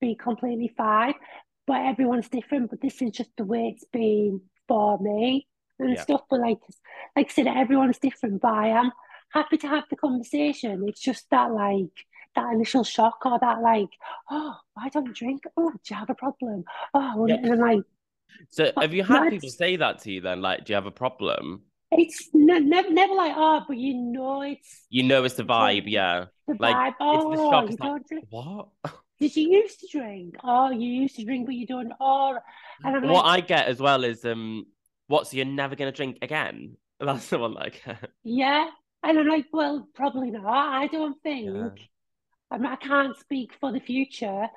be 0.00 0.14
completely 0.14 0.72
fine. 0.76 1.14
But 1.66 1.86
everyone's 1.86 2.28
different, 2.28 2.70
but 2.70 2.80
this 2.80 3.02
is 3.02 3.10
just 3.10 3.30
the 3.36 3.44
way 3.44 3.74
it's 3.74 3.86
been 3.92 4.42
for 4.68 4.98
me 4.98 5.48
and 5.78 5.94
yeah. 5.94 6.02
stuff. 6.02 6.22
But 6.30 6.40
like, 6.40 6.58
like 7.16 7.30
I 7.30 7.32
said, 7.32 7.46
everyone's 7.46 7.98
different. 7.98 8.40
But 8.40 8.54
I 8.54 8.68
am 8.68 8.92
happy 9.30 9.56
to 9.58 9.68
have 9.68 9.84
the 9.90 9.96
conversation. 9.96 10.84
It's 10.88 11.00
just 11.00 11.28
that 11.30 11.52
like 11.52 12.06
that 12.34 12.52
initial 12.52 12.84
shock 12.84 13.18
or 13.24 13.38
that 13.40 13.62
like, 13.62 13.90
oh, 14.30 14.54
why 14.74 14.88
don't 14.88 15.06
you 15.06 15.14
drink? 15.14 15.44
Oh, 15.56 15.70
do 15.70 15.78
you 15.94 15.96
have 15.96 16.10
a 16.10 16.14
problem? 16.14 16.64
Oh, 16.92 17.26
yeah. 17.26 17.36
and 17.36 17.52
I'm 17.52 17.60
like. 17.60 17.84
So 18.50 18.72
have 18.80 18.92
you 18.92 19.04
had 19.04 19.30
people 19.30 19.48
say 19.48 19.76
that 19.76 20.00
to 20.00 20.12
you 20.12 20.20
then? 20.20 20.42
Like, 20.42 20.64
do 20.64 20.72
you 20.72 20.74
have 20.74 20.86
a 20.86 20.90
problem? 20.90 21.62
It's 21.92 22.30
ne- 22.32 22.60
never, 22.60 22.90
never 22.90 23.14
like, 23.14 23.34
oh, 23.36 23.62
but 23.68 23.76
you 23.76 23.94
know 23.94 24.42
it's. 24.42 24.86
You 24.90 25.04
know 25.04 25.22
it's 25.24 25.34
the 25.34 25.44
vibe, 25.44 25.84
yeah. 25.86 26.26
The 26.48 26.56
like, 26.58 26.74
vibe. 26.74 26.94
Oh, 27.00 27.32
it's 27.32 27.40
the 27.40 27.50
shock. 27.50 27.70
It's 27.70 27.80
like, 27.80 28.08
drink. 28.08 28.26
what? 28.30 28.68
Did 29.20 29.36
you 29.36 29.48
used 29.48 29.80
to 29.80 29.88
drink? 29.92 30.34
Oh, 30.42 30.70
you 30.70 30.88
used 30.88 31.16
to 31.16 31.24
drink, 31.24 31.46
but 31.46 31.54
you 31.54 31.66
don't. 31.66 31.92
Oh, 32.00 32.36
and 32.82 32.96
I'm 32.96 33.08
what 33.08 33.24
like, 33.24 33.44
I 33.44 33.46
get 33.46 33.66
as 33.68 33.78
well 33.78 34.02
is 34.02 34.24
um 34.24 34.66
what? 35.14 35.28
So 35.28 35.36
you're 35.36 35.46
never 35.46 35.76
going 35.76 35.90
to 35.90 35.96
drink 35.96 36.18
again? 36.22 36.76
That's 37.00 37.28
the 37.28 37.38
one 37.38 37.54
like. 37.54 37.82
yeah, 38.24 38.68
and 39.02 39.18
I'm 39.18 39.28
like, 39.28 39.46
well, 39.52 39.88
probably 39.94 40.30
not. 40.30 40.44
I 40.46 40.88
don't 40.88 41.22
think. 41.22 41.54
Yeah. 41.54 41.68
I, 42.50 42.58
mean, 42.58 42.66
I 42.66 42.76
can't 42.76 43.16
speak 43.18 43.52
for 43.60 43.72
the 43.72 43.80
future, 43.80 44.48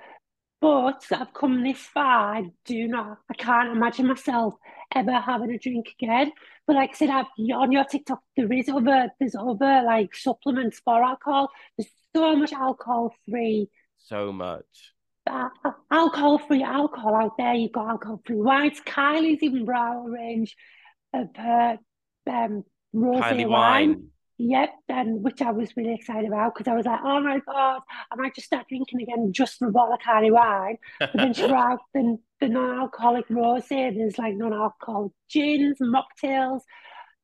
but 0.59 1.05
I've 1.11 1.33
come 1.33 1.63
this 1.63 1.77
far. 1.77 2.35
I 2.35 2.51
do 2.65 2.87
not. 2.87 3.19
I 3.29 3.35
can't 3.35 3.75
imagine 3.75 4.07
myself 4.07 4.55
ever 4.95 5.13
having 5.13 5.51
a 5.51 5.59
drink 5.59 5.89
again. 5.99 6.31
But 6.65 6.75
like 6.75 6.91
I 6.91 6.93
said, 6.93 7.09
I've, 7.09 7.27
on 7.53 7.71
your 7.71 7.85
TikTok, 7.85 8.21
there 8.35 8.51
is 8.51 8.67
other 8.67 9.09
there's 9.19 9.35
other 9.35 9.83
like 9.85 10.15
supplements 10.15 10.81
for 10.83 11.03
alcohol. 11.03 11.49
There's 11.77 11.91
so 12.15 12.35
much 12.35 12.53
alcohol 12.53 13.13
free. 13.29 13.69
So 13.97 14.31
much 14.31 14.93
alcohol 15.91 16.39
free 16.39 16.63
alcohol 16.63 17.15
out 17.15 17.37
there. 17.37 17.53
You've 17.53 17.71
got 17.71 17.89
alcohol 17.89 18.21
free 18.25 18.37
whites. 18.37 18.81
Kylie's 18.81 19.43
even 19.43 19.65
brought 19.65 20.05
a 20.05 20.09
range 20.09 20.55
of 21.13 21.27
her 21.35 21.77
um, 22.29 22.63
rose 22.93 23.19
wine. 23.19 23.49
wine. 23.49 24.07
Yep, 24.39 24.69
and 24.89 25.23
which 25.23 25.41
I 25.41 25.49
was 25.49 25.75
really 25.75 25.95
excited 25.95 26.27
about 26.27 26.53
because 26.53 26.69
I 26.71 26.75
was 26.75 26.85
like, 26.85 26.99
oh 27.03 27.19
my 27.19 27.39
god, 27.39 27.81
I 28.11 28.15
might 28.15 28.35
just 28.35 28.45
start 28.45 28.67
drinking 28.69 29.01
again 29.01 29.33
just 29.33 29.57
for 29.57 29.67
a 29.67 29.71
bottle 29.71 29.95
of 29.95 29.99
Kylie 29.99 30.31
wine. 30.31 30.77
But 30.99 31.09
then 31.15 31.33
she 31.33 31.47
brought 31.47 31.79
the, 31.95 32.17
the 32.39 32.47
non-alcoholic 32.47 33.25
rose. 33.31 33.63
There's 33.67 34.19
like 34.19 34.35
non-alcoholic 34.35 35.11
gins, 35.27 35.77
mocktails, 35.81 36.61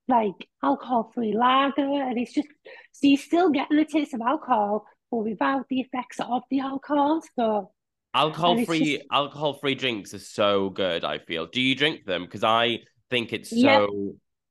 like 0.08 0.48
alcohol-free 0.64 1.34
lager, 1.34 1.84
and 1.84 2.18
it's 2.18 2.34
just 2.34 2.48
so 2.92 3.08
you're 3.08 3.18
still 3.18 3.52
getting 3.52 3.78
the 3.78 3.86
taste 3.86 4.16
of 4.16 4.22
alcohol, 4.22 4.88
but 5.12 5.18
without 5.18 5.68
the 5.70 5.82
effects 5.82 6.20
of 6.20 6.42
the 6.50 6.62
alcohol. 6.62 7.22
So 7.36 7.73
Alcohol 8.14 8.64
free 8.66 8.98
just... 8.98 9.08
alcohol 9.12 9.54
free 9.54 9.76
drinks 9.76 10.14
are 10.14 10.20
so 10.20 10.70
good, 10.70 11.04
I 11.04 11.20
feel. 11.20 11.48
Do 11.48 11.62
you 11.62 11.76
drink 11.76 12.06
them? 12.06 12.24
Because 12.26 12.44
I 12.44 12.80
think 13.10 13.34
it's 13.34 13.50
so 13.50 13.58
yeah. 13.58 13.88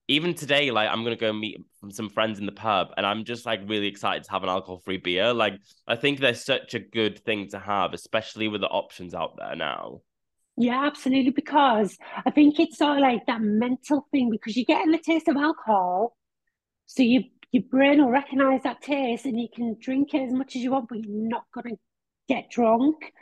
even 0.09 0.35
today, 0.35 0.71
like 0.71 0.89
I'm 0.89 1.05
gonna 1.05 1.17
go 1.17 1.33
meet 1.33 1.59
some 1.91 2.09
friends 2.09 2.39
in 2.39 2.47
the 2.47 2.53
pub 2.53 2.89
and 2.97 3.07
I'm 3.07 3.25
just 3.25 3.47
like 3.47 3.61
really 3.67 3.87
excited 3.87 4.25
to 4.25 4.31
have 4.33 4.43
an 4.43 4.49
alcohol 4.49 4.83
free 4.85 4.99
beer. 4.99 5.33
Like 5.33 5.55
I 5.87 5.97
think 5.97 6.19
they're 6.19 6.35
such 6.35 6.75
a 6.75 6.81
good 6.81 7.25
thing 7.25 7.49
to 7.51 7.59
have, 7.59 7.93
especially 7.93 8.49
with 8.49 8.61
the 8.61 8.69
options 8.69 9.15
out 9.15 9.37
there 9.37 9.55
now. 9.55 10.01
Yeah, 10.57 10.85
absolutely. 10.85 11.31
Because 11.31 11.97
I 12.27 12.31
think 12.31 12.61
it's 12.61 12.79
sort 12.79 12.99
of 12.99 13.03
like 13.03 13.27
that 13.27 13.41
mental 13.41 14.07
thing 14.11 14.31
because 14.31 14.57
you're 14.57 14.65
getting 14.67 14.93
the 14.93 14.99
taste 14.99 15.29
of 15.29 15.37
alcohol. 15.37 16.17
So 16.87 17.03
you 17.03 17.25
your 17.53 17.63
brain 17.65 18.03
will 18.03 18.11
recognize 18.11 18.63
that 18.63 18.81
taste 18.81 19.27
and 19.27 19.39
you 19.39 19.47
can 19.55 19.77
drink 19.79 20.15
it 20.15 20.23
as 20.23 20.33
much 20.33 20.57
as 20.57 20.63
you 20.63 20.73
want, 20.73 20.89
but 20.89 21.05
you're 21.05 21.29
not 21.29 21.45
gonna 21.55 21.77
get 22.29 22.51
drunk. 22.51 23.13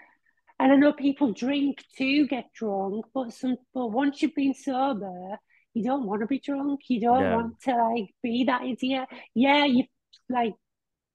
And 0.61 0.73
I 0.73 0.77
know 0.77 0.93
people 0.93 1.33
drink 1.33 1.83
to 1.97 2.27
get 2.27 2.53
drunk, 2.55 3.07
but 3.15 3.33
some 3.33 3.57
but 3.73 3.89
once 3.89 4.21
you've 4.21 4.35
been 4.35 4.53
sober, 4.53 5.39
you 5.73 5.83
don't 5.83 6.07
want 6.07 6.21
to 6.21 6.27
be 6.27 6.39
drunk. 6.39 6.81
You 6.89 7.01
don't 7.01 7.23
yeah. 7.23 7.37
want 7.37 7.61
to 7.63 7.77
like 7.77 8.11
be 8.23 8.45
that 8.45 8.65
idiot. 8.65 9.09
Yeah, 9.35 9.65
you 9.65 9.85
like 10.29 10.53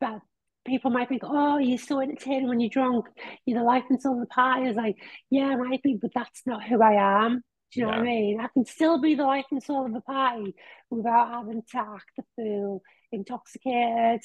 but 0.02 0.22
people 0.66 0.90
might 0.90 1.10
think, 1.10 1.22
oh, 1.24 1.60
you're 1.60 1.78
so 1.78 2.02
entertaining 2.02 2.50
when 2.50 2.60
you're 2.60 2.72
drunk. 2.72 3.06
You're 3.46 3.60
the 3.60 3.66
life 3.66 3.84
and 3.92 4.02
soul 4.02 4.16
of 4.16 4.22
the 4.22 4.34
party. 4.34 4.66
It's 4.66 4.78
like, 4.78 4.96
yeah, 5.30 5.50
I 5.50 5.56
might 5.58 5.84
be, 5.84 5.96
but 6.02 6.12
that's 6.16 6.42
not 6.48 6.64
who 6.64 6.82
I 6.82 7.26
am. 7.26 7.44
Do 7.72 7.80
you 7.80 7.86
know 7.86 7.92
yeah. 7.92 8.00
what 8.00 8.08
I 8.08 8.10
mean? 8.10 8.40
I 8.42 8.48
can 8.52 8.66
still 8.66 9.00
be 9.00 9.14
the 9.14 9.26
life 9.26 9.46
and 9.52 9.62
soul 9.62 9.86
of 9.86 9.94
the 9.94 10.02
party 10.02 10.56
without 10.90 11.30
having 11.30 11.62
to 11.72 11.78
act 11.78 12.12
the 12.18 12.24
fool, 12.36 12.82
intoxicated. 13.12 14.22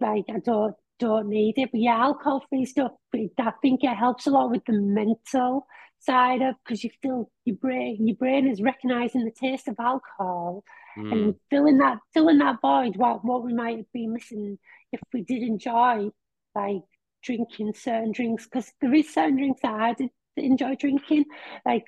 Like 0.00 0.24
I 0.28 0.40
don't 0.40 0.74
don't 0.98 1.28
need 1.28 1.54
it. 1.58 1.70
But 1.72 1.80
yeah, 1.80 1.96
alcohol 1.96 2.44
free 2.48 2.64
stuff, 2.64 2.92
I 3.14 3.52
think 3.62 3.84
it 3.84 3.96
helps 3.96 4.26
a 4.26 4.30
lot 4.30 4.50
with 4.50 4.64
the 4.66 4.74
mental 4.74 5.66
side 6.00 6.42
of 6.42 6.54
because 6.64 6.84
you 6.84 6.90
feel 7.02 7.30
your 7.44 7.56
brain 7.56 8.06
your 8.06 8.16
brain 8.16 8.46
is 8.46 8.60
recognizing 8.60 9.24
the 9.24 9.30
taste 9.30 9.66
of 9.66 9.74
alcohol 9.80 10.62
mm. 10.96 11.10
and 11.10 11.34
filling 11.50 11.78
that 11.78 11.98
filling 12.12 12.38
that 12.38 12.60
void 12.60 12.96
what 12.96 13.24
what 13.24 13.42
we 13.42 13.54
might 13.54 13.90
be 13.92 14.06
missing 14.06 14.58
if 14.92 15.00
we 15.14 15.22
did 15.22 15.42
enjoy 15.42 16.08
like 16.54 16.82
drinking 17.24 17.72
certain 17.74 18.12
drinks 18.12 18.44
because 18.44 18.70
there 18.80 18.94
is 18.94 19.12
certain 19.12 19.36
drinks 19.36 19.62
that 19.62 19.72
I 19.72 19.94
did 19.94 20.10
enjoy 20.36 20.76
drinking 20.76 21.24
like 21.64 21.86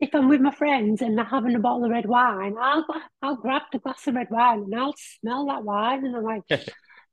if 0.00 0.14
I'm 0.14 0.28
with 0.28 0.40
my 0.40 0.50
friends 0.50 1.02
and 1.02 1.16
they're 1.16 1.24
having 1.24 1.54
a 1.54 1.58
bottle 1.58 1.84
of 1.84 1.90
red 1.90 2.06
wine, 2.06 2.54
I'll 2.60 2.86
I'll 3.22 3.36
grab 3.36 3.62
the 3.72 3.78
glass 3.78 4.06
of 4.06 4.14
red 4.14 4.28
wine 4.30 4.60
and 4.60 4.74
I'll 4.74 4.94
smell 4.96 5.46
that 5.46 5.64
wine 5.64 6.04
and 6.04 6.16
I'm 6.16 6.22
like, 6.22 6.42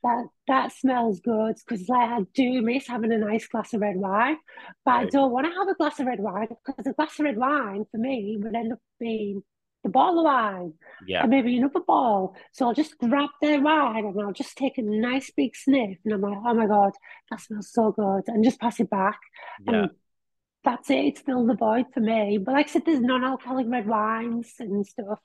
that 0.08 0.26
that 0.48 0.72
smells 0.72 1.20
good 1.20 1.56
because 1.56 1.88
like 1.90 2.10
I 2.10 2.20
do 2.34 2.62
miss 2.62 2.88
having 2.88 3.12
a 3.12 3.18
nice 3.18 3.48
glass 3.48 3.74
of 3.74 3.82
red 3.82 3.98
wine, 3.98 4.38
but 4.86 4.92
right. 4.92 5.06
I 5.06 5.10
don't 5.10 5.32
want 5.32 5.46
to 5.48 5.54
have 5.54 5.68
a 5.68 5.76
glass 5.76 6.00
of 6.00 6.08
red 6.08 6.20
wine 6.20 6.48
because 6.48 6.88
a 6.88 6.94
glass 6.94 7.20
of 7.20 7.26
red 7.26 7.38
wine 7.38 7.86
for 7.92 7.98
me 7.98 8.38
would 8.40 8.56
end 8.56 8.74
up 8.74 8.80
being 9.00 9.44
the 9.84 9.90
bottle 9.90 10.20
of 10.20 10.26
wine, 10.26 10.74
yeah, 11.08 11.22
and 11.22 11.30
maybe 11.30 11.58
another 11.58 11.82
bottle. 11.86 12.36
So 12.54 12.68
I'll 12.68 12.74
just 12.74 12.98
grab 12.98 13.30
the 13.42 13.58
wine 13.58 14.06
and 14.06 14.22
I'll 14.22 14.34
just 14.34 14.58
take 14.58 14.78
a 14.78 14.82
nice 14.82 15.32
big 15.36 15.56
sniff, 15.56 15.98
and 16.06 16.14
I'm 16.14 16.22
like, 16.22 16.40
oh 16.46 16.54
my 16.54 16.68
god, 16.68 16.94
that 17.30 17.42
smells 17.42 17.72
so 17.72 17.92
good, 17.92 18.24
and 18.28 18.44
just 18.44 18.60
pass 18.60 18.80
it 18.80 18.90
back, 18.90 19.20
yeah. 19.68 19.74
and 19.74 19.90
that's 20.64 20.90
it. 20.90 21.06
It's 21.06 21.20
still 21.22 21.46
the 21.46 21.56
void 21.56 21.86
for 21.94 22.00
me. 22.00 22.38
But 22.38 22.54
like 22.54 22.70
I 22.70 22.72
said, 22.72 22.84
there's 22.86 23.00
non-alcoholic 23.00 23.68
red 23.70 23.88
wines 23.88 24.54
and 24.60 24.86
stuff 24.86 25.20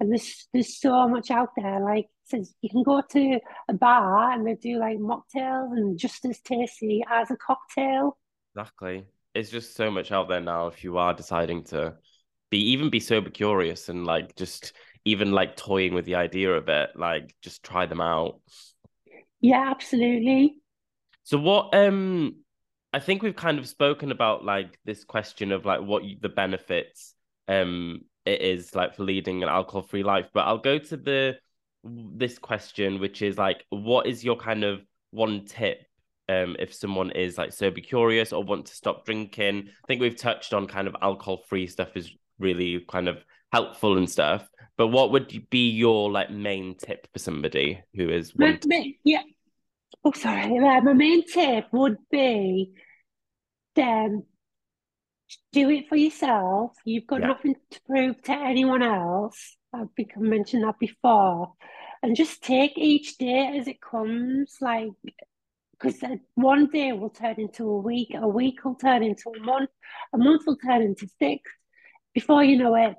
and 0.00 0.10
there's 0.10 0.48
there's 0.52 0.80
so 0.80 1.08
much 1.08 1.30
out 1.30 1.50
there. 1.56 1.80
Like 1.80 2.06
says 2.24 2.54
you 2.60 2.70
can 2.70 2.82
go 2.82 3.02
to 3.10 3.38
a 3.68 3.72
bar 3.72 4.32
and 4.32 4.46
they 4.46 4.54
do 4.54 4.78
like 4.78 4.98
mocktails 4.98 5.76
and 5.76 5.98
just 5.98 6.24
as 6.24 6.40
tasty 6.40 7.04
as 7.10 7.30
a 7.30 7.36
cocktail. 7.36 8.18
Exactly. 8.54 9.04
It's 9.34 9.50
just 9.50 9.74
so 9.74 9.90
much 9.90 10.12
out 10.12 10.28
there 10.28 10.40
now 10.40 10.66
if 10.66 10.82
you 10.82 10.98
are 10.98 11.14
deciding 11.14 11.64
to 11.64 11.94
be 12.50 12.58
even 12.72 12.90
be 12.90 13.00
sober 13.00 13.30
curious 13.30 13.88
and 13.88 14.04
like 14.06 14.34
just 14.34 14.72
even 15.04 15.30
like 15.32 15.56
toying 15.56 15.94
with 15.94 16.04
the 16.04 16.16
idea 16.16 16.52
of 16.52 16.68
it, 16.68 16.90
like 16.96 17.34
just 17.42 17.62
try 17.62 17.86
them 17.86 18.00
out. 18.00 18.40
Yeah, 19.40 19.70
absolutely. 19.70 20.56
So 21.22 21.38
what 21.38 21.74
um 21.74 22.36
I 22.92 22.98
think 22.98 23.22
we've 23.22 23.36
kind 23.36 23.58
of 23.58 23.68
spoken 23.68 24.10
about 24.10 24.44
like 24.44 24.78
this 24.84 25.04
question 25.04 25.52
of 25.52 25.64
like 25.64 25.80
what 25.80 26.04
you, 26.04 26.16
the 26.20 26.28
benefits 26.28 27.14
um 27.46 28.00
it 28.26 28.40
is 28.42 28.74
like 28.74 28.96
for 28.96 29.04
leading 29.04 29.42
an 29.42 29.48
alcohol 29.48 29.82
free 29.82 30.02
life, 30.02 30.26
but 30.34 30.46
I'll 30.46 30.58
go 30.58 30.78
to 30.78 30.96
the 30.96 31.38
this 31.84 32.36
question 32.36 32.98
which 32.98 33.22
is 33.22 33.38
like 33.38 33.64
what 33.70 34.08
is 34.08 34.24
your 34.24 34.34
kind 34.34 34.64
of 34.64 34.80
one 35.12 35.44
tip 35.44 35.84
um 36.28 36.56
if 36.58 36.74
someone 36.74 37.12
is 37.12 37.38
like 37.38 37.52
sober 37.52 37.80
curious 37.80 38.32
or 38.32 38.42
want 38.42 38.66
to 38.66 38.74
stop 38.74 39.04
drinking? 39.04 39.68
I 39.68 39.86
think 39.86 40.00
we've 40.00 40.16
touched 40.16 40.52
on 40.52 40.66
kind 40.66 40.88
of 40.88 40.96
alcohol 41.00 41.42
free 41.48 41.66
stuff 41.66 41.96
is 41.96 42.10
really 42.38 42.84
kind 42.88 43.08
of 43.08 43.24
helpful 43.52 43.96
and 43.96 44.10
stuff. 44.10 44.48
But 44.76 44.88
what 44.88 45.12
would 45.12 45.48
be 45.48 45.70
your 45.70 46.10
like 46.10 46.30
main 46.30 46.76
tip 46.76 47.08
for 47.12 47.18
somebody 47.18 47.82
who 47.94 48.10
is 48.10 48.32
my, 48.36 48.58
my, 48.66 48.92
yeah. 49.04 49.22
Oh, 50.04 50.12
sorry. 50.12 50.58
Uh, 50.58 50.80
my 50.82 50.92
main 50.92 51.26
tip 51.26 51.66
would 51.72 51.96
be 52.10 52.72
um, 53.78 54.24
do 55.56 55.70
it 55.70 55.88
for 55.88 55.96
yourself. 55.96 56.76
You've 56.84 57.06
got 57.06 57.22
yeah. 57.22 57.28
nothing 57.28 57.54
to 57.70 57.80
prove 57.86 58.22
to 58.24 58.32
anyone 58.32 58.82
else. 58.82 59.56
I've 59.72 59.88
mentioned 60.18 60.64
that 60.64 60.78
before. 60.78 61.54
And 62.02 62.14
just 62.14 62.42
take 62.42 62.76
each 62.76 63.16
day 63.16 63.56
as 63.58 63.66
it 63.66 63.80
comes. 63.80 64.56
Like, 64.60 64.88
because 65.72 65.98
one 66.34 66.66
day 66.66 66.92
will 66.92 67.10
turn 67.10 67.36
into 67.38 67.64
a 67.70 67.78
week, 67.78 68.10
a 68.14 68.28
week 68.28 68.64
will 68.64 68.74
turn 68.74 69.02
into 69.02 69.30
a 69.30 69.42
month, 69.42 69.70
a 70.12 70.18
month 70.18 70.42
will 70.46 70.58
turn 70.58 70.82
into 70.82 71.08
six. 71.18 71.50
Before 72.12 72.44
you 72.44 72.58
know 72.58 72.74
it, 72.74 72.96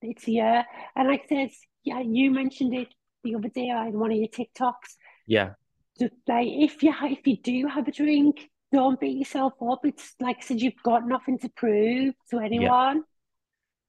it's 0.00 0.28
a 0.28 0.30
year. 0.30 0.64
And 0.94 1.08
like 1.08 1.22
I 1.24 1.28
said, 1.28 1.50
yeah, 1.82 2.00
you 2.00 2.30
mentioned 2.30 2.72
it 2.74 2.88
the 3.24 3.34
other 3.34 3.48
day 3.48 3.68
in 3.68 3.98
one 3.98 4.12
of 4.12 4.16
your 4.16 4.28
TikToks. 4.28 4.94
Yeah. 5.26 5.50
Just 5.98 6.14
like 6.28 6.48
if 6.48 6.84
you 6.84 6.94
if 7.02 7.26
you 7.26 7.36
do 7.36 7.66
have 7.66 7.88
a 7.88 7.92
drink, 7.92 8.48
don't 8.72 9.00
beat 9.00 9.18
yourself 9.18 9.54
up. 9.62 9.80
It's 9.84 10.14
like 10.20 10.38
I 10.38 10.44
said, 10.44 10.60
you've 10.60 10.82
got 10.82 11.06
nothing 11.06 11.38
to 11.40 11.48
prove 11.48 12.14
to 12.30 12.38
anyone. 12.38 13.02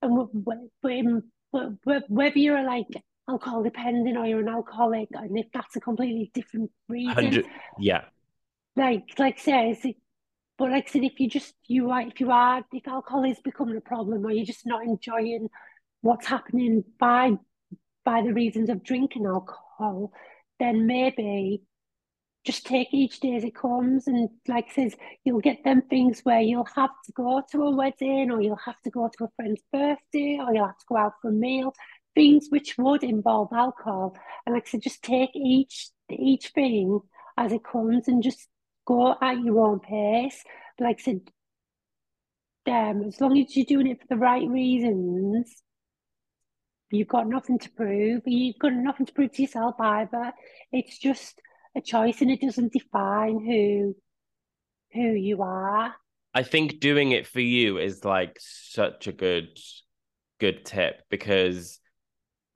Yeah. 0.02 0.08
And 0.08 1.22
whether 2.08 2.38
you're 2.38 2.64
like 2.64 2.86
alcohol 3.28 3.62
dependent 3.62 4.16
or 4.16 4.26
you're 4.26 4.40
an 4.40 4.48
alcoholic, 4.48 5.08
and 5.12 5.38
if 5.38 5.46
that's 5.52 5.76
a 5.76 5.80
completely 5.80 6.30
different 6.34 6.70
reason, 6.88 7.44
yeah. 7.78 8.04
Like 8.74 9.04
like 9.18 9.38
says, 9.38 9.78
but 10.58 10.70
like 10.70 10.88
I 10.88 10.90
said, 10.90 11.04
if 11.04 11.20
you 11.20 11.28
just 11.28 11.54
you 11.66 11.90
are 11.90 12.02
if 12.02 12.20
you 12.20 12.30
are 12.30 12.64
if 12.72 12.88
alcohol 12.88 13.24
is 13.24 13.38
becoming 13.40 13.76
a 13.76 13.80
problem 13.80 14.24
or 14.24 14.30
you're 14.30 14.46
just 14.46 14.66
not 14.66 14.84
enjoying 14.84 15.48
what's 16.00 16.26
happening 16.26 16.82
by 16.98 17.32
by 18.04 18.22
the 18.22 18.32
reasons 18.32 18.68
of 18.70 18.82
drinking 18.82 19.26
alcohol, 19.26 20.12
then 20.58 20.86
maybe 20.86 21.62
just 22.44 22.66
take 22.66 22.88
each 22.92 23.20
day 23.20 23.36
as 23.36 23.44
it 23.44 23.54
comes. 23.54 24.06
And 24.06 24.28
like 24.48 24.72
says, 24.72 24.94
you'll 25.24 25.40
get 25.40 25.64
them 25.64 25.82
things 25.82 26.20
where 26.20 26.40
you'll 26.40 26.68
have 26.76 26.90
to 27.06 27.12
go 27.12 27.42
to 27.52 27.62
a 27.62 27.76
wedding 27.76 28.30
or 28.30 28.40
you'll 28.40 28.56
have 28.56 28.80
to 28.82 28.90
go 28.90 29.08
to 29.08 29.24
a 29.24 29.28
friend's 29.36 29.62
birthday 29.72 30.38
or 30.40 30.52
you'll 30.54 30.66
have 30.66 30.78
to 30.78 30.86
go 30.88 30.96
out 30.96 31.14
for 31.20 31.28
a 31.28 31.32
meal, 31.32 31.74
things 32.14 32.48
which 32.50 32.76
would 32.78 33.04
involve 33.04 33.52
alcohol. 33.52 34.16
And 34.44 34.54
like 34.54 34.66
I 34.66 34.70
said, 34.70 34.82
just 34.82 35.02
take 35.02 35.30
each 35.34 35.90
each 36.10 36.48
thing 36.48 37.00
as 37.38 37.52
it 37.52 37.64
comes 37.64 38.08
and 38.08 38.22
just 38.22 38.48
go 38.86 39.16
at 39.20 39.40
your 39.40 39.60
own 39.60 39.80
pace. 39.80 40.42
Like 40.78 41.00
I 41.00 41.02
said, 41.02 41.20
um, 42.66 43.04
as 43.04 43.20
long 43.20 43.38
as 43.38 43.56
you're 43.56 43.66
doing 43.66 43.88
it 43.88 44.00
for 44.00 44.06
the 44.08 44.16
right 44.16 44.46
reasons, 44.46 45.62
you've 46.90 47.08
got 47.08 47.28
nothing 47.28 47.58
to 47.60 47.70
prove. 47.70 48.22
You've 48.26 48.58
got 48.58 48.72
nothing 48.72 49.06
to 49.06 49.12
prove 49.12 49.32
to 49.32 49.42
yourself 49.42 49.76
either. 49.80 50.32
It's 50.72 50.98
just 50.98 51.40
a 51.76 51.80
choice 51.80 52.20
and 52.20 52.30
it 52.30 52.40
doesn't 52.40 52.72
define 52.72 53.44
who 53.44 53.94
who 54.92 55.12
you 55.12 55.42
are. 55.42 55.94
I 56.34 56.42
think 56.42 56.80
doing 56.80 57.12
it 57.12 57.26
for 57.26 57.40
you 57.40 57.78
is 57.78 58.04
like 58.04 58.38
such 58.40 59.06
a 59.06 59.12
good 59.12 59.58
good 60.40 60.64
tip 60.64 61.02
because 61.10 61.78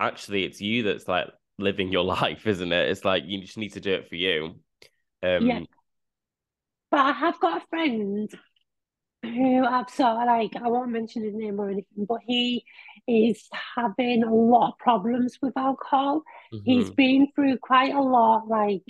actually 0.01 0.45
it's 0.45 0.61
you 0.61 0.83
that's 0.83 1.09
like 1.09 1.27
living 1.59 1.93
your 1.93 2.05
life, 2.21 2.47
isn't 2.47 2.73
it? 2.73 2.91
It's 2.91 3.05
like 3.05 3.25
you 3.27 3.41
just 3.41 3.59
need 3.59 3.73
to 3.75 3.81
do 3.81 3.95
it 3.95 4.09
for 4.09 4.17
you. 4.17 4.57
Um 5.23 5.47
yeah. 5.47 5.61
But 6.91 7.01
I 7.01 7.13
have 7.13 7.41
got 7.41 7.63
a 7.63 7.67
friend 7.67 8.31
who 9.23 9.65
I've 9.65 9.91
sort 9.91 10.21
of 10.21 10.27
like 10.27 10.57
I 10.57 10.69
won't 10.69 10.91
mention 10.91 11.25
his 11.25 11.35
name 11.35 11.59
or 11.61 11.71
anything, 11.71 12.07
but 12.09 12.21
he 12.27 12.65
is 13.09 13.49
having 13.77 14.23
a 14.23 14.33
lot 14.33 14.73
of 14.73 14.79
problems 14.79 15.39
with 15.43 15.57
alcohol. 15.57 16.23
Mm-hmm. 16.53 16.65
He's 16.65 16.91
been 16.91 17.29
through 17.35 17.59
quite 17.59 17.95
a 17.95 18.01
lot, 18.01 18.49
like 18.49 18.83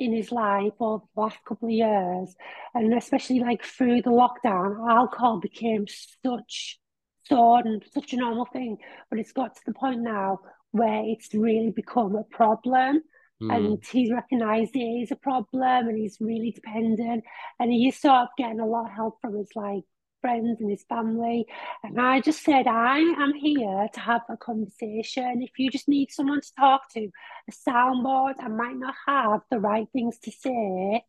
in 0.00 0.14
his 0.14 0.32
life 0.32 0.72
over 0.80 1.04
the 1.14 1.20
last 1.20 1.38
couple 1.46 1.68
of 1.68 1.74
years, 1.74 2.34
and 2.74 2.92
especially 2.94 3.40
like 3.40 3.62
through 3.62 4.00
the 4.00 4.10
lockdown, 4.10 4.90
alcohol 4.90 5.38
became 5.38 5.86
such 6.24 6.80
so 7.24 7.56
and 7.56 7.84
such 7.92 8.14
a 8.14 8.16
normal 8.16 8.46
thing. 8.46 8.78
But 9.10 9.18
it's 9.18 9.32
got 9.32 9.54
to 9.54 9.60
the 9.66 9.74
point 9.74 10.00
now 10.00 10.40
where 10.70 11.02
it's 11.04 11.34
really 11.34 11.70
become 11.70 12.16
a 12.16 12.24
problem. 12.24 13.02
Mm. 13.42 13.56
And 13.56 13.84
he's 13.90 14.10
recognised 14.10 14.74
it 14.74 14.80
is 14.80 15.10
a 15.10 15.16
problem 15.16 15.88
and 15.88 15.98
he's 15.98 16.18
really 16.20 16.50
dependent. 16.50 17.24
And 17.58 17.70
he's 17.70 18.00
sort 18.00 18.22
of 18.22 18.28
getting 18.38 18.60
a 18.60 18.66
lot 18.66 18.86
of 18.86 18.92
help 18.92 19.20
from 19.20 19.36
his 19.36 19.50
like 19.54 19.84
friends 20.20 20.60
and 20.60 20.70
his 20.70 20.84
family. 20.88 21.46
And 21.82 22.00
I 22.00 22.20
just 22.20 22.42
said, 22.44 22.66
I 22.66 22.98
am 22.98 23.32
here 23.34 23.88
to 23.92 24.00
have 24.00 24.22
a 24.28 24.36
conversation. 24.36 25.42
If 25.42 25.58
you 25.58 25.70
just 25.70 25.88
need 25.88 26.10
someone 26.10 26.40
to 26.40 26.54
talk 26.58 26.90
to, 26.92 27.08
a 27.48 27.70
soundboard, 27.70 28.34
I 28.38 28.48
might 28.48 28.76
not 28.76 28.94
have 29.06 29.40
the 29.50 29.60
right 29.60 29.86
things 29.92 30.18
to 30.24 30.30
say 30.30 31.04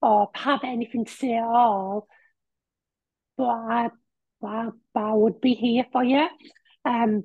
or 0.00 0.30
have 0.34 0.60
anything 0.64 1.04
to 1.04 1.12
say 1.12 1.36
at 1.36 1.44
all, 1.44 2.08
but 3.36 3.44
I, 3.44 3.90
I, 4.42 4.68
I 4.94 5.12
would 5.12 5.40
be 5.40 5.54
here 5.54 5.86
for 5.92 6.02
you. 6.02 6.26
Um, 6.84 7.24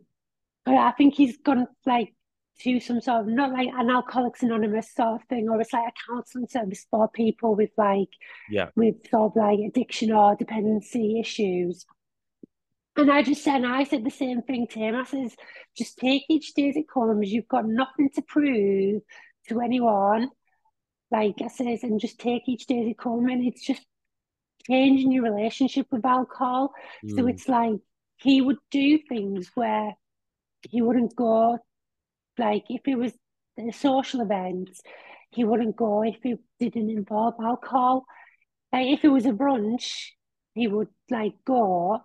but 0.64 0.76
I 0.76 0.92
think 0.92 1.16
he's 1.16 1.38
gone 1.38 1.68
like 1.86 2.14
to 2.60 2.80
some 2.80 3.02
sort 3.02 3.22
of 3.22 3.28
not 3.28 3.52
like 3.52 3.70
an 3.74 3.90
Alcoholics 3.90 4.44
Anonymous 4.44 4.94
sort 4.94 5.22
of 5.22 5.28
thing, 5.28 5.50
or 5.50 5.60
it's 5.62 5.74
like 5.74 5.88
a 5.88 6.12
counselling 6.12 6.48
service 6.48 6.86
for 6.90 7.08
people 7.10 7.56
with 7.56 7.70
like 7.78 8.10
yeah 8.50 8.70
with 8.76 8.96
sort 9.10 9.32
of 9.32 9.36
like 9.36 9.60
addiction 9.60 10.12
or 10.12 10.36
dependency 10.36 11.20
issues. 11.20 11.86
And 12.96 13.12
I 13.12 13.22
just 13.22 13.44
said, 13.44 13.58
and 13.58 13.68
I 13.68 13.84
said 13.84 14.04
the 14.04 14.10
same 14.10 14.42
thing 14.42 14.66
to 14.72 14.80
him. 14.80 14.96
I 14.96 15.04
says, 15.04 15.36
just 15.78 16.00
take 16.00 16.24
each 16.30 16.56
day 16.56 16.70
as 16.70 16.76
it 16.76 16.90
comes. 16.92 17.32
You've 17.32 17.48
got 17.48 17.68
nothing 17.68 18.10
to 18.16 18.24
prove 18.24 19.04
to 19.50 19.62
anyone. 19.62 20.30
Like 21.12 21.36
I 21.44 21.48
says, 21.48 21.84
and 21.84 22.00
just 22.00 22.20
take 22.20 22.50
each 22.50 22.66
day 22.66 22.82
as 22.82 22.88
it 22.88 22.98
comes. 22.98 23.32
And 23.32 23.46
it's 23.46 23.64
just 23.64 23.86
changing 24.68 25.12
your 25.12 25.24
relationship 25.24 25.86
with 25.92 26.06
alcohol. 26.06 26.74
Mm. 27.06 27.16
So 27.16 27.28
it's 27.28 27.48
like 27.48 27.76
he 28.18 28.42
would 28.42 28.58
do 28.72 28.98
things 29.08 29.52
where 29.54 29.96
he 30.64 30.82
wouldn't 30.82 31.16
go 31.16 31.60
like 32.38 32.66
if 32.70 32.82
it 32.88 32.96
was 32.96 33.14
a 33.60 33.72
social 33.72 34.22
event, 34.22 34.70
he 35.32 35.44
wouldn't 35.44 35.76
go 35.76 36.04
if 36.04 36.18
it 36.24 36.40
didn't 36.60 36.90
involve 36.90 37.36
alcohol. 37.42 38.06
Like 38.72 38.88
if 38.88 39.04
it 39.04 39.10
was 39.10 39.26
a 39.26 39.32
brunch, 39.32 40.10
he 40.54 40.68
would 40.68 40.90
like 41.10 41.34
go. 41.46 42.00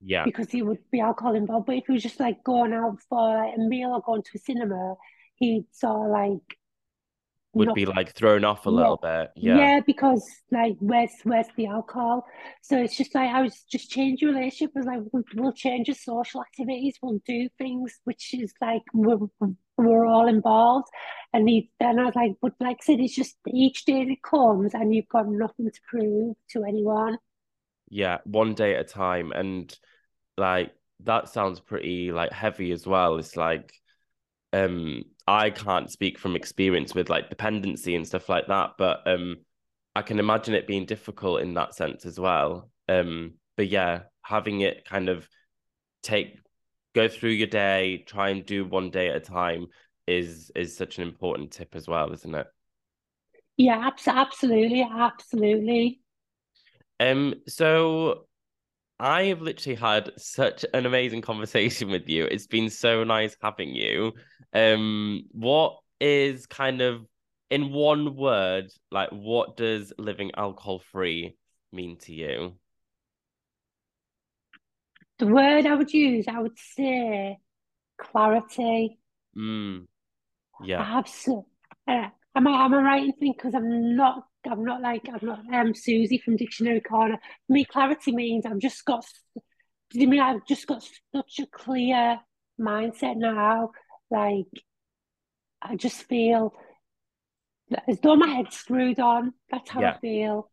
Yeah. 0.00 0.24
Because 0.24 0.50
he 0.50 0.62
would 0.62 0.78
be 0.90 1.00
alcohol 1.00 1.34
involved. 1.34 1.66
But 1.66 1.76
if 1.76 1.84
he 1.86 1.92
was 1.92 2.02
just 2.02 2.20
like 2.20 2.44
going 2.44 2.72
out 2.72 2.98
for 3.08 3.34
like, 3.34 3.54
a 3.56 3.60
meal 3.60 3.90
or 3.90 4.02
going 4.02 4.22
to 4.22 4.30
a 4.36 4.38
cinema, 4.38 4.94
he'd 5.36 5.66
sort 5.72 6.06
of 6.06 6.12
like 6.12 6.58
would 7.58 7.74
be 7.74 7.86
like 7.86 8.14
thrown 8.14 8.44
off 8.44 8.66
a 8.66 8.70
little 8.70 8.96
bit. 8.96 9.30
Yeah. 9.36 9.56
Yeah, 9.56 9.80
because 9.86 10.24
like 10.50 10.76
where's 10.80 11.10
where's 11.24 11.46
the 11.56 11.66
alcohol? 11.66 12.24
So 12.62 12.78
it's 12.78 12.96
just 12.96 13.14
like 13.14 13.30
I 13.30 13.42
was 13.42 13.64
just 13.70 13.90
change 13.90 14.22
your 14.22 14.32
relationship. 14.32 14.72
was 14.74 14.86
like 14.86 15.00
we'll, 15.12 15.24
we'll 15.34 15.52
change 15.52 15.88
your 15.88 15.96
social 15.96 16.40
activities. 16.40 16.96
We'll 17.02 17.20
do 17.26 17.48
things 17.58 17.98
which 18.04 18.34
is 18.34 18.52
like 18.60 18.82
we're 18.94 19.18
we're 19.76 20.06
all 20.06 20.28
involved. 20.28 20.88
And 21.32 21.48
he 21.48 21.70
then 21.80 21.98
I 21.98 22.04
was 22.04 22.14
like, 22.14 22.32
but 22.40 22.52
like 22.60 22.78
I 22.80 22.84
said, 22.84 23.00
it's 23.00 23.14
just 23.14 23.36
each 23.46 23.84
day 23.84 24.04
that 24.04 24.22
comes 24.22 24.74
and 24.74 24.94
you've 24.94 25.08
got 25.08 25.28
nothing 25.28 25.70
to 25.70 25.80
prove 25.88 26.36
to 26.50 26.64
anyone. 26.64 27.18
Yeah, 27.90 28.18
one 28.24 28.54
day 28.54 28.74
at 28.74 28.82
a 28.82 28.84
time. 28.84 29.32
And 29.32 29.76
like 30.36 30.72
that 31.04 31.28
sounds 31.28 31.60
pretty 31.60 32.12
like 32.12 32.32
heavy 32.32 32.72
as 32.72 32.86
well. 32.86 33.18
It's 33.18 33.36
like 33.36 33.72
um 34.52 35.04
I 35.28 35.50
can't 35.50 35.90
speak 35.90 36.18
from 36.18 36.36
experience 36.36 36.94
with 36.94 37.10
like 37.10 37.28
dependency 37.28 37.94
and 37.94 38.06
stuff 38.06 38.30
like 38.30 38.46
that, 38.48 38.72
but 38.78 39.06
um, 39.06 39.36
I 39.94 40.00
can 40.00 40.18
imagine 40.18 40.54
it 40.54 40.66
being 40.66 40.86
difficult 40.86 41.42
in 41.42 41.52
that 41.54 41.74
sense 41.74 42.06
as 42.06 42.18
well. 42.18 42.70
Um, 42.88 43.34
but 43.54 43.68
yeah, 43.68 44.04
having 44.22 44.62
it 44.62 44.86
kind 44.86 45.10
of 45.10 45.28
take 46.02 46.38
go 46.94 47.08
through 47.08 47.30
your 47.30 47.46
day, 47.46 48.04
try 48.06 48.30
and 48.30 48.46
do 48.46 48.64
one 48.64 48.90
day 48.90 49.10
at 49.10 49.16
a 49.16 49.20
time 49.20 49.66
is 50.06 50.50
is 50.56 50.74
such 50.74 50.96
an 50.96 51.02
important 51.02 51.50
tip 51.50 51.76
as 51.76 51.86
well, 51.86 52.10
isn't 52.12 52.34
it? 52.34 52.46
Yeah, 53.58 53.90
absolutely, 54.06 54.80
absolutely. 54.82 56.00
Um, 57.00 57.34
so 57.46 58.28
I 58.98 59.24
have 59.24 59.42
literally 59.42 59.76
had 59.76 60.10
such 60.16 60.64
an 60.72 60.86
amazing 60.86 61.20
conversation 61.30 61.90
with 61.90 62.08
you. 62.08 62.24
It's 62.24 62.46
been 62.46 62.70
so 62.70 63.04
nice 63.04 63.36
having 63.42 63.74
you. 63.74 64.14
Um, 64.52 65.24
what 65.32 65.78
is 66.00 66.46
kind 66.46 66.80
of 66.80 67.06
in 67.50 67.72
one 67.72 68.16
word, 68.16 68.70
like 68.90 69.10
what 69.10 69.56
does 69.56 69.92
living 69.98 70.32
alcohol 70.36 70.80
free 70.92 71.36
mean 71.72 71.98
to 71.98 72.12
you? 72.12 72.54
The 75.18 75.26
word 75.26 75.66
I 75.66 75.74
would 75.74 75.92
use, 75.92 76.26
I 76.28 76.40
would 76.40 76.58
say 76.58 77.38
clarity. 78.00 78.98
Mm. 79.36 79.86
Yeah. 80.64 80.80
Absolutely. 80.80 81.44
Uh, 81.86 82.08
am 82.36 82.46
I 82.46 82.64
am 82.64 82.74
I 82.74 82.82
right 82.82 83.04
in 83.04 83.12
thinking 83.12 83.34
because 83.36 83.54
I'm 83.54 83.96
not 83.96 84.24
I'm 84.48 84.64
not 84.64 84.80
like 84.80 85.08
I'm 85.08 85.26
not 85.26 85.40
um 85.52 85.74
Susie 85.74 86.18
from 86.24 86.36
Dictionary 86.36 86.80
Corner. 86.80 87.18
For 87.46 87.52
me, 87.52 87.64
clarity 87.64 88.12
means 88.12 88.46
I've 88.46 88.58
just 88.58 88.84
got. 88.84 89.04
Do 89.90 90.00
you 90.00 90.06
mean 90.06 90.20
I've 90.20 90.46
just 90.46 90.66
got 90.66 90.82
such 91.14 91.38
a 91.40 91.46
clear 91.46 92.20
mindset 92.60 93.16
now? 93.16 93.70
Like 94.10 94.46
I 95.60 95.76
just 95.76 96.04
feel 96.04 96.54
as 97.86 98.00
though 98.00 98.16
my 98.16 98.28
head's 98.28 98.56
screwed 98.56 99.00
on. 99.00 99.32
That's 99.50 99.70
how 99.70 99.80
yeah. 99.80 99.92
I 99.92 99.98
feel. 99.98 100.50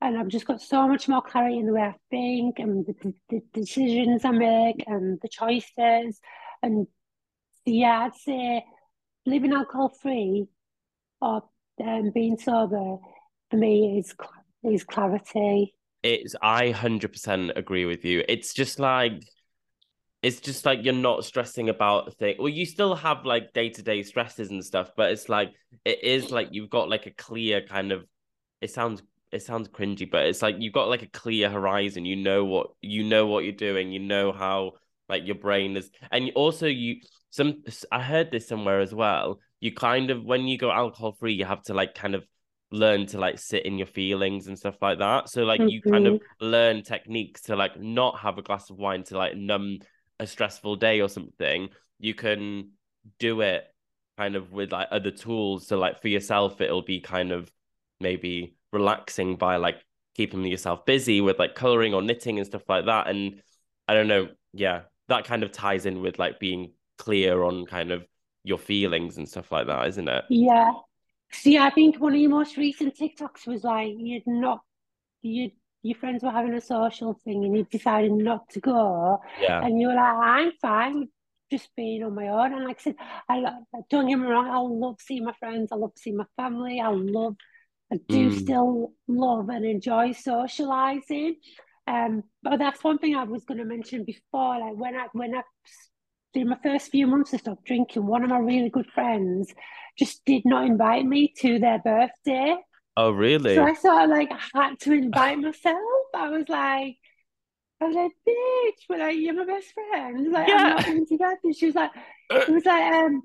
And 0.00 0.16
I've 0.16 0.28
just 0.28 0.46
got 0.46 0.60
so 0.60 0.86
much 0.86 1.08
more 1.08 1.22
clarity 1.22 1.58
in 1.58 1.66
the 1.66 1.72
way 1.72 1.82
I 1.82 1.94
think 2.10 2.60
and 2.60 2.86
the, 2.86 3.12
the 3.28 3.42
decisions 3.52 4.24
I 4.24 4.30
make 4.30 4.84
and 4.86 5.18
the 5.20 5.28
choices. 5.28 6.20
And 6.62 6.86
yeah, 7.64 8.06
I'd 8.06 8.14
say 8.14 8.64
living 9.26 9.52
alcohol 9.52 9.88
free 10.00 10.46
or 11.20 11.42
um, 11.84 12.12
being 12.14 12.38
sober 12.38 12.98
for 13.50 13.56
me 13.56 13.98
is 13.98 14.14
is 14.62 14.84
clarity. 14.84 15.74
It's 16.02 16.36
I 16.42 16.70
hundred 16.70 17.12
percent 17.12 17.52
agree 17.56 17.84
with 17.84 18.04
you. 18.04 18.24
It's 18.28 18.54
just 18.54 18.78
like 18.78 19.22
it's 20.22 20.40
just 20.40 20.66
like 20.66 20.80
you're 20.82 20.94
not 20.94 21.24
stressing 21.24 21.68
about 21.68 22.14
things. 22.14 22.38
Well, 22.38 22.48
you 22.48 22.66
still 22.66 22.94
have 22.96 23.24
like 23.24 23.52
day 23.52 23.68
to 23.70 23.82
day 23.82 24.02
stresses 24.02 24.50
and 24.50 24.64
stuff, 24.64 24.90
but 24.96 25.12
it's 25.12 25.28
like 25.28 25.52
it 25.84 26.02
is 26.02 26.30
like 26.30 26.48
you've 26.50 26.70
got 26.70 26.88
like 26.88 27.06
a 27.06 27.12
clear 27.12 27.62
kind 27.62 27.92
of. 27.92 28.04
It 28.60 28.72
sounds 28.72 29.02
it 29.30 29.42
sounds 29.42 29.68
cringy, 29.68 30.10
but 30.10 30.26
it's 30.26 30.42
like 30.42 30.56
you've 30.58 30.72
got 30.72 30.88
like 30.88 31.02
a 31.02 31.08
clear 31.08 31.48
horizon. 31.48 32.04
You 32.04 32.16
know 32.16 32.44
what 32.44 32.70
you 32.80 33.04
know 33.04 33.26
what 33.26 33.44
you're 33.44 33.52
doing. 33.52 33.92
You 33.92 34.00
know 34.00 34.32
how 34.32 34.72
like 35.08 35.24
your 35.24 35.36
brain 35.36 35.76
is, 35.76 35.90
and 36.10 36.30
also 36.34 36.66
you 36.66 36.96
some. 37.30 37.62
I 37.92 38.02
heard 38.02 38.32
this 38.32 38.48
somewhere 38.48 38.80
as 38.80 38.92
well. 38.92 39.38
You 39.60 39.72
kind 39.72 40.10
of 40.10 40.24
when 40.24 40.48
you 40.48 40.58
go 40.58 40.72
alcohol 40.72 41.12
free, 41.12 41.34
you 41.34 41.44
have 41.44 41.62
to 41.64 41.74
like 41.74 41.94
kind 41.94 42.16
of 42.16 42.24
learn 42.70 43.06
to 43.06 43.18
like 43.18 43.38
sit 43.38 43.64
in 43.64 43.78
your 43.78 43.86
feelings 43.86 44.48
and 44.48 44.58
stuff 44.58 44.76
like 44.82 44.98
that. 44.98 45.28
So 45.28 45.44
like 45.44 45.60
mm-hmm. 45.60 45.68
you 45.68 45.82
kind 45.82 46.06
of 46.08 46.14
mm-hmm. 46.14 46.44
learn 46.44 46.82
techniques 46.82 47.42
to 47.42 47.56
like 47.56 47.80
not 47.80 48.18
have 48.18 48.38
a 48.38 48.42
glass 48.42 48.68
of 48.70 48.76
wine 48.76 49.04
to 49.04 49.16
like 49.16 49.36
numb 49.36 49.78
a 50.20 50.26
stressful 50.26 50.76
day 50.76 51.00
or 51.00 51.08
something, 51.08 51.70
you 51.98 52.14
can 52.14 52.70
do 53.18 53.40
it 53.40 53.64
kind 54.16 54.36
of 54.36 54.52
with 54.52 54.72
like 54.72 54.88
other 54.90 55.10
tools. 55.10 55.66
So 55.66 55.78
like 55.78 56.02
for 56.02 56.08
yourself, 56.08 56.60
it'll 56.60 56.82
be 56.82 57.00
kind 57.00 57.32
of 57.32 57.50
maybe 58.00 58.56
relaxing 58.72 59.36
by 59.36 59.56
like 59.56 59.84
keeping 60.14 60.44
yourself 60.44 60.84
busy 60.84 61.20
with 61.20 61.38
like 61.38 61.54
coloring 61.54 61.94
or 61.94 62.02
knitting 62.02 62.38
and 62.38 62.46
stuff 62.46 62.68
like 62.68 62.86
that. 62.86 63.06
And 63.08 63.40
I 63.86 63.94
don't 63.94 64.08
know, 64.08 64.28
yeah, 64.52 64.82
that 65.08 65.24
kind 65.24 65.42
of 65.42 65.52
ties 65.52 65.86
in 65.86 66.02
with 66.02 66.18
like 66.18 66.40
being 66.40 66.72
clear 66.98 67.42
on 67.42 67.64
kind 67.66 67.92
of 67.92 68.06
your 68.44 68.58
feelings 68.58 69.16
and 69.16 69.28
stuff 69.28 69.52
like 69.52 69.66
that, 69.68 69.86
isn't 69.88 70.08
it? 70.08 70.24
Yeah. 70.28 70.72
See, 71.30 71.58
I 71.58 71.70
think 71.70 72.00
one 72.00 72.14
of 72.14 72.20
your 72.20 72.30
most 72.30 72.56
recent 72.56 72.96
TikToks 72.96 73.46
was 73.46 73.62
like 73.62 73.94
you'd 73.96 74.26
not 74.26 74.60
you'd 75.22 75.52
your 75.88 75.98
friends 75.98 76.22
were 76.22 76.30
having 76.30 76.54
a 76.54 76.60
social 76.60 77.14
thing 77.24 77.44
and 77.44 77.56
you 77.56 77.66
decided 77.70 78.12
not 78.12 78.48
to 78.50 78.60
go. 78.60 79.20
Yeah. 79.40 79.64
And 79.64 79.80
you 79.80 79.88
were 79.88 79.94
like, 79.94 80.14
I'm 80.14 80.52
fine 80.60 81.00
with 81.00 81.08
just 81.50 81.68
being 81.76 82.02
on 82.04 82.14
my 82.14 82.28
own. 82.28 82.52
And 82.52 82.64
like 82.64 82.78
I 82.80 82.82
said, 82.82 82.96
I 83.28 83.38
love, 83.38 83.54
don't 83.90 84.08
get 84.08 84.16
me 84.16 84.26
wrong, 84.26 84.48
I 84.48 84.58
love 84.58 84.96
seeing 85.00 85.24
my 85.24 85.32
friends, 85.32 85.70
I 85.72 85.76
love 85.76 85.92
seeing 85.96 86.16
my 86.16 86.26
family, 86.36 86.80
I 86.80 86.88
love, 86.88 87.36
I 87.92 87.96
do 88.08 88.30
mm. 88.30 88.38
still 88.38 88.92
love 89.06 89.48
and 89.48 89.64
enjoy 89.64 90.12
socializing. 90.12 91.36
Um, 91.86 92.22
but 92.42 92.58
that's 92.58 92.84
one 92.84 92.98
thing 92.98 93.16
I 93.16 93.24
was 93.24 93.44
going 93.44 93.58
to 93.58 93.64
mention 93.64 94.04
before. 94.04 94.58
Like 94.58 94.76
when 94.76 94.94
I 94.94 95.06
when 95.12 95.34
I 95.34 95.42
did 96.34 96.46
my 96.46 96.58
first 96.62 96.90
few 96.90 97.06
months 97.06 97.32
of 97.32 97.40
stop 97.40 97.64
drinking, 97.64 98.06
one 98.06 98.22
of 98.22 98.28
my 98.28 98.38
really 98.38 98.68
good 98.68 98.90
friends 98.94 99.54
just 99.98 100.22
did 100.26 100.42
not 100.44 100.66
invite 100.66 101.06
me 101.06 101.32
to 101.38 101.58
their 101.58 101.78
birthday. 101.78 102.56
Oh, 102.98 103.12
really? 103.12 103.54
So 103.54 103.62
I 103.62 103.74
sort 103.74 104.02
of 104.02 104.10
like 104.10 104.28
had 104.52 104.74
to 104.80 104.92
invite 104.92 105.38
myself. 105.38 105.78
I 106.16 106.30
was 106.30 106.48
like, 106.48 106.96
I 107.80 107.84
was 107.84 107.94
like, 107.94 108.10
bitch, 108.28 108.86
but 108.88 108.98
like, 108.98 109.16
you're 109.16 109.34
my 109.34 109.44
best 109.44 109.68
friend. 109.72 110.32
Like, 110.32 110.48
yeah. 110.48 110.56
I'm 110.56 110.68
not 110.70 110.84
going 110.84 111.06
to 111.06 111.18
that. 111.18 111.36
And 111.44 111.54
she 111.54 111.66
was 111.66 111.76
like, 111.76 111.92
it 112.30 112.48
was 112.48 112.64
like, 112.64 112.92
um, 112.92 113.22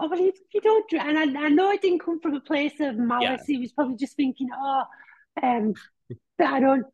oh, 0.00 0.08
but 0.08 0.18
you, 0.18 0.32
you 0.52 0.60
don't 0.60 0.90
drink. 0.90 1.04
And 1.06 1.38
I, 1.38 1.44
I 1.44 1.48
know 1.50 1.70
it 1.70 1.82
didn't 1.82 2.00
come 2.00 2.18
from 2.18 2.34
a 2.34 2.40
place 2.40 2.72
of 2.80 2.96
malice. 2.96 3.42
Yeah. 3.46 3.56
He 3.56 3.58
was 3.58 3.70
probably 3.70 3.94
just 3.94 4.16
thinking, 4.16 4.48
oh, 4.52 4.82
um, 5.40 5.74
I 6.40 6.58
don't, 6.58 6.86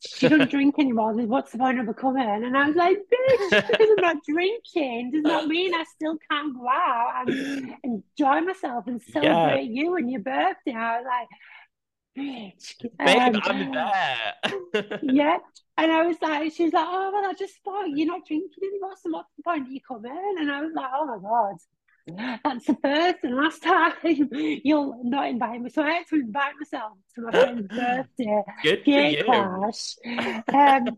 she 0.00 0.26
doesn't 0.26 0.50
drink 0.50 0.76
anymore. 0.78 1.12
What's 1.12 1.52
the 1.52 1.58
point 1.58 1.80
of 1.80 1.84
her 1.84 1.92
coming? 1.92 2.22
And 2.22 2.56
I 2.56 2.66
was 2.66 2.76
like, 2.76 2.96
bitch, 2.96 3.70
because 3.70 3.88
I'm 3.90 4.00
not 4.00 4.16
drinking 4.26 5.10
does 5.12 5.22
not 5.22 5.48
mean 5.48 5.74
I 5.74 5.84
still 5.94 6.16
can't 6.30 6.54
go 6.54 6.66
out 6.66 7.24
and 7.26 7.74
enjoy 7.84 8.40
myself 8.40 8.86
and 8.86 9.02
celebrate 9.02 9.64
yeah. 9.64 9.82
you 9.82 9.96
and 9.96 10.10
your 10.10 10.22
birthday. 10.22 10.72
I 10.72 10.96
was 10.96 11.04
like. 11.06 11.28
Babe, 12.18 13.36
I'm 13.44 13.72
there. 13.72 14.98
yeah. 15.02 15.38
And 15.76 15.92
I 15.92 16.06
was 16.06 16.16
like, 16.20 16.52
she 16.52 16.64
was 16.64 16.72
like, 16.72 16.86
oh, 16.88 17.10
well, 17.12 17.30
I 17.30 17.34
just 17.34 17.54
thought 17.64 17.86
you're 17.88 18.06
not 18.06 18.26
drinking 18.26 18.50
anymore. 18.62 18.94
So 19.00 19.10
what's 19.10 19.30
the 19.36 19.42
point 19.42 19.66
of 19.66 19.72
you 19.72 19.80
come 19.86 20.04
in? 20.04 20.34
And 20.40 20.50
I 20.50 20.62
was 20.62 20.72
like, 20.74 20.90
oh 20.92 21.06
my 21.06 21.18
God, 21.18 21.56
that's 22.44 22.66
the 22.66 22.76
first 22.82 23.18
and 23.22 23.36
last 23.36 23.62
time 23.62 23.92
you'll 24.32 25.00
not 25.04 25.28
invite 25.28 25.60
me. 25.60 25.70
So 25.70 25.82
I 25.82 25.90
had 25.92 26.06
to 26.08 26.16
invite 26.16 26.54
myself 26.58 26.92
to 27.14 27.20
my 27.22 27.30
friend's 27.30 27.68
birthday. 27.76 28.42
Good 28.62 28.84
Gay 28.84 29.22
clash. 29.22 29.96
Um, 30.04 30.42
and 30.54 30.96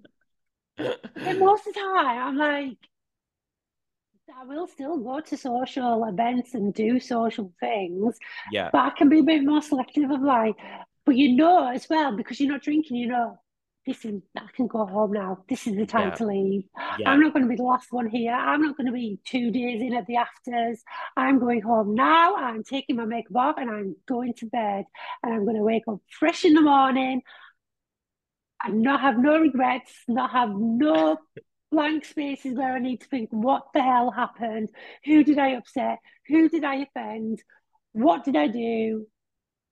most 1.38 1.66
of 1.66 1.74
the 1.74 1.80
time, 1.80 2.18
I'm 2.18 2.36
like, 2.36 2.78
I 4.38 4.44
will 4.44 4.68
still 4.68 4.98
go 4.98 5.20
to 5.20 5.36
social 5.36 6.04
events 6.04 6.54
and 6.54 6.72
do 6.72 7.00
social 7.00 7.52
things. 7.60 8.16
Yeah. 8.52 8.70
But 8.72 8.78
I 8.78 8.90
can 8.90 9.08
be 9.08 9.20
a 9.20 9.24
bit 9.24 9.44
more 9.44 9.60
selective 9.60 10.10
of 10.10 10.22
like, 10.22 10.56
but 11.06 11.16
you 11.16 11.36
know 11.36 11.68
as 11.68 11.88
well, 11.88 12.16
because 12.16 12.40
you're 12.40 12.52
not 12.52 12.62
drinking, 12.62 12.96
you 12.96 13.08
know, 13.08 13.38
this 13.86 14.04
is 14.04 14.20
I 14.36 14.46
can 14.54 14.66
go 14.66 14.86
home 14.86 15.12
now. 15.12 15.38
This 15.48 15.66
is 15.66 15.74
the 15.74 15.86
time 15.86 16.08
yeah. 16.08 16.14
to 16.16 16.26
leave. 16.26 16.64
Yeah. 16.98 17.10
I'm 17.10 17.20
not 17.20 17.32
going 17.32 17.44
to 17.44 17.48
be 17.48 17.56
the 17.56 17.62
last 17.62 17.88
one 17.90 18.08
here. 18.08 18.32
I'm 18.32 18.60
not 18.60 18.76
going 18.76 18.86
to 18.86 18.92
be 18.92 19.18
two 19.24 19.50
days 19.50 19.80
in 19.80 19.94
at 19.94 20.06
the 20.06 20.16
afters. 20.16 20.82
I'm 21.16 21.38
going 21.38 21.62
home 21.62 21.94
now. 21.94 22.36
I'm 22.36 22.62
taking 22.62 22.96
my 22.96 23.06
makeup 23.06 23.36
off 23.36 23.54
and 23.58 23.70
I'm 23.70 23.96
going 24.06 24.34
to 24.34 24.46
bed. 24.46 24.84
And 25.22 25.32
I'm 25.32 25.44
going 25.44 25.56
to 25.56 25.62
wake 25.62 25.84
up 25.88 26.00
fresh 26.18 26.44
in 26.44 26.54
the 26.54 26.60
morning 26.60 27.22
and 28.62 28.82
not 28.82 29.00
have 29.00 29.18
no 29.18 29.38
regrets, 29.38 29.92
not 30.06 30.30
have 30.30 30.50
no 30.54 31.16
blank 31.72 32.04
spaces 32.04 32.56
where 32.56 32.74
I 32.74 32.80
need 32.80 33.00
to 33.00 33.08
think, 33.08 33.30
what 33.32 33.68
the 33.72 33.82
hell 33.82 34.10
happened? 34.10 34.68
Who 35.04 35.24
did 35.24 35.38
I 35.38 35.52
upset? 35.52 35.98
Who 36.28 36.48
did 36.48 36.64
I 36.64 36.86
offend? 36.86 37.42
What 37.92 38.24
did 38.24 38.36
I 38.36 38.48
do? 38.48 39.06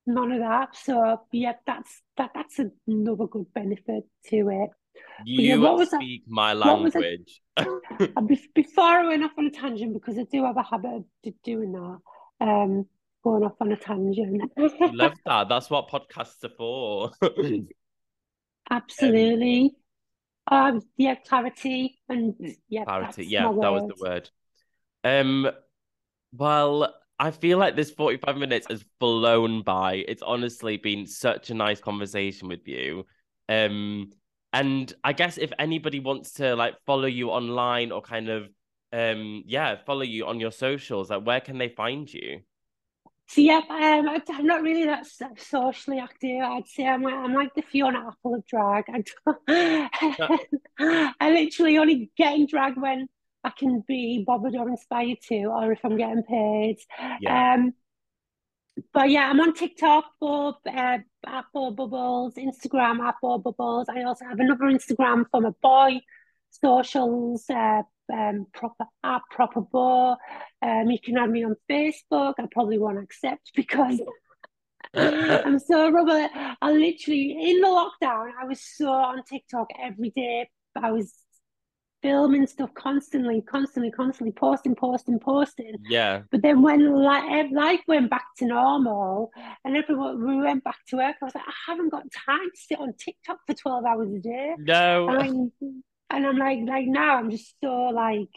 None 0.09 0.32
of 0.32 0.40
that. 0.40 0.74
So 0.74 1.20
yeah, 1.30 1.52
that's 1.66 2.02
that 2.16 2.30
that's 2.34 2.61
another 2.86 3.26
good 3.26 3.52
benefit 3.54 4.04
to 4.26 4.48
it. 4.48 4.70
You 5.24 5.42
yeah, 5.42 5.56
what 5.56 5.76
was 5.76 5.90
speak 5.90 6.24
my 6.26 6.52
language. 6.54 7.40
before 8.54 8.84
I 8.84 9.06
went 9.06 9.24
off 9.24 9.32
on 9.38 9.46
a 9.46 9.50
tangent, 9.50 9.92
because 9.92 10.18
I 10.18 10.24
do 10.24 10.44
have 10.44 10.56
a 10.56 10.62
habit 10.62 11.04
of 11.26 11.34
doing 11.44 11.72
that, 11.72 11.98
um, 12.40 12.86
going 13.22 13.44
off 13.44 13.54
on 13.61 13.72
a 13.72 13.76
tangent. 13.76 14.50
Love 14.56 15.14
that. 15.24 15.48
That's 15.48 15.70
what 15.70 15.88
podcasts 15.88 16.42
are 16.44 16.50
for. 16.56 17.12
Absolutely. 18.70 19.76
Um, 20.50 20.59
um, 20.61 20.82
yeah, 20.96 21.14
clarity 21.14 22.00
and 22.09 22.34
yeah, 22.68 22.84
clarity. 22.84 23.26
Yeah, 23.26 23.52
that 23.61 23.72
was 23.72 23.88
the 23.88 24.02
word. 24.02 24.30
Um, 25.04 25.50
well, 26.32 26.94
I 27.18 27.30
feel 27.32 27.58
like 27.58 27.74
this 27.74 27.90
45 27.90 28.36
minutes 28.36 28.66
has 28.70 28.84
flown 29.00 29.62
by. 29.62 30.04
It's 30.06 30.22
honestly 30.22 30.76
been 30.76 31.06
such 31.06 31.50
a 31.50 31.54
nice 31.54 31.80
conversation 31.80 32.48
with 32.48 32.66
you. 32.66 33.06
Um, 33.48 34.10
and 34.52 34.92
I 35.02 35.12
guess 35.12 35.36
if 35.36 35.52
anybody 35.58 36.00
wants 36.00 36.34
to 36.34 36.54
like 36.54 36.74
follow 36.86 37.06
you 37.06 37.30
online 37.30 37.92
or 37.92 38.00
kind 38.00 38.28
of 38.28 38.48
um 38.92 39.42
yeah, 39.46 39.76
follow 39.84 40.02
you 40.02 40.26
on 40.26 40.40
your 40.40 40.52
socials, 40.52 41.10
like 41.10 41.26
where 41.26 41.40
can 41.40 41.58
they 41.58 41.68
find 41.68 42.12
you? 42.12 42.40
So 43.26 43.42
yeah, 43.42 43.60
um, 43.68 44.08
I'm 44.30 44.46
not 44.46 44.62
really 44.62 44.86
that 44.86 45.06
socially 45.36 45.98
active. 45.98 46.40
I'd 46.40 46.66
say 46.66 46.86
I'm 46.86 47.02
like, 47.02 47.12
I'm 47.12 47.34
like 47.34 47.54
the 47.54 47.60
Fiona 47.60 48.08
Apple 48.08 48.36
of 48.36 48.46
drag. 48.46 48.84
I, 49.46 51.12
I 51.20 51.30
literally 51.30 51.76
only 51.76 52.10
get 52.16 52.34
in 52.34 52.46
drag 52.46 52.78
when 52.78 53.06
I 53.49 53.51
can 53.59 53.82
be 53.88 54.24
bothered 54.26 54.55
or 54.57 54.68
inspired 54.68 55.18
to, 55.28 55.44
or 55.46 55.72
if 55.72 55.80
I'm 55.84 55.96
getting 55.96 56.22
paid. 56.22 56.76
Yeah. 57.20 57.55
Um, 57.55 57.72
but 58.92 59.11
yeah, 59.11 59.28
I'm 59.28 59.40
on 59.40 59.55
TikTok 59.55 60.05
for 60.20 60.55
uh, 60.66 60.99
at 61.26 61.44
Beau 61.53 61.70
Bubbles, 61.70 62.34
Instagram 62.34 63.01
at 63.01 63.16
Beau 63.22 63.38
Bubbles. 63.38 63.88
I 63.88 64.03
also 64.03 64.24
have 64.26 64.38
another 64.38 64.64
Instagram 64.66 65.24
for 65.30 65.40
my 65.40 65.51
boy, 65.62 66.01
socials, 66.51 67.44
uh, 67.51 67.82
um, 68.12 68.46
proper 68.53 68.84
at 69.03 69.22
Proper 69.30 69.62
Bo. 69.62 70.16
Um, 70.62 70.90
you 70.90 70.99
can 71.03 71.16
add 71.16 71.30
me 71.30 71.44
on 71.44 71.57
Facebook. 71.70 72.34
I 72.38 72.46
probably 72.53 72.78
won't 72.78 73.03
accept 73.03 73.53
because 73.57 74.01
I'm 74.94 75.59
so 75.59 75.90
rubber. 75.90 76.28
I 76.61 76.70
literally 76.70 77.51
in 77.51 77.61
the 77.61 77.66
lockdown, 77.68 78.30
I 78.40 78.44
was 78.46 78.61
so 78.61 78.90
on 78.90 79.22
TikTok 79.24 79.68
every 79.82 80.11
day. 80.11 80.49
I 80.76 80.92
was 80.92 81.12
filming 82.03 82.46
stuff 82.46 82.72
constantly, 82.74 83.42
constantly, 83.42 83.90
constantly, 83.90 84.32
posting, 84.32 84.74
posting, 84.74 85.18
posting. 85.18 85.74
Yeah. 85.88 86.22
But 86.30 86.42
then 86.42 86.62
when 86.62 86.92
life, 86.94 87.49
life 87.53 87.80
went 87.86 88.11
back 88.11 88.24
to 88.38 88.46
normal 88.46 89.30
and 89.64 89.76
everyone 89.76 90.24
we 90.24 90.36
went 90.36 90.64
back 90.64 90.78
to 90.88 90.96
work, 90.96 91.16
I 91.20 91.24
was 91.24 91.34
like, 91.34 91.44
I 91.46 91.70
haven't 91.70 91.90
got 91.90 92.05
time 92.26 92.51
to 92.55 92.61
sit 92.61 92.78
on 92.78 92.92
TikTok 92.94 93.38
for 93.46 93.55
12 93.55 93.84
hours 93.84 94.12
a 94.14 94.18
day. 94.18 94.55
No. 94.59 95.09
And 95.09 95.18
I'm, 95.20 95.53
and 96.11 96.26
I'm 96.26 96.38
like, 96.38 96.61
like 96.66 96.86
now 96.86 97.18
I'm 97.18 97.30
just 97.30 97.55
so 97.62 97.90
like 97.92 98.30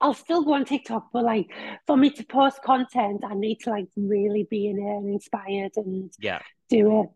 I'll 0.00 0.12
still 0.12 0.42
go 0.42 0.52
on 0.52 0.66
TikTok, 0.66 1.08
but 1.12 1.24
like 1.24 1.48
for 1.86 1.96
me 1.96 2.10
to 2.10 2.24
post 2.24 2.62
content, 2.62 3.24
I 3.24 3.34
need 3.34 3.60
to 3.60 3.70
like 3.70 3.86
really 3.96 4.46
be 4.50 4.68
in 4.68 4.78
it 4.78 4.82
and 4.82 5.08
inspired 5.08 5.72
and 5.76 6.12
yeah, 6.18 6.40
do 6.68 7.00
it. 7.00 7.08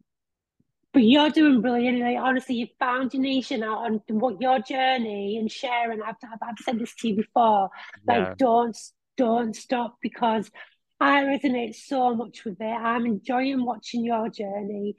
But 0.92 1.02
you're 1.02 1.30
doing 1.30 1.60
brilliant. 1.60 2.00
Like, 2.00 2.16
honestly, 2.18 2.56
you've 2.56 2.70
found 2.78 3.12
your 3.12 3.22
niche 3.22 3.50
now 3.52 3.78
on 3.80 4.00
what 4.08 4.40
your 4.40 4.58
journey 4.60 5.36
and 5.38 5.50
sharing. 5.50 6.00
I've, 6.02 6.16
I've, 6.24 6.38
I've 6.42 6.58
said 6.64 6.78
this 6.78 6.94
to 6.96 7.08
you 7.08 7.16
before. 7.16 7.70
Like, 8.06 8.18
yeah. 8.18 8.34
don't 8.38 8.76
don't 9.16 9.54
stop 9.54 9.96
because 10.00 10.50
I 11.00 11.22
resonate 11.22 11.74
so 11.74 12.14
much 12.14 12.44
with 12.44 12.60
it. 12.60 12.64
I'm 12.64 13.06
enjoying 13.06 13.64
watching 13.64 14.04
your 14.04 14.28
journey. 14.28 14.96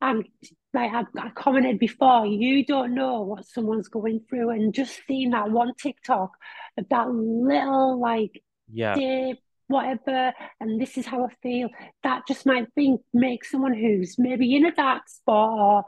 And 0.00 0.26
like 0.72 0.92
I, 0.92 1.04
I 1.18 1.30
commented 1.34 1.78
before, 1.78 2.26
you 2.26 2.64
don't 2.64 2.94
know 2.94 3.22
what 3.22 3.46
someone's 3.46 3.88
going 3.88 4.20
through, 4.28 4.50
and 4.50 4.74
just 4.74 5.00
seeing 5.06 5.30
that 5.30 5.50
one 5.50 5.72
TikTok 5.74 6.30
of 6.76 6.88
that 6.90 7.10
little 7.10 7.98
like 8.00 8.42
yeah 8.70 8.94
dip, 8.94 9.38
whatever, 9.68 10.32
and 10.60 10.80
this 10.80 10.96
is 10.96 11.06
how 11.06 11.24
I 11.24 11.28
feel. 11.42 11.68
That 12.02 12.26
just 12.26 12.46
might 12.46 12.66
think 12.74 13.00
make 13.12 13.44
someone 13.44 13.74
who's 13.74 14.16
maybe 14.18 14.54
in 14.54 14.66
a 14.66 14.72
dark 14.72 15.08
spot 15.08 15.84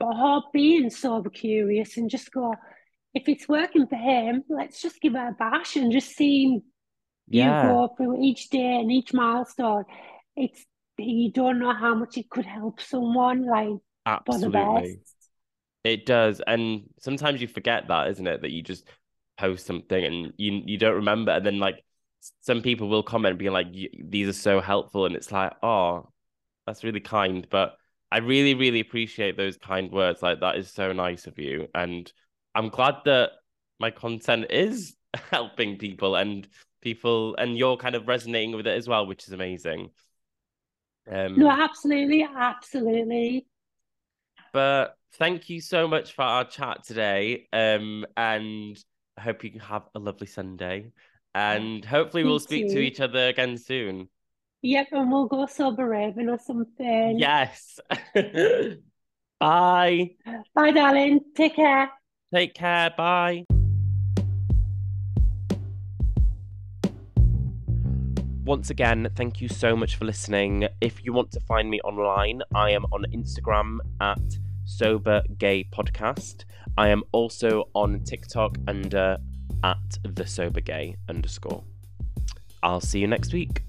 or, 0.00 0.06
or 0.06 0.42
being 0.52 0.90
sober 0.90 1.30
curious 1.30 1.96
and 1.96 2.10
just 2.10 2.32
go, 2.32 2.54
if 3.14 3.28
it's 3.28 3.48
working 3.48 3.86
for 3.86 3.96
him, 3.96 4.44
let's 4.48 4.80
just 4.80 5.00
give 5.00 5.14
it 5.14 5.18
a 5.18 5.34
bash 5.38 5.76
and 5.76 5.92
just 5.92 6.16
see 6.16 6.60
yeah. 7.28 7.62
you 7.62 7.68
go 7.68 7.94
through 7.96 8.22
each 8.22 8.48
day 8.48 8.76
and 8.80 8.90
each 8.90 9.12
milestone. 9.12 9.84
It's 10.36 10.64
you 10.98 11.30
don't 11.30 11.60
know 11.60 11.72
how 11.72 11.94
much 11.94 12.16
it 12.16 12.28
could 12.28 12.46
help 12.46 12.80
someone. 12.80 13.46
Like 13.46 13.68
absolutely, 14.06 15.00
it 15.84 16.06
does. 16.06 16.40
And 16.46 16.82
sometimes 17.00 17.40
you 17.40 17.48
forget 17.48 17.88
that, 17.88 18.08
isn't 18.08 18.26
it? 18.26 18.42
That 18.42 18.50
you 18.50 18.62
just 18.62 18.88
post 19.38 19.66
something 19.66 20.04
and 20.04 20.32
you 20.36 20.62
you 20.64 20.78
don't 20.78 20.96
remember, 20.96 21.32
and 21.32 21.46
then 21.46 21.58
like 21.58 21.82
some 22.40 22.62
people 22.62 22.88
will 22.88 23.02
comment 23.02 23.38
being 23.38 23.52
like, 23.52 23.68
"These 23.72 24.28
are 24.28 24.32
so 24.32 24.60
helpful," 24.60 25.06
and 25.06 25.14
it's 25.16 25.32
like, 25.32 25.52
"Oh, 25.62 26.08
that's 26.66 26.84
really 26.84 27.00
kind." 27.00 27.46
But 27.50 27.76
I 28.10 28.18
really, 28.18 28.54
really 28.54 28.80
appreciate 28.80 29.36
those 29.36 29.56
kind 29.56 29.90
words. 29.92 30.22
Like 30.22 30.40
that 30.40 30.56
is 30.56 30.70
so 30.70 30.92
nice 30.92 31.26
of 31.26 31.38
you, 31.38 31.68
and 31.74 32.10
I'm 32.54 32.68
glad 32.70 32.96
that 33.04 33.32
my 33.78 33.90
content 33.90 34.46
is 34.50 34.96
helping 35.30 35.78
people 35.78 36.16
and 36.16 36.48
people 36.80 37.34
and 37.36 37.56
you're 37.56 37.76
kind 37.76 37.94
of 37.94 38.08
resonating 38.08 38.54
with 38.54 38.66
it 38.66 38.76
as 38.76 38.88
well, 38.88 39.06
which 39.06 39.26
is 39.26 39.32
amazing. 39.32 39.90
Um, 41.10 41.36
no, 41.36 41.50
absolutely, 41.50 42.22
absolutely. 42.22 43.46
But 44.52 44.96
thank 45.14 45.48
you 45.48 45.60
so 45.60 45.88
much 45.88 46.12
for 46.12 46.22
our 46.22 46.44
chat 46.44 46.84
today. 46.84 47.48
Um, 47.52 48.06
and 48.16 48.78
I 49.16 49.22
hope 49.22 49.44
you 49.44 49.58
have 49.60 49.88
a 49.94 49.98
lovely 49.98 50.26
Sunday. 50.26 50.92
Mm. 51.36 51.56
And 51.56 51.84
hopefully 51.84 52.24
we'll 52.24 52.40
speak 52.40 52.68
to 52.68 52.78
each 52.78 53.00
other 53.00 53.28
again 53.28 53.56
soon. 53.58 54.08
Yep, 54.62 54.88
and 54.92 55.12
we'll 55.12 55.26
go 55.26 55.46
sober 55.46 55.88
raving 55.88 56.28
or 56.28 56.38
something. 56.38 57.18
Yes. 57.18 57.78
Bye. 59.40 60.10
Bye, 60.54 60.70
darling. 60.72 61.20
Take 61.36 61.56
care. 61.56 61.90
Take 62.34 62.54
care. 62.54 62.92
Bye. 62.96 63.44
once 68.48 68.70
again, 68.70 69.06
thank 69.14 69.42
you 69.42 69.48
so 69.48 69.76
much 69.76 69.96
for 69.96 70.06
listening. 70.06 70.66
If 70.80 71.04
you 71.04 71.12
want 71.12 71.30
to 71.32 71.40
find 71.40 71.68
me 71.68 71.82
online, 71.82 72.40
I 72.54 72.70
am 72.70 72.86
on 72.92 73.04
Instagram 73.12 73.76
at 74.00 74.38
Sober 74.64 75.22
Gay 75.36 75.64
Podcast. 75.70 76.46
I 76.78 76.88
am 76.88 77.02
also 77.12 77.68
on 77.74 78.02
TikTok 78.04 78.56
under 78.66 79.18
at 79.62 79.98
the 80.02 80.26
Sober 80.26 80.60
Gay 80.60 80.96
underscore. 81.08 81.62
I'll 82.62 82.80
see 82.80 83.00
you 83.00 83.06
next 83.06 83.32
week. 83.32 83.62